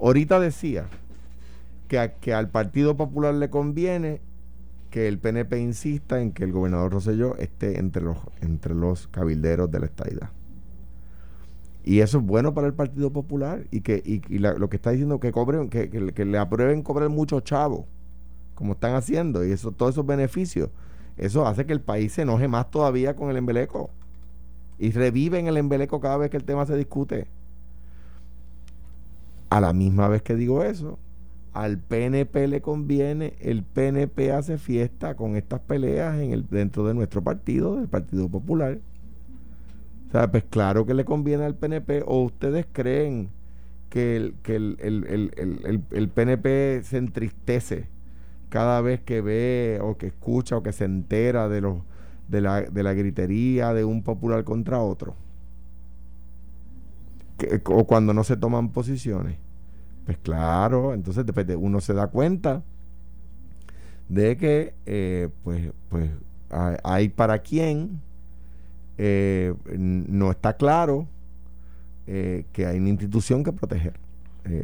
ahorita 0.00 0.40
decía 0.40 0.86
que, 1.88 2.34
al 2.34 2.48
Partido 2.48 2.96
Popular 2.96 3.34
le 3.34 3.50
conviene 3.50 4.20
que 4.90 5.08
el 5.08 5.18
PNP 5.18 5.58
insista 5.58 6.20
en 6.20 6.32
que 6.32 6.44
el 6.44 6.52
gobernador 6.52 6.92
Rosselló 6.92 7.36
esté 7.36 7.78
entre 7.78 8.02
los, 8.02 8.18
entre 8.40 8.74
los 8.74 9.08
cabilderos 9.08 9.70
de 9.70 9.80
la 9.80 9.86
estadidad. 9.86 10.30
Y 11.84 12.00
eso 12.00 12.18
es 12.18 12.24
bueno 12.24 12.54
para 12.54 12.66
el 12.66 12.74
Partido 12.74 13.12
Popular 13.12 13.66
y 13.70 13.82
que 13.82 14.02
y, 14.04 14.38
lo 14.38 14.68
que 14.70 14.76
está 14.76 14.90
diciendo 14.90 15.20
que 15.20 15.32
cobren, 15.32 15.68
que, 15.68 15.90
que, 15.90 16.24
le 16.24 16.38
aprueben 16.38 16.82
cobrar 16.82 17.10
muchos 17.10 17.44
chavos, 17.44 17.84
como 18.54 18.72
están 18.72 18.94
haciendo, 18.94 19.44
y 19.44 19.52
eso, 19.52 19.72
todos 19.72 19.94
esos 19.94 20.06
beneficios, 20.06 20.70
eso 21.16 21.46
hace 21.46 21.66
que 21.66 21.72
el 21.72 21.80
país 21.80 22.12
se 22.12 22.22
enoje 22.22 22.48
más 22.48 22.70
todavía 22.70 23.14
con 23.14 23.30
el 23.30 23.36
embeleco. 23.36 23.90
Y 24.78 24.90
reviven 24.90 25.46
el 25.46 25.56
embeleco 25.56 26.00
cada 26.00 26.16
vez 26.16 26.30
que 26.30 26.36
el 26.36 26.44
tema 26.44 26.66
se 26.66 26.76
discute. 26.76 27.26
A 29.50 29.60
la 29.60 29.72
misma 29.72 30.08
vez 30.08 30.22
que 30.22 30.34
digo 30.34 30.64
eso, 30.64 30.98
al 31.52 31.78
PNP 31.78 32.48
le 32.48 32.60
conviene, 32.60 33.34
el 33.40 33.62
PNP 33.62 34.32
hace 34.32 34.58
fiesta 34.58 35.14
con 35.14 35.36
estas 35.36 35.60
peleas 35.60 36.18
en 36.20 36.32
el, 36.32 36.48
dentro 36.48 36.84
de 36.84 36.94
nuestro 36.94 37.22
partido, 37.22 37.76
del 37.76 37.88
Partido 37.88 38.28
Popular. 38.28 38.80
O 40.08 40.10
sea, 40.10 40.30
pues 40.30 40.44
claro 40.50 40.86
que 40.86 40.94
le 40.94 41.04
conviene 41.04 41.44
al 41.44 41.54
PNP, 41.54 42.02
o 42.06 42.22
ustedes 42.24 42.66
creen 42.72 43.30
que 43.90 44.16
el, 44.16 44.34
que 44.42 44.56
el, 44.56 44.76
el, 44.80 45.82
el 45.90 46.08
PNP 46.08 46.82
se 46.82 46.98
entristece 46.98 47.93
cada 48.54 48.80
vez 48.82 49.00
que 49.00 49.20
ve 49.20 49.80
o 49.82 49.96
que 49.96 50.06
escucha 50.06 50.56
o 50.56 50.62
que 50.62 50.70
se 50.70 50.84
entera 50.84 51.48
de 51.48 51.60
los 51.60 51.78
de 52.28 52.40
la, 52.40 52.62
de 52.62 52.82
la 52.84 52.92
gritería 52.92 53.74
de 53.74 53.84
un 53.84 54.04
popular 54.04 54.44
contra 54.44 54.78
otro. 54.78 55.16
o 57.64 57.84
cuando 57.84 58.14
no 58.14 58.22
se 58.22 58.36
toman 58.36 58.68
posiciones. 58.68 59.38
Pues 60.04 60.18
claro, 60.18 60.94
entonces 60.94 61.26
después 61.26 61.48
uno 61.58 61.80
se 61.80 61.94
da 61.94 62.06
cuenta 62.06 62.62
de 64.08 64.36
que 64.36 64.74
eh, 64.86 65.30
pues, 65.42 65.72
pues 65.88 66.12
hay 66.84 67.08
para 67.08 67.40
quien 67.40 68.02
eh, 68.98 69.52
no 69.76 70.30
está 70.30 70.56
claro 70.56 71.08
eh, 72.06 72.46
que 72.52 72.66
hay 72.66 72.78
una 72.78 72.90
institución 72.90 73.42
que 73.42 73.52
proteger. 73.52 74.03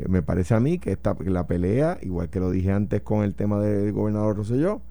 Me 0.08 0.22
parece 0.22 0.54
a 0.54 0.60
mí 0.60 0.78
que 0.78 0.92
esta, 0.92 1.16
la 1.24 1.46
pelea, 1.46 1.98
igual 2.02 2.28
que 2.28 2.40
lo 2.40 2.50
dije 2.50 2.70
antes 2.70 3.00
con 3.00 3.24
el 3.24 3.34
tema 3.34 3.60
del 3.60 3.92
gobernador 3.92 4.36
Rosselló, 4.36 4.82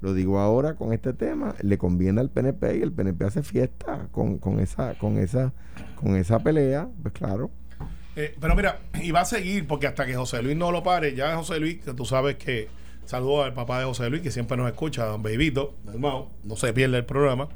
lo 0.00 0.14
digo 0.14 0.38
ahora 0.38 0.76
con 0.76 0.92
este 0.92 1.12
tema, 1.12 1.54
le 1.62 1.76
conviene 1.76 2.20
al 2.20 2.30
PNP 2.30 2.78
y 2.78 2.82
el 2.82 2.92
PNP 2.92 3.24
hace 3.24 3.42
fiesta 3.42 4.08
con, 4.12 4.38
con 4.38 4.58
esa, 4.58 4.94
con 4.98 5.18
esa, 5.18 5.52
con 5.96 6.16
esa 6.16 6.38
pelea, 6.38 6.88
pues 7.02 7.12
claro. 7.12 7.50
Eh, 8.16 8.34
pero 8.40 8.56
mira, 8.56 8.80
y 9.02 9.10
va 9.10 9.20
a 9.20 9.24
seguir 9.24 9.66
porque 9.66 9.86
hasta 9.86 10.06
que 10.06 10.14
José 10.14 10.42
Luis 10.42 10.56
no 10.56 10.72
lo 10.72 10.82
pare, 10.82 11.14
ya 11.14 11.36
José 11.36 11.60
Luis, 11.60 11.84
que 11.84 11.92
tú 11.92 12.04
sabes 12.04 12.36
que 12.36 12.68
saludo 13.04 13.44
al 13.44 13.54
papá 13.54 13.78
de 13.78 13.84
José 13.84 14.08
Luis, 14.08 14.22
que 14.22 14.30
siempre 14.30 14.56
nos 14.56 14.68
escucha, 14.68 15.04
don 15.04 15.22
Babyito, 15.22 15.74
hermano, 15.86 16.30
no 16.44 16.56
se 16.56 16.72
pierde 16.72 16.96
el 16.96 17.04
programa. 17.04 17.48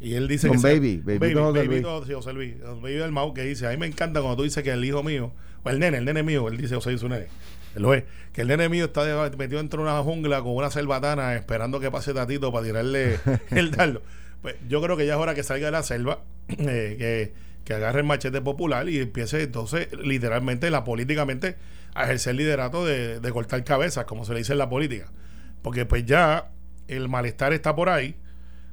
Y 0.00 0.14
él 0.14 0.28
dice 0.28 0.48
don 0.48 0.56
que. 0.56 0.62
Baby, 0.62 1.02
baby, 1.04 1.18
baby, 1.18 1.34
José, 1.34 1.64
Luis. 1.64 1.84
José 2.14 2.32
Luis. 2.32 2.60
Don 2.60 2.80
Baby 2.80 2.94
del 2.94 3.10
Mau, 3.10 3.34
que 3.34 3.42
dice: 3.42 3.66
A 3.66 3.70
mí 3.70 3.76
me 3.76 3.86
encanta 3.86 4.20
cuando 4.20 4.36
tú 4.36 4.42
dices 4.44 4.62
que 4.62 4.70
el 4.70 4.84
hijo 4.84 5.02
mío, 5.02 5.32
el 5.70 5.78
nene, 5.78 5.98
el 5.98 6.04
nene 6.04 6.22
mío, 6.22 6.48
él 6.48 6.56
dice 6.56 6.74
José 6.74 6.96
su 6.98 7.08
nene. 7.08 7.26
Él 7.74 7.82
lo 7.82 7.94
es. 7.94 8.04
Que 8.32 8.42
el 8.42 8.48
nene 8.48 8.68
mío 8.68 8.86
está 8.86 9.30
metido 9.36 9.58
dentro 9.58 9.82
de 9.82 9.88
una 9.90 10.02
jungla 10.02 10.42
con 10.42 10.54
una 10.54 10.70
selvatana 10.70 11.34
esperando 11.34 11.80
que 11.80 11.90
pase 11.90 12.14
Tatito 12.14 12.52
para 12.52 12.64
tirarle 12.64 13.18
el 13.50 13.70
dardo. 13.70 14.02
Pues 14.42 14.54
yo 14.68 14.80
creo 14.80 14.96
que 14.96 15.06
ya 15.06 15.14
es 15.14 15.20
hora 15.20 15.34
que 15.34 15.42
salga 15.42 15.66
de 15.66 15.72
la 15.72 15.82
selva, 15.82 16.20
eh, 16.48 16.94
que 16.98 17.48
que 17.68 17.74
agarre 17.74 18.00
el 18.00 18.06
machete 18.06 18.40
popular 18.40 18.88
y 18.88 18.98
empiece 18.98 19.42
entonces 19.42 19.88
literalmente, 19.92 20.70
la 20.70 20.84
políticamente, 20.84 21.56
a 21.92 22.04
ejercer 22.04 22.34
liderato 22.34 22.86
de, 22.86 23.20
cortar 23.30 23.62
cabezas, 23.62 24.06
como 24.06 24.24
se 24.24 24.32
le 24.32 24.38
dice 24.38 24.52
en 24.52 24.58
la 24.58 24.70
política. 24.70 25.12
Porque 25.60 25.84
pues 25.84 26.06
ya 26.06 26.50
el 26.86 27.10
malestar 27.10 27.52
está 27.52 27.76
por 27.76 27.90
ahí 27.90 28.16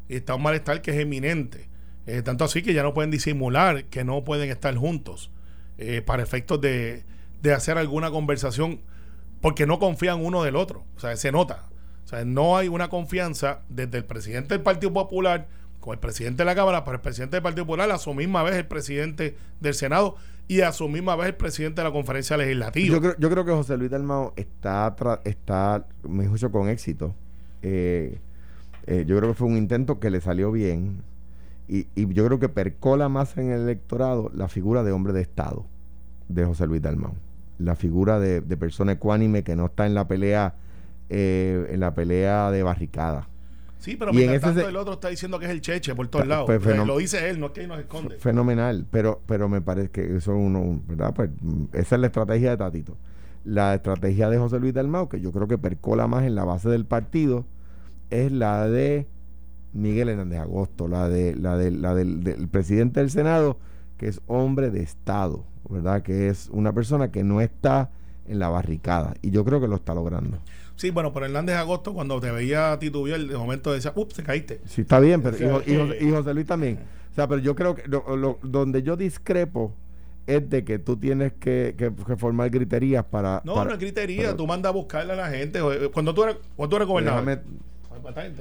y 0.08 0.16
está 0.16 0.36
un 0.36 0.44
malestar 0.44 0.82
que 0.82 0.92
es 0.92 0.98
eminente. 0.98 1.68
Eh, 2.08 2.22
tanto 2.22 2.46
así 2.46 2.62
que 2.62 2.74
ya 2.74 2.84
no 2.84 2.94
pueden 2.94 3.12
disimular 3.12 3.84
que 3.84 4.06
no 4.06 4.24
pueden 4.24 4.50
estar 4.50 4.74
juntos 4.78 5.30
eh, 5.78 6.02
para 6.02 6.24
efectos 6.24 6.62
de, 6.62 7.04
de 7.42 7.54
hacer 7.54 7.78
alguna 7.78 8.12
conversación 8.12 8.82
porque 9.42 9.68
no 9.68 9.80
confían 9.80 10.26
uno 10.26 10.44
del 10.44 10.56
otro. 10.56 10.86
O 10.96 11.00
sea, 11.00 11.16
se 11.16 11.32
nota. 11.32 11.66
O 12.04 12.08
sea, 12.08 12.24
no 12.26 12.58
hay 12.58 12.68
una 12.68 12.90
confianza 12.90 13.62
desde 13.70 13.98
el 13.98 14.06
presidente 14.06 14.54
del 14.54 14.62
Partido 14.62 14.94
Popular 14.94 15.48
con 15.80 15.94
el 15.94 16.00
presidente 16.00 16.38
de 16.42 16.46
la 16.46 16.56
Cámara, 16.56 16.84
para 16.84 16.98
el 16.98 17.02
presidente 17.02 17.36
del 17.36 17.44
Partido 17.44 17.66
Popular, 17.66 17.92
a 17.92 18.00
su 18.00 18.12
misma 18.16 18.42
vez 18.42 18.56
el 18.56 18.66
presidente 18.66 19.38
del 19.60 19.76
Senado 19.76 20.16
y 20.48 20.62
a 20.62 20.72
su 20.72 20.90
misma 20.90 21.16
vez 21.16 21.28
el 21.28 21.36
presidente 21.36 21.82
de 21.82 21.88
la 21.88 21.94
conferencia 21.94 22.38
legislativa. 22.38 22.96
Yo 22.96 23.02
creo, 23.02 23.16
yo 23.20 23.30
creo 23.30 23.46
que 23.46 23.52
José 23.52 23.78
Luis 23.78 23.92
Dalmao 23.92 24.34
está, 24.36 24.96
está 25.26 25.86
me 26.02 26.28
juicio, 26.28 26.52
con 26.52 26.70
éxito. 26.70 27.14
Eh, 27.62 28.18
eh, 28.88 29.06
yo 29.08 29.18
creo 29.18 29.30
que 29.30 29.36
fue 29.36 29.48
un 29.48 29.58
intento 29.58 30.00
que 30.00 30.10
le 30.10 30.22
salió 30.22 30.52
bien. 30.52 31.04
Y, 31.68 31.88
y, 31.96 32.14
yo 32.14 32.26
creo 32.26 32.40
que 32.40 32.50
percola 32.50 33.10
más 33.10 33.38
en 33.38 33.52
el 33.52 33.62
electorado 33.62 34.32
la 34.34 34.48
figura 34.48 34.84
de 34.84 34.92
hombre 34.92 35.14
de 35.14 35.22
Estado 35.22 35.66
de 36.28 36.46
José 36.46 36.68
Luis 36.68 36.82
Dalmau. 36.82 37.14
La 37.58 37.76
figura 37.76 38.20
de, 38.20 38.42
de 38.42 38.58
persona 38.58 38.94
ecuánime 38.94 39.44
que 39.44 39.56
no 39.56 39.68
está 39.68 39.86
en 39.86 39.96
la 39.96 40.08
pelea, 40.08 40.56
eh, 41.10 41.68
en 41.72 41.80
la 41.80 41.96
pelea 41.96 42.52
de 42.52 42.64
barricada. 42.64 43.28
Sí, 43.80 43.96
pero 43.98 44.12
mientras 44.14 44.42
tanto 44.42 44.68
el 44.68 44.76
otro 44.78 44.94
está 44.94 45.10
diciendo 45.10 45.38
que 45.38 45.46
es 45.46 45.52
el 45.52 45.62
cheche 45.62 45.94
por 45.94 46.08
todos 46.08 46.26
lados. 46.26 46.46
Pues, 46.48 46.78
lo 46.78 46.98
dice 46.98 47.30
él, 47.30 47.40
no 47.40 47.48
es 47.48 47.52
que 47.52 47.68
nos 47.68 47.80
esconde. 47.80 48.18
Fenomenal, 48.18 48.86
pero, 48.90 49.22
pero 49.28 49.48
me 49.48 49.62
parece 49.62 49.90
que 49.90 50.18
eso 50.18 50.36
uno, 50.36 50.82
¿verdad? 50.88 51.14
Pues 51.14 51.30
esa 51.74 51.96
es 51.96 52.02
la 52.02 52.08
estrategia 52.08 52.50
de 52.50 52.58
Tatito. 52.58 52.98
La 53.44 53.76
estrategia 53.76 54.30
de 54.30 54.40
José 54.40 54.60
Luis 54.60 54.74
Dalmau, 54.74 55.08
que 55.08 55.22
yo 55.22 55.32
creo 55.32 55.48
que 55.48 55.60
percola 55.60 56.08
más 56.08 56.24
en 56.24 56.34
la 56.34 56.44
base 56.46 56.68
del 56.68 56.86
partido, 56.86 57.46
es 58.10 58.32
la 58.32 58.68
de 58.68 59.08
Miguel 59.76 60.10
Hernández 60.10 60.40
Agosto, 60.40 60.88
la 60.88 61.10
de 61.10 61.36
la 61.36 61.58
de, 61.58 61.72
la 61.72 61.94
del, 61.94 62.48
presidente 62.50 63.02
del 63.02 63.12
Senado, 63.12 63.58
que 63.98 64.08
es 64.08 64.22
hombre 64.26 64.72
de 64.72 64.82
Estado, 64.82 65.44
¿verdad? 65.70 66.02
Que 66.02 66.30
es 66.30 66.50
una 66.52 66.74
persona 66.74 67.12
que 67.12 67.24
no 67.24 67.42
está 67.42 67.92
en 68.28 68.40
la 68.40 68.50
barricada. 68.50 69.16
Y 69.22 69.32
yo 69.32 69.44
creo 69.44 69.60
que 69.60 69.68
lo 69.68 69.76
está 69.76 69.94
logrando. 69.94 70.40
Sí, 70.78 70.90
bueno, 70.90 71.14
pero 71.14 71.26
Hernández 71.26 71.56
Agosto, 71.58 71.94
cuando 71.94 72.20
te 72.20 72.32
veía 72.32 72.78
titubear, 72.80 73.20
de 73.20 73.38
momento 73.38 73.72
decía, 73.72 73.94
ups, 73.96 74.16
te 74.16 74.24
caíste. 74.24 74.62
Sí, 74.66 74.82
está 74.82 75.00
bien, 75.00 75.22
pero 75.22 75.62
y, 75.66 76.10
José, 76.10 76.34
Luis 76.34 76.48
también. 76.48 76.80
O 77.12 77.16
sea, 77.16 77.28
pero 77.28 77.40
yo 77.42 77.56
creo 77.56 77.76
que 77.76 77.84
donde 78.44 78.84
yo 78.84 78.98
discrepo 78.98 79.74
es 80.28 80.50
de 80.50 80.66
que 80.66 80.80
tú 80.80 80.98
tienes 80.98 81.34
que, 81.34 81.76
que, 81.78 81.92
formar 82.18 82.50
griterías 82.50 83.06
para. 83.06 83.42
No, 83.46 83.64
no 83.64 83.72
es 83.72 83.80
gritería, 83.80 84.36
tú 84.36 84.48
mandas 84.48 84.72
a 84.72 84.74
buscarle 84.74 85.14
a 85.14 85.16
la 85.16 85.30
gente. 85.30 85.60
Cuando 85.94 86.14
tú 86.14 86.24
eres, 86.24 86.38
cuando 86.56 86.70
tú 86.70 86.76
eres 86.78 86.88
gobernador. 86.88 87.42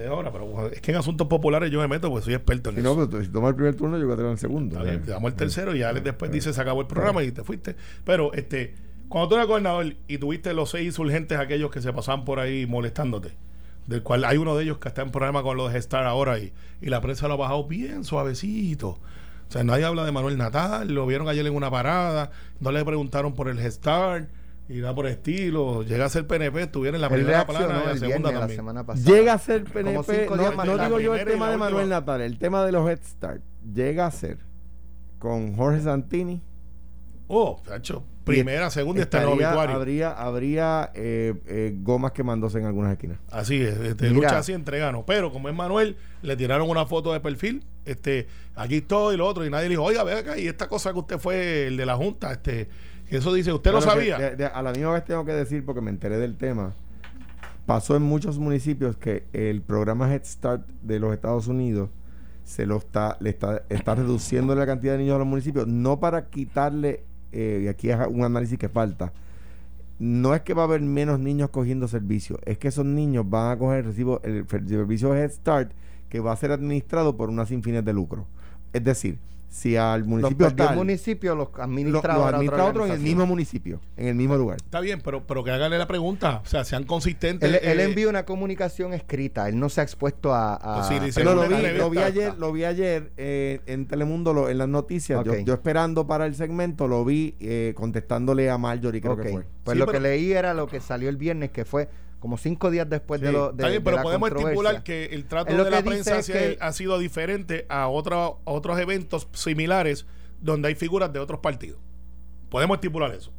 Ahora, 0.09 0.33
pero 0.33 0.68
es 0.68 0.81
que 0.81 0.90
en 0.90 0.98
asuntos 0.98 1.27
populares 1.27 1.70
yo 1.70 1.81
me 1.81 1.88
meto 1.88 2.11
porque 2.11 2.24
soy 2.24 2.35
experto 2.35 2.70
en 2.70 2.79
eso. 2.79 2.94
No, 2.94 3.09
pero 3.09 3.22
si 3.22 3.31
tomas 3.31 3.50
el 3.50 3.57
primer 3.57 3.74
turno, 3.74 3.98
yo 3.98 4.05
voy 4.05 4.14
a 4.14 4.16
tener 4.16 4.33
el 4.33 4.38
segundo. 4.38 4.81
te 4.83 4.98
damos 4.98 5.33
el 5.33 5.37
tercero 5.37 5.74
y 5.74 5.81
ya 5.81 5.92
después 5.92 6.31
dice 6.31 6.53
se 6.53 6.61
acabó 6.61 6.81
el 6.81 6.87
programa 6.87 7.22
y 7.22 7.33
te 7.33 7.42
fuiste. 7.42 7.77
Pero 8.05 8.33
este 8.35 8.74
cuando 9.09 9.29
tú 9.29 9.35
eras 9.37 9.46
gobernador 9.46 9.94
y 10.09 10.18
tuviste 10.18 10.53
los 10.55 10.70
seis 10.70 10.87
insurgentes 10.87 11.38
aquellos 11.38 11.70
que 11.70 11.81
se 11.81 11.92
pasaban 11.92 12.24
por 12.24 12.40
ahí 12.40 12.66
molestándote, 12.66 13.33
del 13.87 14.03
cual 14.03 14.24
hay 14.24 14.38
uno 14.38 14.57
de 14.57 14.64
ellos 14.64 14.79
que 14.79 14.88
está 14.88 15.03
en 15.03 15.11
programa 15.11 15.42
con 15.42 15.57
los 15.57 15.72
de 15.72 15.79
Star 15.79 16.05
ahora 16.05 16.38
y, 16.38 16.53
y 16.81 16.87
la 16.87 17.00
prensa 17.00 17.29
lo 17.29 17.35
ha 17.35 17.37
bajado 17.37 17.64
bien 17.64 18.05
suavecito. 18.05 18.98
O 19.48 19.53
sea, 19.53 19.62
nadie 19.62 19.85
habla 19.85 20.05
de 20.05 20.11
Manuel 20.11 20.38
Natal, 20.38 20.92
lo 20.92 21.07
vieron 21.07 21.29
ayer 21.29 21.46
en 21.46 21.55
una 21.55 21.70
parada, 21.70 22.31
no 22.61 22.72
le 22.72 22.85
preguntaron 22.85 23.35
por 23.35 23.48
el 23.48 23.61
Gestar 23.61 24.29
y 24.68 24.79
nada 24.79 24.94
por 24.94 25.07
estilo. 25.07 25.83
Llega 25.83 26.07
a 26.07 26.09
ser 26.09 26.27
PNP, 26.27 26.62
estuviera 26.62 26.96
en 26.96 27.00
la 27.00 27.09
primera 27.09 27.46
plana 27.46 27.83
y 27.85 27.87
la 27.88 27.96
segunda 27.98 28.33
también. 28.33 28.62
Llega 29.05 29.35
a 29.35 29.38
ser 29.38 29.64
PNP, 29.64 30.29
no, 30.37 30.64
no 30.64 30.79
digo 30.79 31.00
yo 31.00 31.14
el 31.14 31.27
tema 31.27 31.50
de 31.50 31.57
Manuel 31.57 31.88
Natal, 31.88 32.20
el 32.20 32.38
tema 32.38 32.64
de 32.64 32.72
los 32.72 32.88
Head 32.88 33.00
Start. 33.05 33.42
Llega 33.74 34.07
a 34.07 34.11
ser 34.11 34.38
con 35.18 35.57
Jorge 35.57 35.81
Santini. 35.81 36.42
Oh, 37.27 37.61
hecho 37.74 38.05
primera, 38.24 38.70
segunda 38.70 39.00
y 39.00 39.03
hasta 39.03 39.22
el 39.22 39.29
obituario. 39.29 39.77
Habría, 39.77 40.11
habría 40.11 40.90
eh, 40.94 41.35
eh, 41.46 41.74
gomas 41.77 42.12
quemándose 42.12 42.59
en 42.59 42.66
algunas 42.66 42.92
esquinas. 42.92 43.18
Así 43.31 43.61
es, 43.61 43.79
este, 43.79 44.11
lucha 44.11 44.38
así 44.38 44.53
entregano. 44.53 45.05
Pero 45.07 45.33
como 45.33 45.48
es 45.48 45.55
Manuel, 45.55 45.96
le 46.22 46.37
tiraron 46.37 46.68
una 46.68 46.87
foto 46.87 47.12
de 47.12 47.20
perfil, 47.20 47.64
este, 47.85 48.27
aquí 48.55 48.81
todo 48.81 49.12
y 49.12 49.16
lo 49.16 49.27
otro, 49.27 49.44
y 49.44 49.50
nadie 49.50 49.64
le 49.64 49.70
dijo, 49.70 49.83
oiga, 49.83 50.03
ve 50.03 50.14
acá, 50.14 50.38
y 50.38 50.48
esta 50.48 50.68
cosa 50.68 50.92
que 50.92 50.98
usted 50.98 51.18
fue 51.18 51.66
el 51.66 51.77
de 51.77 51.87
la 51.87 51.96
Junta, 51.96 52.33
este, 52.33 52.68
eso 53.18 53.33
dice, 53.33 53.53
¿usted 53.53 53.72
lo 53.72 53.81
sabía? 53.81 54.16
a 54.55 54.62
la 54.62 54.72
misma 54.72 54.92
vez 54.92 55.05
tengo 55.05 55.24
que 55.24 55.33
decir, 55.33 55.64
porque 55.64 55.81
me 55.81 55.90
enteré 55.90 56.18
del 56.18 56.37
tema, 56.37 56.74
pasó 57.66 57.96
en 57.96 58.03
muchos 58.03 58.38
municipios 58.38 58.96
que 58.96 59.24
el 59.33 59.62
programa 59.62 60.12
Head 60.12 60.24
Start 60.24 60.66
de 60.83 60.98
los 60.98 61.12
Estados 61.12 61.48
Unidos 61.48 61.90
se 62.44 62.66
lo 62.66 62.77
está, 62.77 63.16
le 63.20 63.31
está, 63.31 63.62
está 63.68 63.94
reduciendo 63.94 64.55
la 64.55 64.66
cantidad 64.66 64.92
de 64.92 64.98
niños 64.98 65.16
a 65.16 65.18
los 65.18 65.27
municipios, 65.27 65.66
no 65.66 65.98
para 65.98 66.29
quitarle 66.29 67.05
eh, 67.33 67.62
y 67.64 67.68
aquí 67.68 67.90
es 67.90 67.98
un 68.09 68.22
análisis 68.22 68.59
que 68.59 68.68
falta, 68.68 69.12
no 69.98 70.35
es 70.35 70.42
que 70.42 70.55
va 70.55 70.62
a 70.62 70.66
haber 70.66 70.81
menos 70.83 71.18
niños 71.18 71.50
cogiendo 71.50 71.88
servicios, 71.88 72.38
es 72.44 72.59
que 72.59 72.68
esos 72.68 72.85
niños 72.85 73.29
van 73.29 73.50
a 73.50 73.59
coger 73.59 73.79
el, 73.81 73.85
recibo, 73.87 74.20
el 74.22 74.46
servicio 74.48 75.14
Head 75.14 75.31
Start 75.31 75.72
que 76.09 76.20
va 76.20 76.33
a 76.33 76.37
ser 76.37 76.53
administrado 76.53 77.16
por 77.16 77.29
unas 77.29 77.48
sin 77.48 77.62
fines 77.62 77.85
de 77.85 77.92
lucro. 77.92 78.29
Es 78.72 78.85
decir, 78.85 79.18
si 79.55 79.77
al 79.77 80.05
municipio 80.05 80.47
los 80.47 80.57
tal, 80.57 80.75
municipio 80.75 81.37
los 81.37 81.49
administra, 81.61 82.14
los, 82.14 82.27
administra 82.27 82.64
otro 82.64 82.87
en 82.87 82.93
el 82.93 82.99
mismo 82.99 83.25
municipio, 83.25 83.81
en 83.97 84.09
el 84.09 84.17
mismo 84.17 84.37
lugar. 84.37 84.57
Está 84.57 84.81
bien, 84.81 85.01
pero, 85.01 85.25
pero 85.29 85.45
que 85.45 85.53
háganle 85.53 85.79
la 85.79 85.87
pregunta, 85.87 86.43
o 86.45 86.49
sea, 86.49 86.64
sean 86.64 86.83
consistentes. 86.83 87.49
Él, 87.49 87.61
él 87.62 87.79
eh, 87.79 87.85
envió 87.85 88.11
una 88.11 88.25
comunicación 88.25 88.93
escrita, 88.93 89.49
él 89.49 89.57
no 89.57 89.69
se 89.69 89.81
ha 89.81 89.85
expuesto 89.85 90.35
a... 90.35 90.55
a 90.55 90.88
pues 90.88 91.17
lo, 91.25 91.49
vi, 91.49 91.55
lo, 91.79 91.88
vi, 91.88 91.99
ayer, 91.99 92.35
lo 92.37 92.53
vi 92.53 92.64
ayer 92.64 93.12
eh, 93.17 93.61
en 93.67 93.87
Telemundo 93.87 94.49
en 94.49 94.59
las 94.59 94.69
noticias, 94.69 95.25
yo, 95.25 95.37
yo, 95.37 95.55
esperando 95.55 96.05
para 96.05 96.27
el 96.27 96.35
segmento, 96.35 96.88
lo 96.88 97.05
vi 97.05 97.37
eh, 97.38 97.75
contestándole 97.77 98.51
a 98.51 98.59
Marjorie, 98.59 99.01
creo 99.01 99.17
que 99.17 99.29
fue. 99.29 99.47
Pues 99.62 99.79
lo 99.79 99.87
que 99.87 100.01
leí 100.01 100.33
era 100.33 100.53
lo 100.53 100.67
que 100.67 100.81
salió 100.81 101.09
el 101.09 101.17
viernes, 101.17 101.53
que 101.53 101.64
fue 101.64 101.88
como 102.25 102.39
cinco 102.39 102.71
días 102.71 102.89
después 102.89 103.21
de 103.21 103.31
lo 103.33 103.53
de, 103.53 103.83
pero 103.83 104.01
podemos 104.01 104.31
estipular 104.31 104.83
que 104.83 105.11
el 105.13 105.27
trato 105.27 105.55
de 105.63 105.71
la 105.71 105.83
prensa 105.83 106.21
ha 106.59 106.73
sido 106.73 106.99
diferente 106.99 107.67
a, 107.69 107.89
otros 107.89 108.79
eventos 108.81 109.29
similares 109.35 110.07
donde 110.41 110.69
hay 110.69 110.75
figuras 110.75 111.13
de 111.13 111.19
otros 111.19 111.41
partidos. 111.41 111.79
Podemos 112.49 112.77
estipular 112.77 113.15
eso. 113.15 113.31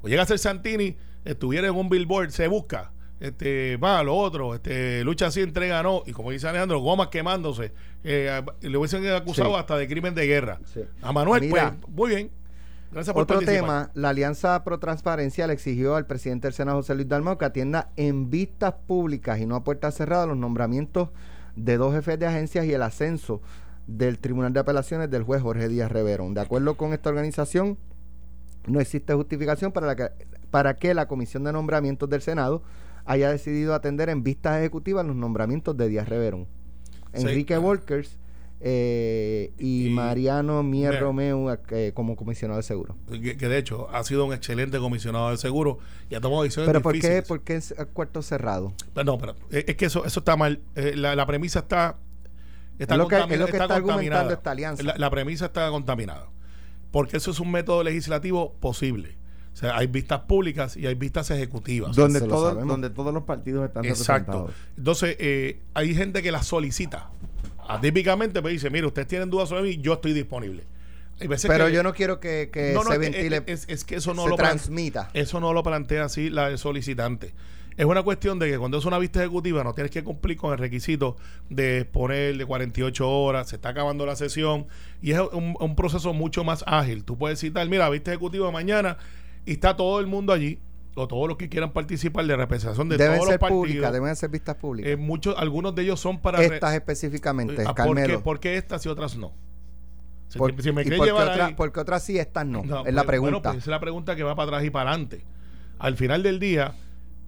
O 0.00 0.08
llega 0.08 0.22
a 0.22 0.24
ser 0.24 0.38
Santini, 0.38 0.96
estuviera 1.26 1.68
en 1.68 1.74
un 1.74 1.90
billboard, 1.90 2.30
se 2.30 2.48
busca, 2.48 2.90
este, 3.20 3.76
va, 3.76 4.02
lo 4.02 4.16
otro, 4.16 4.54
este, 4.54 5.04
lucha 5.04 5.26
así, 5.26 5.42
entrega 5.42 5.82
no, 5.82 6.02
y 6.06 6.12
como 6.12 6.30
dice 6.30 6.48
Alejandro, 6.48 6.80
gomas 6.80 7.08
quemándose, 7.08 7.74
eh, 8.02 8.40
le 8.62 8.78
hubiesen 8.78 9.06
acusado 9.08 9.58
hasta 9.58 9.76
de 9.76 9.86
crimen 9.86 10.14
de 10.14 10.26
guerra. 10.26 10.58
A 11.02 11.12
Manuel, 11.12 11.50
pues, 11.50 11.64
muy 11.86 12.08
bien. 12.08 12.30
Otro 13.14 13.38
tema, 13.40 13.90
la 13.94 14.08
Alianza 14.08 14.64
Pro 14.64 14.80
Transparencia 14.80 15.46
le 15.46 15.52
exigió 15.52 15.94
al 15.94 16.06
presidente 16.06 16.48
del 16.48 16.54
Senado, 16.54 16.78
José 16.78 16.96
Luis 16.96 17.08
Dalmau, 17.08 17.38
que 17.38 17.44
atienda 17.44 17.90
en 17.96 18.30
vistas 18.30 18.74
públicas 18.86 19.38
y 19.38 19.46
no 19.46 19.54
a 19.54 19.62
puertas 19.62 19.94
cerradas 19.94 20.26
los 20.26 20.36
nombramientos 20.36 21.10
de 21.54 21.76
dos 21.76 21.94
jefes 21.94 22.18
de 22.18 22.26
agencias 22.26 22.66
y 22.66 22.72
el 22.72 22.82
ascenso 22.82 23.42
del 23.86 24.18
Tribunal 24.18 24.52
de 24.52 24.60
Apelaciones 24.60 25.08
del 25.08 25.22
juez 25.22 25.40
Jorge 25.40 25.68
Díaz 25.68 25.90
Reverón. 25.90 26.34
De 26.34 26.40
acuerdo 26.40 26.76
con 26.76 26.92
esta 26.92 27.10
organización, 27.10 27.78
no 28.66 28.80
existe 28.80 29.14
justificación 29.14 29.70
para, 29.70 29.86
la 29.86 29.96
que, 29.96 30.10
para 30.50 30.74
que 30.74 30.92
la 30.92 31.06
Comisión 31.06 31.44
de 31.44 31.52
Nombramientos 31.52 32.08
del 32.08 32.22
Senado 32.22 32.62
haya 33.04 33.30
decidido 33.30 33.74
atender 33.74 34.08
en 34.08 34.24
vistas 34.24 34.58
ejecutivas 34.58 35.06
los 35.06 35.16
nombramientos 35.16 35.76
de 35.76 35.88
Díaz 35.88 36.08
Reverón. 36.08 36.48
Enrique 37.12 37.56
Volkers 37.56 38.19
eh, 38.62 39.52
y, 39.58 39.88
Mariano 39.88 40.62
Mier 40.62 41.00
Romeo 41.00 41.58
eh, 41.70 41.92
como 41.94 42.14
comisionado 42.14 42.58
de 42.58 42.62
seguro. 42.62 42.94
Que, 43.08 43.34
de 43.34 43.58
hecho 43.58 43.88
ha 43.90 44.04
sido 44.04 44.26
un 44.26 44.34
excelente 44.34 44.78
comisionado 44.78 45.30
de 45.30 45.38
seguro 45.38 45.78
y 46.10 46.14
ha 46.14 46.20
tomado 46.20 46.42
decisiones 46.42 46.68
¿Pero 46.68 46.82
por 46.82 46.98
qué, 46.98 47.22
por 47.26 47.40
qué 47.40 47.56
es 47.56 47.74
cuarto 47.94 48.20
cerrado? 48.20 48.74
Pero 48.92 49.04
no, 49.04 49.18
pero 49.18 49.34
es 49.50 49.76
que 49.76 49.86
eso, 49.86 50.04
eso 50.04 50.20
está 50.20 50.36
mal. 50.36 50.60
Eh, 50.74 50.94
la, 50.94 51.26
premisa 51.26 51.60
está, 51.60 51.96
está, 52.78 52.98
lo 52.98 53.08
que, 53.08 53.16
está, 53.16 53.34
esta 54.28 54.50
alianza. 54.50 54.82
La, 54.82 55.10
premisa 55.10 55.46
está 55.46 55.70
contaminada. 55.70 56.28
Porque 56.90 57.16
eso 57.16 57.30
es 57.30 57.40
un 57.40 57.50
método 57.50 57.82
legislativo 57.82 58.52
posible. 58.60 59.16
O 59.54 59.56
sea, 59.56 59.76
hay 59.76 59.86
vistas 59.86 60.20
públicas 60.20 60.76
y 60.76 60.86
hay 60.86 60.94
vistas 60.94 61.30
ejecutivas. 61.30 61.96
Donde, 61.96 62.20
donde 62.20 62.90
todos 62.90 63.14
los 63.14 63.22
partidos 63.22 63.66
están 63.66 63.86
Exacto. 63.86 64.50
Entonces, 64.76 65.16
hay 65.72 65.94
gente 65.94 66.22
que 66.22 66.30
las 66.30 66.46
solicita 66.46 67.10
Típicamente 67.80 68.40
me 68.42 68.50
dice, 68.50 68.70
mire, 68.70 68.86
ustedes 68.86 69.08
tienen 69.08 69.30
dudas 69.30 69.48
sobre 69.48 69.62
mí, 69.62 69.78
yo 69.78 69.94
estoy 69.94 70.12
disponible. 70.12 70.64
Pero 71.42 71.68
yo 71.68 71.82
no 71.82 71.92
quiero 71.92 72.20
que, 72.20 72.50
se 72.52 72.98
ventile, 72.98 73.42
es, 73.46 73.84
que 73.84 73.96
eso 73.96 74.14
no 74.14 74.24
se 74.24 74.30
lo 74.30 74.36
transmita. 74.36 75.10
Eso 75.12 75.40
no 75.40 75.52
lo 75.52 75.62
plantea 75.62 76.04
así 76.04 76.30
la 76.30 76.56
solicitante. 76.56 77.34
Es 77.76 77.86
una 77.86 78.02
cuestión 78.02 78.38
de 78.38 78.50
que 78.50 78.58
cuando 78.58 78.78
es 78.78 78.84
una 78.84 78.98
vista 78.98 79.20
ejecutiva 79.20 79.64
no 79.64 79.72
tienes 79.72 79.90
que 79.90 80.02
cumplir 80.02 80.36
con 80.36 80.52
el 80.52 80.58
requisito 80.58 81.16
de 81.48 81.84
poner 81.84 82.36
de 82.36 82.44
48 82.44 83.08
horas, 83.08 83.48
se 83.48 83.56
está 83.56 83.70
acabando 83.70 84.04
la 84.04 84.16
sesión 84.16 84.66
y 85.00 85.12
es 85.12 85.20
un, 85.32 85.76
proceso 85.76 86.12
mucho 86.12 86.44
más 86.44 86.64
ágil. 86.66 87.04
Tú 87.04 87.16
puedes 87.16 87.38
citar, 87.38 87.66
mira, 87.68 87.88
vista 87.88 88.10
ejecutiva 88.10 88.50
mañana 88.50 88.98
y 89.46 89.52
está 89.52 89.76
todo 89.76 90.00
el 90.00 90.06
mundo 90.06 90.32
allí 90.32 90.58
o 91.00 91.08
todos 91.08 91.28
los 91.28 91.36
que 91.36 91.48
quieran 91.48 91.72
participar 91.72 92.26
de 92.26 92.36
representación 92.36 92.88
de 92.88 92.96
deben 92.96 93.16
todos 93.16 93.28
ser 93.28 93.34
los 93.34 93.40
partidos. 93.40 93.60
Públicas, 93.60 93.92
deben 93.92 94.16
ser 94.16 94.30
vistas 94.30 94.56
públicas. 94.56 94.92
Eh, 94.92 94.96
muchos, 94.96 95.34
algunos 95.38 95.74
de 95.74 95.82
ellos 95.82 96.00
son 96.00 96.20
para... 96.20 96.42
Estas 96.42 96.74
específicamente, 96.74 97.64
ah, 97.66 97.74
¿por 97.74 97.96
qué, 97.96 98.18
¿por 98.18 98.40
qué, 98.40 98.56
estas 98.56 98.84
y 98.86 98.88
otras 98.88 99.16
no? 99.16 99.32
Si, 100.28 100.38
me 100.38 100.84
porque, 100.84 101.10
otra, 101.10 101.56
porque, 101.56 101.80
otras 101.80 102.04
sí, 102.04 102.16
estas 102.16 102.46
no. 102.46 102.60
es 102.62 102.68
la 102.68 103.02
pues, 103.02 103.04
pregunta. 103.06 103.30
Bueno, 103.30 103.42
pues 103.42 103.56
es 103.58 103.66
la 103.66 103.80
pregunta 103.80 104.14
que 104.14 104.22
va 104.22 104.36
para 104.36 104.48
atrás 104.48 104.64
y 104.64 104.70
para 104.70 104.90
adelante. 104.90 105.24
Al 105.80 105.96
final 105.96 106.22
del 106.22 106.38
día, 106.38 106.74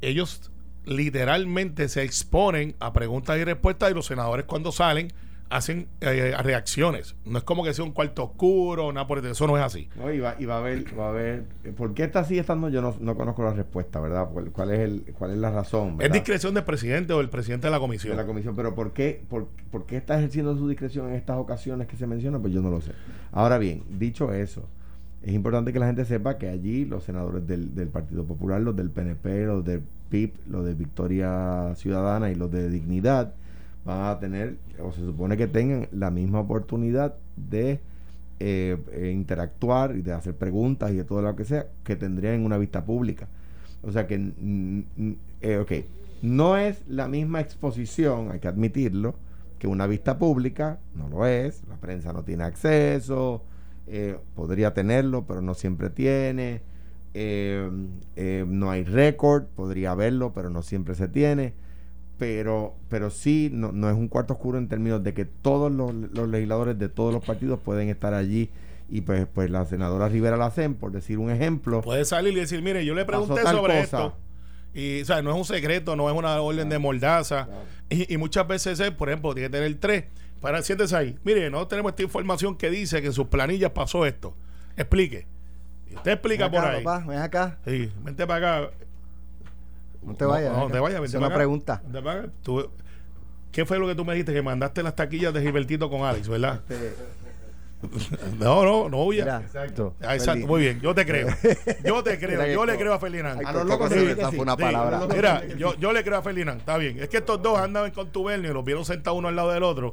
ellos 0.00 0.52
literalmente 0.84 1.88
se 1.88 2.02
exponen 2.02 2.76
a 2.78 2.92
preguntas 2.92 3.38
y 3.38 3.44
respuestas 3.44 3.90
y 3.90 3.94
los 3.94 4.06
senadores 4.06 4.46
cuando 4.46 4.70
salen 4.70 5.12
hacen 5.52 5.86
eh, 6.00 6.34
reacciones. 6.42 7.14
No 7.24 7.38
es 7.38 7.44
como 7.44 7.62
que 7.62 7.74
sea 7.74 7.84
un 7.84 7.92
cuarto 7.92 8.24
oscuro, 8.24 8.92
nada 8.92 9.06
por 9.06 9.18
el 9.18 9.26
eso 9.26 9.46
no 9.46 9.56
es 9.56 9.62
así. 9.62 9.88
No, 9.96 10.10
y, 10.10 10.18
va, 10.18 10.34
y 10.38 10.46
va 10.46 10.56
a 10.56 10.58
haber, 10.58 10.98
va 10.98 11.06
a 11.06 11.08
haber, 11.10 11.44
¿por 11.76 11.94
qué 11.94 12.04
está 12.04 12.20
así 12.20 12.38
estando? 12.38 12.70
Yo 12.70 12.80
no, 12.80 12.96
no 13.00 13.14
conozco 13.14 13.44
la 13.44 13.52
respuesta, 13.52 14.00
¿verdad? 14.00 14.28
¿Cuál 14.52 14.70
es 14.72 14.80
el, 14.80 15.14
cuál 15.18 15.32
es 15.32 15.36
la 15.36 15.50
razón? 15.50 15.98
Es 16.00 16.10
discreción 16.10 16.54
del 16.54 16.64
presidente 16.64 17.12
o 17.12 17.18
del 17.18 17.28
presidente 17.28 17.66
de 17.66 17.70
la 17.70 17.78
comisión. 17.78 18.16
De 18.16 18.22
la 18.22 18.26
comisión, 18.26 18.56
pero 18.56 18.74
¿por 18.74 18.92
qué, 18.92 19.22
por, 19.28 19.46
por 19.70 19.86
qué 19.86 19.98
está 19.98 20.18
ejerciendo 20.18 20.56
su 20.56 20.68
discreción 20.68 21.10
en 21.10 21.14
estas 21.14 21.36
ocasiones 21.36 21.86
que 21.86 21.96
se 21.96 22.06
mencionan? 22.06 22.40
Pues 22.40 22.54
yo 22.54 22.62
no 22.62 22.70
lo 22.70 22.80
sé. 22.80 22.92
Ahora 23.30 23.58
bien, 23.58 23.82
dicho 23.90 24.32
eso, 24.32 24.66
es 25.22 25.34
importante 25.34 25.72
que 25.72 25.78
la 25.78 25.86
gente 25.86 26.04
sepa 26.06 26.38
que 26.38 26.48
allí 26.48 26.86
los 26.86 27.04
senadores 27.04 27.46
del, 27.46 27.74
del 27.74 27.88
Partido 27.88 28.24
Popular, 28.24 28.60
los 28.60 28.74
del 28.74 28.90
PNP, 28.90 29.44
los 29.46 29.64
del 29.64 29.82
PIB, 30.08 30.32
los 30.48 30.64
de 30.64 30.74
Victoria 30.74 31.74
Ciudadana 31.76 32.30
y 32.30 32.34
los 32.34 32.50
de 32.50 32.70
Dignidad, 32.70 33.34
van 33.84 34.04
a 34.04 34.18
tener, 34.18 34.56
o 34.80 34.92
se 34.92 35.00
supone 35.00 35.36
que 35.36 35.46
tengan 35.46 35.88
la 35.92 36.10
misma 36.10 36.40
oportunidad 36.40 37.14
de 37.36 37.80
eh, 38.38 38.76
eh, 38.92 39.12
interactuar 39.14 39.96
y 39.96 40.02
de 40.02 40.12
hacer 40.12 40.36
preguntas 40.36 40.90
y 40.90 40.96
de 40.96 41.04
todo 41.04 41.22
lo 41.22 41.34
que 41.36 41.44
sea 41.44 41.66
que 41.84 41.96
tendrían 41.96 42.34
en 42.34 42.44
una 42.44 42.58
vista 42.58 42.84
pública. 42.84 43.28
O 43.82 43.90
sea 43.90 44.06
que, 44.06 44.32
eh, 45.40 45.58
ok, 45.58 45.72
no 46.22 46.56
es 46.56 46.82
la 46.88 47.08
misma 47.08 47.40
exposición, 47.40 48.30
hay 48.30 48.38
que 48.38 48.48
admitirlo, 48.48 49.16
que 49.58 49.66
una 49.66 49.86
vista 49.86 50.18
pública, 50.18 50.78
no 50.94 51.08
lo 51.08 51.26
es, 51.26 51.62
la 51.68 51.76
prensa 51.76 52.12
no 52.12 52.22
tiene 52.22 52.44
acceso, 52.44 53.42
podría 54.34 54.72
tenerlo, 54.72 55.24
pero 55.26 55.42
no 55.42 55.54
siempre 55.54 55.90
tiene, 55.90 56.62
no 57.14 58.70
hay 58.70 58.84
récord, 58.84 59.44
podría 59.44 59.92
haberlo, 59.92 60.32
pero 60.32 60.50
no 60.50 60.62
siempre 60.62 60.94
se 60.94 61.08
tiene 61.08 61.54
pero, 62.22 62.76
pero 62.88 63.10
sí 63.10 63.50
no, 63.52 63.72
no, 63.72 63.90
es 63.90 63.96
un 63.96 64.06
cuarto 64.06 64.34
oscuro 64.34 64.56
en 64.56 64.68
términos 64.68 65.02
de 65.02 65.12
que 65.12 65.24
todos 65.24 65.72
los, 65.72 65.92
legisladores 66.28 66.78
de 66.78 66.88
todos 66.88 67.12
los 67.12 67.24
partidos 67.24 67.58
pueden 67.58 67.88
estar 67.88 68.14
allí 68.14 68.48
y 68.88 69.00
pues, 69.00 69.26
pues 69.26 69.50
la 69.50 69.64
senadora 69.64 70.08
Rivera 70.08 70.36
Lacen, 70.36 70.76
por 70.76 70.92
decir 70.92 71.18
un 71.18 71.32
ejemplo. 71.32 71.80
Puede 71.80 72.04
salir 72.04 72.32
y 72.34 72.36
decir, 72.36 72.62
mire, 72.62 72.84
yo 72.84 72.94
le 72.94 73.04
pregunté 73.04 73.42
sobre 73.42 73.80
esto. 73.80 74.14
Y, 74.72 75.02
o 75.02 75.04
sea, 75.04 75.20
no 75.20 75.32
es 75.32 75.36
un 75.36 75.44
secreto, 75.44 75.96
no 75.96 76.08
es 76.08 76.16
una 76.16 76.40
orden 76.40 76.68
de 76.68 76.78
mordaza. 76.78 77.48
Y, 77.90 78.16
muchas 78.18 78.46
veces, 78.46 78.78
es, 78.78 78.92
por 78.92 79.08
ejemplo, 79.08 79.34
tiene 79.34 79.48
que 79.48 79.56
tener 79.56 79.74
tres. 79.80 80.04
Para, 80.40 80.62
siéntese 80.62 80.94
ahí. 80.94 81.18
Mire, 81.24 81.50
no 81.50 81.66
tenemos 81.66 81.90
esta 81.90 82.04
información 82.04 82.56
que 82.56 82.70
dice 82.70 83.00
que 83.00 83.08
en 83.08 83.12
sus 83.12 83.26
planillas 83.26 83.72
pasó 83.72 84.06
esto. 84.06 84.36
Explique. 84.76 85.26
Y 85.90 85.96
usted 85.96 86.12
explica 86.12 86.48
por 86.48 86.64
ahí. 86.64 86.84
Papá, 86.84 87.04
ven 87.04 87.18
acá. 87.18 87.58
Sí, 87.66 87.90
vente 88.04 88.28
para 88.28 88.58
acá. 88.60 88.70
No 90.02 90.14
te 90.14 90.24
vayas. 90.24 90.56
No, 90.56 90.68
te 90.68 90.78
vayas. 90.78 91.02
Es 91.02 91.14
una 91.14 91.32
pregunta. 91.32 91.82
¿Qué 93.50 93.66
fue 93.66 93.78
lo 93.78 93.86
que 93.86 93.94
tú 93.94 94.04
me 94.04 94.14
dijiste? 94.14 94.32
Que 94.32 94.42
mandaste 94.42 94.82
las 94.82 94.96
taquillas 94.96 95.34
de 95.34 95.42
Gilbertito 95.42 95.90
con 95.90 96.02
Alex, 96.02 96.28
¿verdad? 96.28 96.62
No, 98.38 98.64
no, 98.64 98.88
no 98.88 99.04
huya. 99.04 99.40
Exacto. 99.44 99.94
Ah, 100.00 100.14
exacto. 100.14 100.46
Muy 100.46 100.60
bien, 100.62 100.80
yo 100.80 100.94
te 100.94 101.04
creo. 101.04 101.28
Yo 101.84 102.02
te 102.02 102.18
creo. 102.18 102.46
yo 102.46 102.64
le 102.64 102.76
creo 102.76 102.94
a 102.94 102.98
Ferdinand. 102.98 103.44
A 103.44 103.52
los 103.52 103.66
locos 103.66 103.90
esa 103.92 104.30
fue 104.30 104.40
una 104.40 104.56
palabra. 104.56 105.06
Mira, 105.12 105.44
yo, 105.56 105.74
yo 105.76 105.92
le 105.92 106.04
creo 106.04 106.18
a 106.18 106.22
Ferdinand. 106.22 106.60
Está 106.60 106.76
bien. 106.76 107.00
Es 107.00 107.08
que 107.08 107.18
estos 107.18 107.42
dos 107.42 107.58
andaban 107.58 107.90
con 107.90 108.04
contubernio 108.04 108.50
y 108.50 108.54
los 108.54 108.64
vieron 108.64 108.84
sentados 108.84 109.18
uno 109.18 109.28
al 109.28 109.36
lado 109.36 109.50
del 109.50 109.62
otro. 109.62 109.92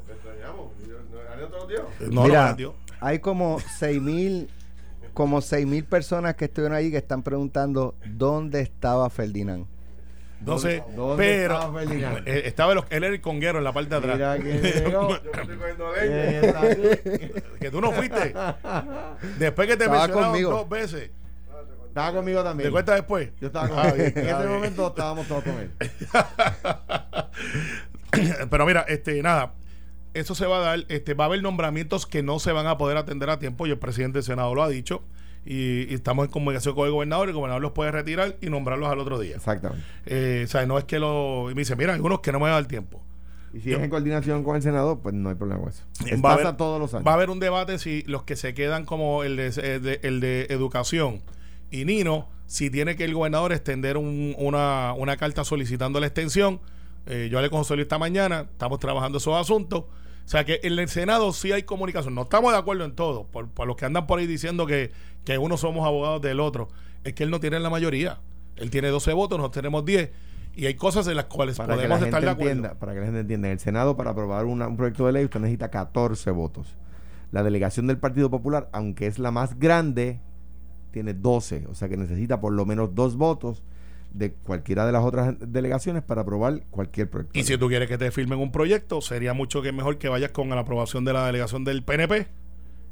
No, 2.11 2.23
Mira, 2.23 2.55
hay 2.99 3.19
como 3.19 3.59
seis 3.59 4.01
mil 4.01 4.49
como 5.13 5.41
seis 5.41 5.65
mil 5.65 5.83
personas 5.83 6.35
que 6.35 6.45
estuvieron 6.45 6.77
ahí 6.77 6.91
que 6.91 6.97
están 6.97 7.23
preguntando 7.23 7.95
dónde 8.05 8.61
estaba 8.61 9.09
Ferdinand. 9.09 9.65
Sé, 10.57 10.83
pero 11.17 11.79
eh, 12.25 12.43
estaba 12.45 12.73
el, 12.73 12.79
él 12.89 13.03
era 13.03 13.13
el 13.13 13.21
conguero 13.21 13.57
en 13.57 13.63
la 13.63 13.73
parte 13.73 13.89
de 13.89 13.95
atrás. 13.95 14.39
que, 17.59 17.69
tú 17.69 17.81
no 17.81 17.91
fuiste. 17.91 18.33
Después 19.37 19.67
que 19.67 19.75
te 19.75 19.83
estaba 19.83 20.07
mencionaron 20.07 20.41
dos 20.41 20.69
veces. 20.69 21.11
Estaba 21.87 22.13
conmigo 22.13 22.41
también. 22.43 22.69
¿Te 22.69 22.71
cuentas 22.71 22.95
después? 22.95 23.31
Yo 23.41 23.47
estaba 23.47 23.67
con 23.67 23.99
él. 23.99 24.13
en 24.15 24.27
ese 24.27 24.47
momento 24.47 24.87
estábamos 24.87 25.27
todos 25.27 25.43
con 25.43 25.59
él. 25.59 25.71
pero 28.49 28.65
mira, 28.65 28.85
este, 28.87 29.21
nada, 29.21 29.53
eso 30.13 30.35
se 30.35 30.45
va 30.45 30.57
a 30.57 30.61
dar, 30.61 30.85
este, 30.87 31.15
va 31.15 31.25
a 31.25 31.27
haber 31.27 31.41
nombramientos 31.41 32.05
que 32.05 32.23
no 32.23 32.39
se 32.39 32.53
van 32.53 32.67
a 32.67 32.77
poder 32.77 32.95
atender 32.97 33.29
a 33.29 33.39
tiempo 33.39 33.67
y 33.67 33.71
el 33.71 33.79
presidente 33.79 34.19
del 34.19 34.23
Senado 34.23 34.55
lo 34.55 34.63
ha 34.63 34.69
dicho 34.69 35.03
y, 35.45 35.93
estamos 35.93 36.25
en 36.25 36.31
comunicación 36.31 36.75
con 36.75 36.85
el 36.85 36.91
gobernador 36.91 37.27
y 37.27 37.31
el 37.31 37.35
gobernador 37.35 37.61
los 37.61 37.71
puede 37.71 37.91
retirar 37.91 38.37
y 38.41 38.49
nombrarlos 38.49 38.89
al 38.89 38.99
otro 38.99 39.19
día. 39.19 39.35
Exactamente. 39.35 39.85
Eh, 40.05 40.43
o 40.45 40.47
sea, 40.47 40.65
no 40.65 40.77
es 40.77 40.85
que 40.85 40.99
lo... 40.99 41.49
Y 41.51 41.55
me 41.55 41.61
dice, 41.61 41.75
mira, 41.75 41.93
algunos 41.93 42.19
que 42.19 42.31
no 42.31 42.39
me 42.39 42.45
va 42.45 42.51
a 42.51 42.53
dar 42.55 42.65
tiempo. 42.65 43.01
Y 43.53 43.61
si 43.61 43.73
es 43.73 43.79
en 43.79 43.89
coordinación 43.89 44.43
con 44.43 44.55
el 44.55 44.61
Senado, 44.61 44.99
pues 44.99 45.15
no 45.15 45.29
hay 45.29 45.35
problema 45.35 45.61
con 45.61 45.69
eso. 45.69 45.83
Va 46.23 46.31
a, 46.31 46.33
haber, 46.33 46.57
todos 46.57 46.79
los 46.79 46.93
años. 46.93 47.07
va 47.07 47.11
a 47.11 47.15
haber 47.15 47.31
un 47.31 47.39
debate 47.39 47.79
si 47.79 48.03
los 48.03 48.23
que 48.23 48.35
se 48.35 48.53
quedan 48.53 48.85
como 48.85 49.23
el 49.23 49.37
de, 49.37 49.99
el 50.03 50.19
de 50.19 50.47
educación 50.49 51.21
y 51.71 51.85
Nino, 51.85 52.27
si 52.47 52.69
tiene 52.69 52.95
que 52.95 53.05
el 53.05 53.13
gobernador 53.13 53.51
extender 53.51 53.97
una, 53.97 54.93
una 54.93 55.17
carta 55.17 55.43
solicitando 55.43 55.99
la 55.99 56.07
extensión. 56.07 56.59
Eh, 57.05 57.29
yo 57.31 57.41
le 57.41 57.49
con 57.49 57.63
esta 57.79 57.97
mañana, 57.97 58.47
estamos 58.51 58.79
trabajando 58.79 59.17
esos 59.17 59.35
asuntos. 59.35 59.85
O 60.29 60.31
sea 60.31 60.45
que 60.45 60.59
en 60.61 60.77
el 60.77 60.87
Senado 60.89 61.33
sí 61.33 61.51
hay 61.51 61.63
comunicación. 61.63 62.13
No 62.13 62.21
estamos 62.21 62.51
de 62.51 62.59
acuerdo 62.59 62.85
en 62.85 62.91
todo. 62.91 63.25
Por, 63.25 63.49
por 63.49 63.65
los 63.65 63.75
que 63.75 63.85
andan 63.85 64.05
por 64.05 64.19
ahí 64.19 64.27
diciendo 64.27 64.67
que, 64.67 64.91
que 65.25 65.39
uno 65.39 65.57
somos 65.57 65.87
abogados 65.87 66.21
del 66.21 66.39
otro. 66.39 66.69
Es 67.03 67.15
que 67.15 67.23
él 67.23 67.31
no 67.31 67.39
tiene 67.39 67.59
la 67.59 67.71
mayoría. 67.71 68.19
Él 68.55 68.69
tiene 68.69 68.89
12 68.89 69.11
votos, 69.13 69.39
nosotros 69.39 69.59
tenemos 69.63 69.83
10. 69.85 70.11
Y 70.53 70.67
hay 70.67 70.75
cosas 70.75 71.07
en 71.07 71.15
las 71.15 71.25
cuales 71.25 71.57
podemos 71.57 71.99
estar 71.99 72.21
de 72.21 72.29
acuerdo. 72.29 72.75
para 72.77 72.93
que 72.93 72.99
la 72.99 73.05
gente 73.05 73.21
entienda, 73.21 73.47
en 73.47 73.53
el 73.53 73.59
Senado 73.59 73.97
para 73.97 74.11
aprobar 74.11 74.45
un 74.45 74.77
proyecto 74.77 75.07
de 75.07 75.13
ley 75.13 75.25
usted 75.25 75.39
necesita 75.39 75.71
14 75.71 76.29
votos. 76.29 76.75
La 77.31 77.41
delegación 77.41 77.87
del 77.87 77.97
Partido 77.97 78.29
Popular, 78.29 78.69
aunque 78.71 79.07
es 79.07 79.17
la 79.17 79.31
más 79.31 79.57
grande, 79.57 80.21
tiene 80.91 81.15
12. 81.15 81.65
O 81.71 81.73
sea 81.73 81.89
que 81.89 81.97
necesita 81.97 82.39
por 82.39 82.53
lo 82.53 82.67
menos 82.67 82.93
dos 82.93 83.15
votos 83.15 83.63
de 84.11 84.31
cualquiera 84.33 84.85
de 84.85 84.91
las 84.91 85.03
otras 85.03 85.35
delegaciones 85.39 86.03
para 86.03 86.21
aprobar 86.21 86.63
cualquier 86.71 87.09
proyecto. 87.09 87.37
Y 87.37 87.43
si 87.43 87.57
tú 87.57 87.67
quieres 87.67 87.87
que 87.87 87.97
te 87.97 88.11
firmen 88.11 88.39
un 88.39 88.51
proyecto, 88.51 89.01
sería 89.01 89.33
mucho 89.33 89.61
que 89.61 89.71
mejor 89.71 89.97
que 89.97 90.09
vayas 90.09 90.31
con 90.31 90.49
la 90.49 90.59
aprobación 90.59 91.05
de 91.05 91.13
la 91.13 91.25
delegación 91.25 91.63
del 91.63 91.83
PNP 91.83 92.27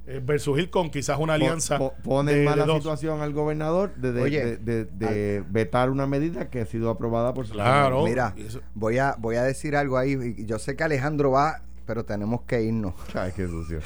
eh, 0.09 0.21
versus 0.23 0.57
ir 0.57 0.69
con 0.69 0.89
quizás 0.89 1.19
una 1.19 1.33
alianza. 1.33 1.77
pone 2.01 2.31
en 2.31 2.45
mala 2.45 2.65
situación 2.65 3.21
al 3.21 3.33
gobernador 3.33 3.93
de, 3.95 4.57
de, 4.57 5.43
vetar 5.49 5.89
una 5.89 6.07
medida 6.07 6.49
que 6.49 6.61
ha 6.61 6.65
sido 6.65 6.89
aprobada 6.89 7.33
por 7.33 7.45
su 7.45 7.53
Claro. 7.53 8.05
Mira, 8.05 8.33
voy 8.73 8.99
a, 8.99 9.15
voy 9.19 9.35
a 9.35 9.43
decir 9.43 9.75
algo 9.75 9.97
ahí. 9.97 10.45
Yo 10.45 10.59
sé 10.59 10.77
que 10.77 10.83
Alejandro 10.85 11.31
va, 11.31 11.61
pero 11.85 12.05
tenemos 12.05 12.43
que 12.43 12.61
irnos. 12.61 12.93
Ay, 13.15 13.33
qué 13.35 13.47
sucio. 13.47 13.79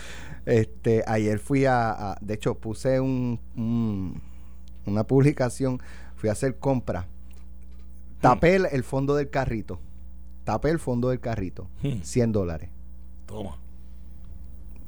Este, 0.46 1.04
ayer 1.08 1.40
fui 1.40 1.66
a, 1.66 2.16
de 2.22 2.36
hecho, 2.36 2.54
puse 2.54 3.00
un, 3.00 4.22
una 4.86 5.04
publicación, 5.06 5.82
fui 6.16 6.30
a 6.30 6.34
hacer 6.34 6.58
compra 6.58 7.08
Tapé 8.22 8.56
el, 8.56 8.84
fondo 8.84 9.16
del 9.16 9.30
carrito. 9.30 9.80
Tapé 10.44 10.70
el 10.70 10.80
fondo 10.80 11.10
del 11.10 11.20
carrito. 11.20 11.68
100 11.82 12.30
hmm. 12.30 12.32
dólares. 12.32 12.70
Toma. 13.26 13.58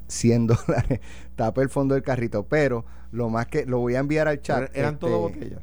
100 0.06 0.46
dólares. 0.46 1.00
Tapé 1.36 1.62
el 1.62 1.68
fondo 1.68 1.94
del 1.94 2.04
carrito. 2.04 2.44
Pero 2.46 2.84
lo 3.10 3.28
más 3.28 3.46
que 3.46 3.66
lo 3.66 3.80
voy 3.80 3.96
a 3.96 3.98
enviar 3.98 4.28
al 4.28 4.40
chat. 4.40 4.70
¿Eran 4.74 4.94
este, 4.94 5.06
todas 5.06 5.20
botellas? 5.20 5.62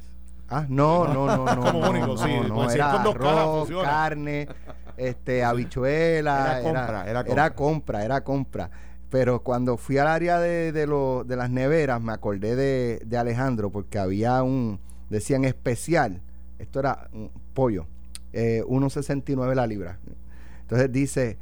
Ah, 0.49 0.65
no, 0.67 1.07
no, 1.07 1.27
no, 1.27 1.55
no. 1.55 1.61
Como 1.71 1.89
único, 1.89 2.17
sí. 2.17 2.29
No, 2.47 2.69
era 2.69 2.91
arroz, 2.91 3.69
carne, 3.81 4.49
este, 4.97 5.45
habichuela. 5.45 6.59
Era 6.59 6.63
compra, 6.63 7.09
era, 7.09 7.23
compra. 7.23 7.33
Era 7.33 7.55
compra, 7.55 8.05
era 8.05 8.23
compra. 8.23 8.71
Pero 9.09 9.43
cuando 9.43 9.77
fui 9.77 9.97
al 9.97 10.07
área 10.07 10.39
de, 10.39 10.73
de, 10.73 10.87
lo, 10.87 11.23
de 11.25 11.37
las 11.37 11.49
neveras, 11.49 12.01
me 12.01 12.11
acordé 12.11 12.55
de, 12.55 13.01
de 13.05 13.17
Alejandro, 13.17 13.69
porque 13.69 13.97
había 13.97 14.43
un, 14.43 14.79
decían 15.09 15.45
especial. 15.45 16.21
Esto 16.61 16.79
era 16.79 17.09
pollo, 17.53 17.87
eh, 18.33 18.63
1.69 18.65 19.55
la 19.55 19.67
libra. 19.67 19.99
Entonces 20.61 20.91
dice 20.91 21.37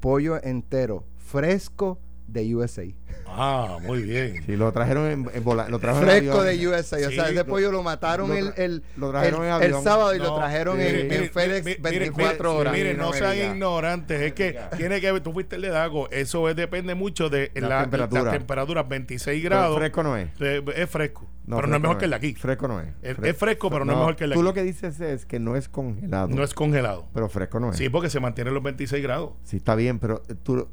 pollo 0.00 0.42
entero, 0.42 1.04
fresco 1.16 1.98
de 2.26 2.54
USA. 2.54 2.84
Ah, 3.26 3.78
muy 3.82 4.02
bien. 4.02 4.42
Sí, 4.44 4.56
lo 4.56 4.72
trajeron 4.72 5.06
en, 5.06 5.30
en 5.32 5.44
lo 5.44 5.78
trajeron 5.78 6.08
Fresco 6.08 6.42
de 6.42 6.68
USA. 6.68 6.96
o 6.96 7.10
sea, 7.10 7.28
ese 7.28 7.44
pollo 7.44 7.72
lo 7.72 7.82
mataron 7.82 8.32
el, 8.32 8.52
el, 8.56 8.82
el, 8.96 9.74
sábado 9.82 10.14
y 10.14 10.18
lo 10.18 10.34
trajeron 10.36 10.80
en, 10.80 11.30
FedEx 11.30 11.80
24 11.80 12.56
horas. 12.56 12.72
Miren, 12.72 12.96
no, 12.96 13.12
sean 13.12 13.36
ignorantes. 13.36 14.20
Es 14.20 14.32
que 14.34 14.58
tiene 14.76 15.00
que 15.00 15.12
ver, 15.12 15.22
tú 15.22 15.32
fuiste 15.32 15.56
el 15.56 15.62
de 15.62 15.70
Dago. 15.70 16.10
Eso 16.10 16.52
depende 16.54 16.94
mucho 16.94 17.28
de 17.28 17.50
la, 17.54 17.88
temperatura. 17.88 18.82
26 18.84 19.42
grados. 19.42 19.76
fresco 19.78 20.02
no 20.02 20.16
es. 20.16 20.28
es 20.40 20.90
fresco. 20.90 21.26
pero 21.46 21.66
no 21.66 21.76
es 21.76 21.82
mejor 21.82 21.98
que 21.98 22.04
el 22.04 22.10
de 22.10 22.16
aquí. 22.16 22.34
Fresco 22.34 22.68
no 22.68 22.80
es. 22.80 22.88
Es, 23.02 23.36
fresco, 23.36 23.70
pero 23.70 23.84
no, 23.84 23.92
es 23.92 23.98
mejor 23.98 24.16
que 24.16 24.24
el 24.24 24.30
de 24.30 24.34
aquí. 24.34 24.40
Tú 24.40 24.44
lo 24.44 24.54
que 24.54 24.62
dices 24.62 25.00
es 25.00 25.26
que 25.26 25.38
no 25.38 25.56
es 25.56 25.68
congelado. 25.68 26.28
No 26.28 26.42
es 26.42 26.54
congelado. 26.54 27.08
Pero 27.12 27.28
fresco 27.28 27.60
no 27.60 27.70
es. 27.70 27.76
Sí, 27.76 27.88
porque 27.88 28.10
se 28.10 28.20
mantiene 28.20 28.50
los 28.50 28.62
26 28.62 29.02
grados. 29.02 29.32
Sí, 29.44 29.56
está 29.56 29.74
bien, 29.74 29.98
pero 29.98 30.22
tú 30.42 30.68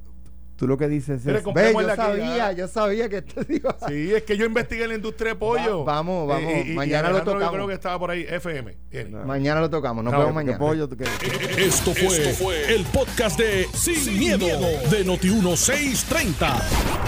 tú 0.62 0.68
lo 0.68 0.78
que 0.78 0.88
dices 0.88 1.26
es... 1.26 1.43
Ve, 1.55 1.72
yo 1.74 1.82
la 1.82 1.95
que 1.95 2.01
sabía, 2.03 2.38
ya- 2.38 2.51
yo 2.51 2.68
sabía 2.68 3.09
que 3.09 3.18
esto 3.18 3.41
iba 3.49 3.76
a- 3.82 3.88
Sí, 3.88 4.14
es 4.14 4.22
que 4.22 4.38
yo 4.38 4.45
investigué 4.45 4.88
la 4.88 4.93
industria 4.93 5.32
de 5.34 5.39
pollo. 5.39 5.84
Va- 5.84 5.95
vamos, 5.95 6.28
vamos. 6.28 6.53
Eh, 6.53 6.66
Mañana 6.76 7.09
lo 7.09 7.24
tocamos. 7.24 7.45
Yo 7.45 7.51
creo 7.51 7.68
que 7.68 7.74
estaba 7.74 7.97
por 7.97 8.12
ahí, 8.12 8.28
FM. 8.30 8.78
No. 9.09 9.26
Mañana 9.26 9.59
lo 9.59 9.72
tocamos, 9.72 10.03
nos 10.03 10.14
No, 10.14 10.20
vemos 10.20 10.34
¿qué 10.34 10.51
¿Qué 10.51 10.59
mañana. 10.59 10.59
pollo? 10.59 10.88
tú 10.88 10.97
Esto 11.57 11.93
fue, 11.95 12.76
el 12.76 12.84
podcast 12.86 13.39
de 13.39 13.68
Sin, 13.74 14.20
miedo, 14.20 14.45
de 14.45 15.03
Noti1630. 15.03 16.62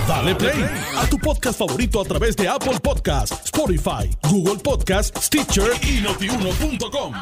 Dale 0.08 0.34
play 0.34 0.66
a 0.97 1.06
tu 1.08 1.20
podcast 1.20 1.60
favorito 1.60 2.01
a 2.01 2.06
través 2.06 2.36
de 2.36 2.47
Apple 2.47 2.80
Podcasts, 2.82 3.39
Spotify, 3.45 4.10
Google 4.32 4.58
Podcasts, 4.64 5.28
Stitcher 5.28 5.70
y 5.84 6.01
notiuno.com. 6.01 7.14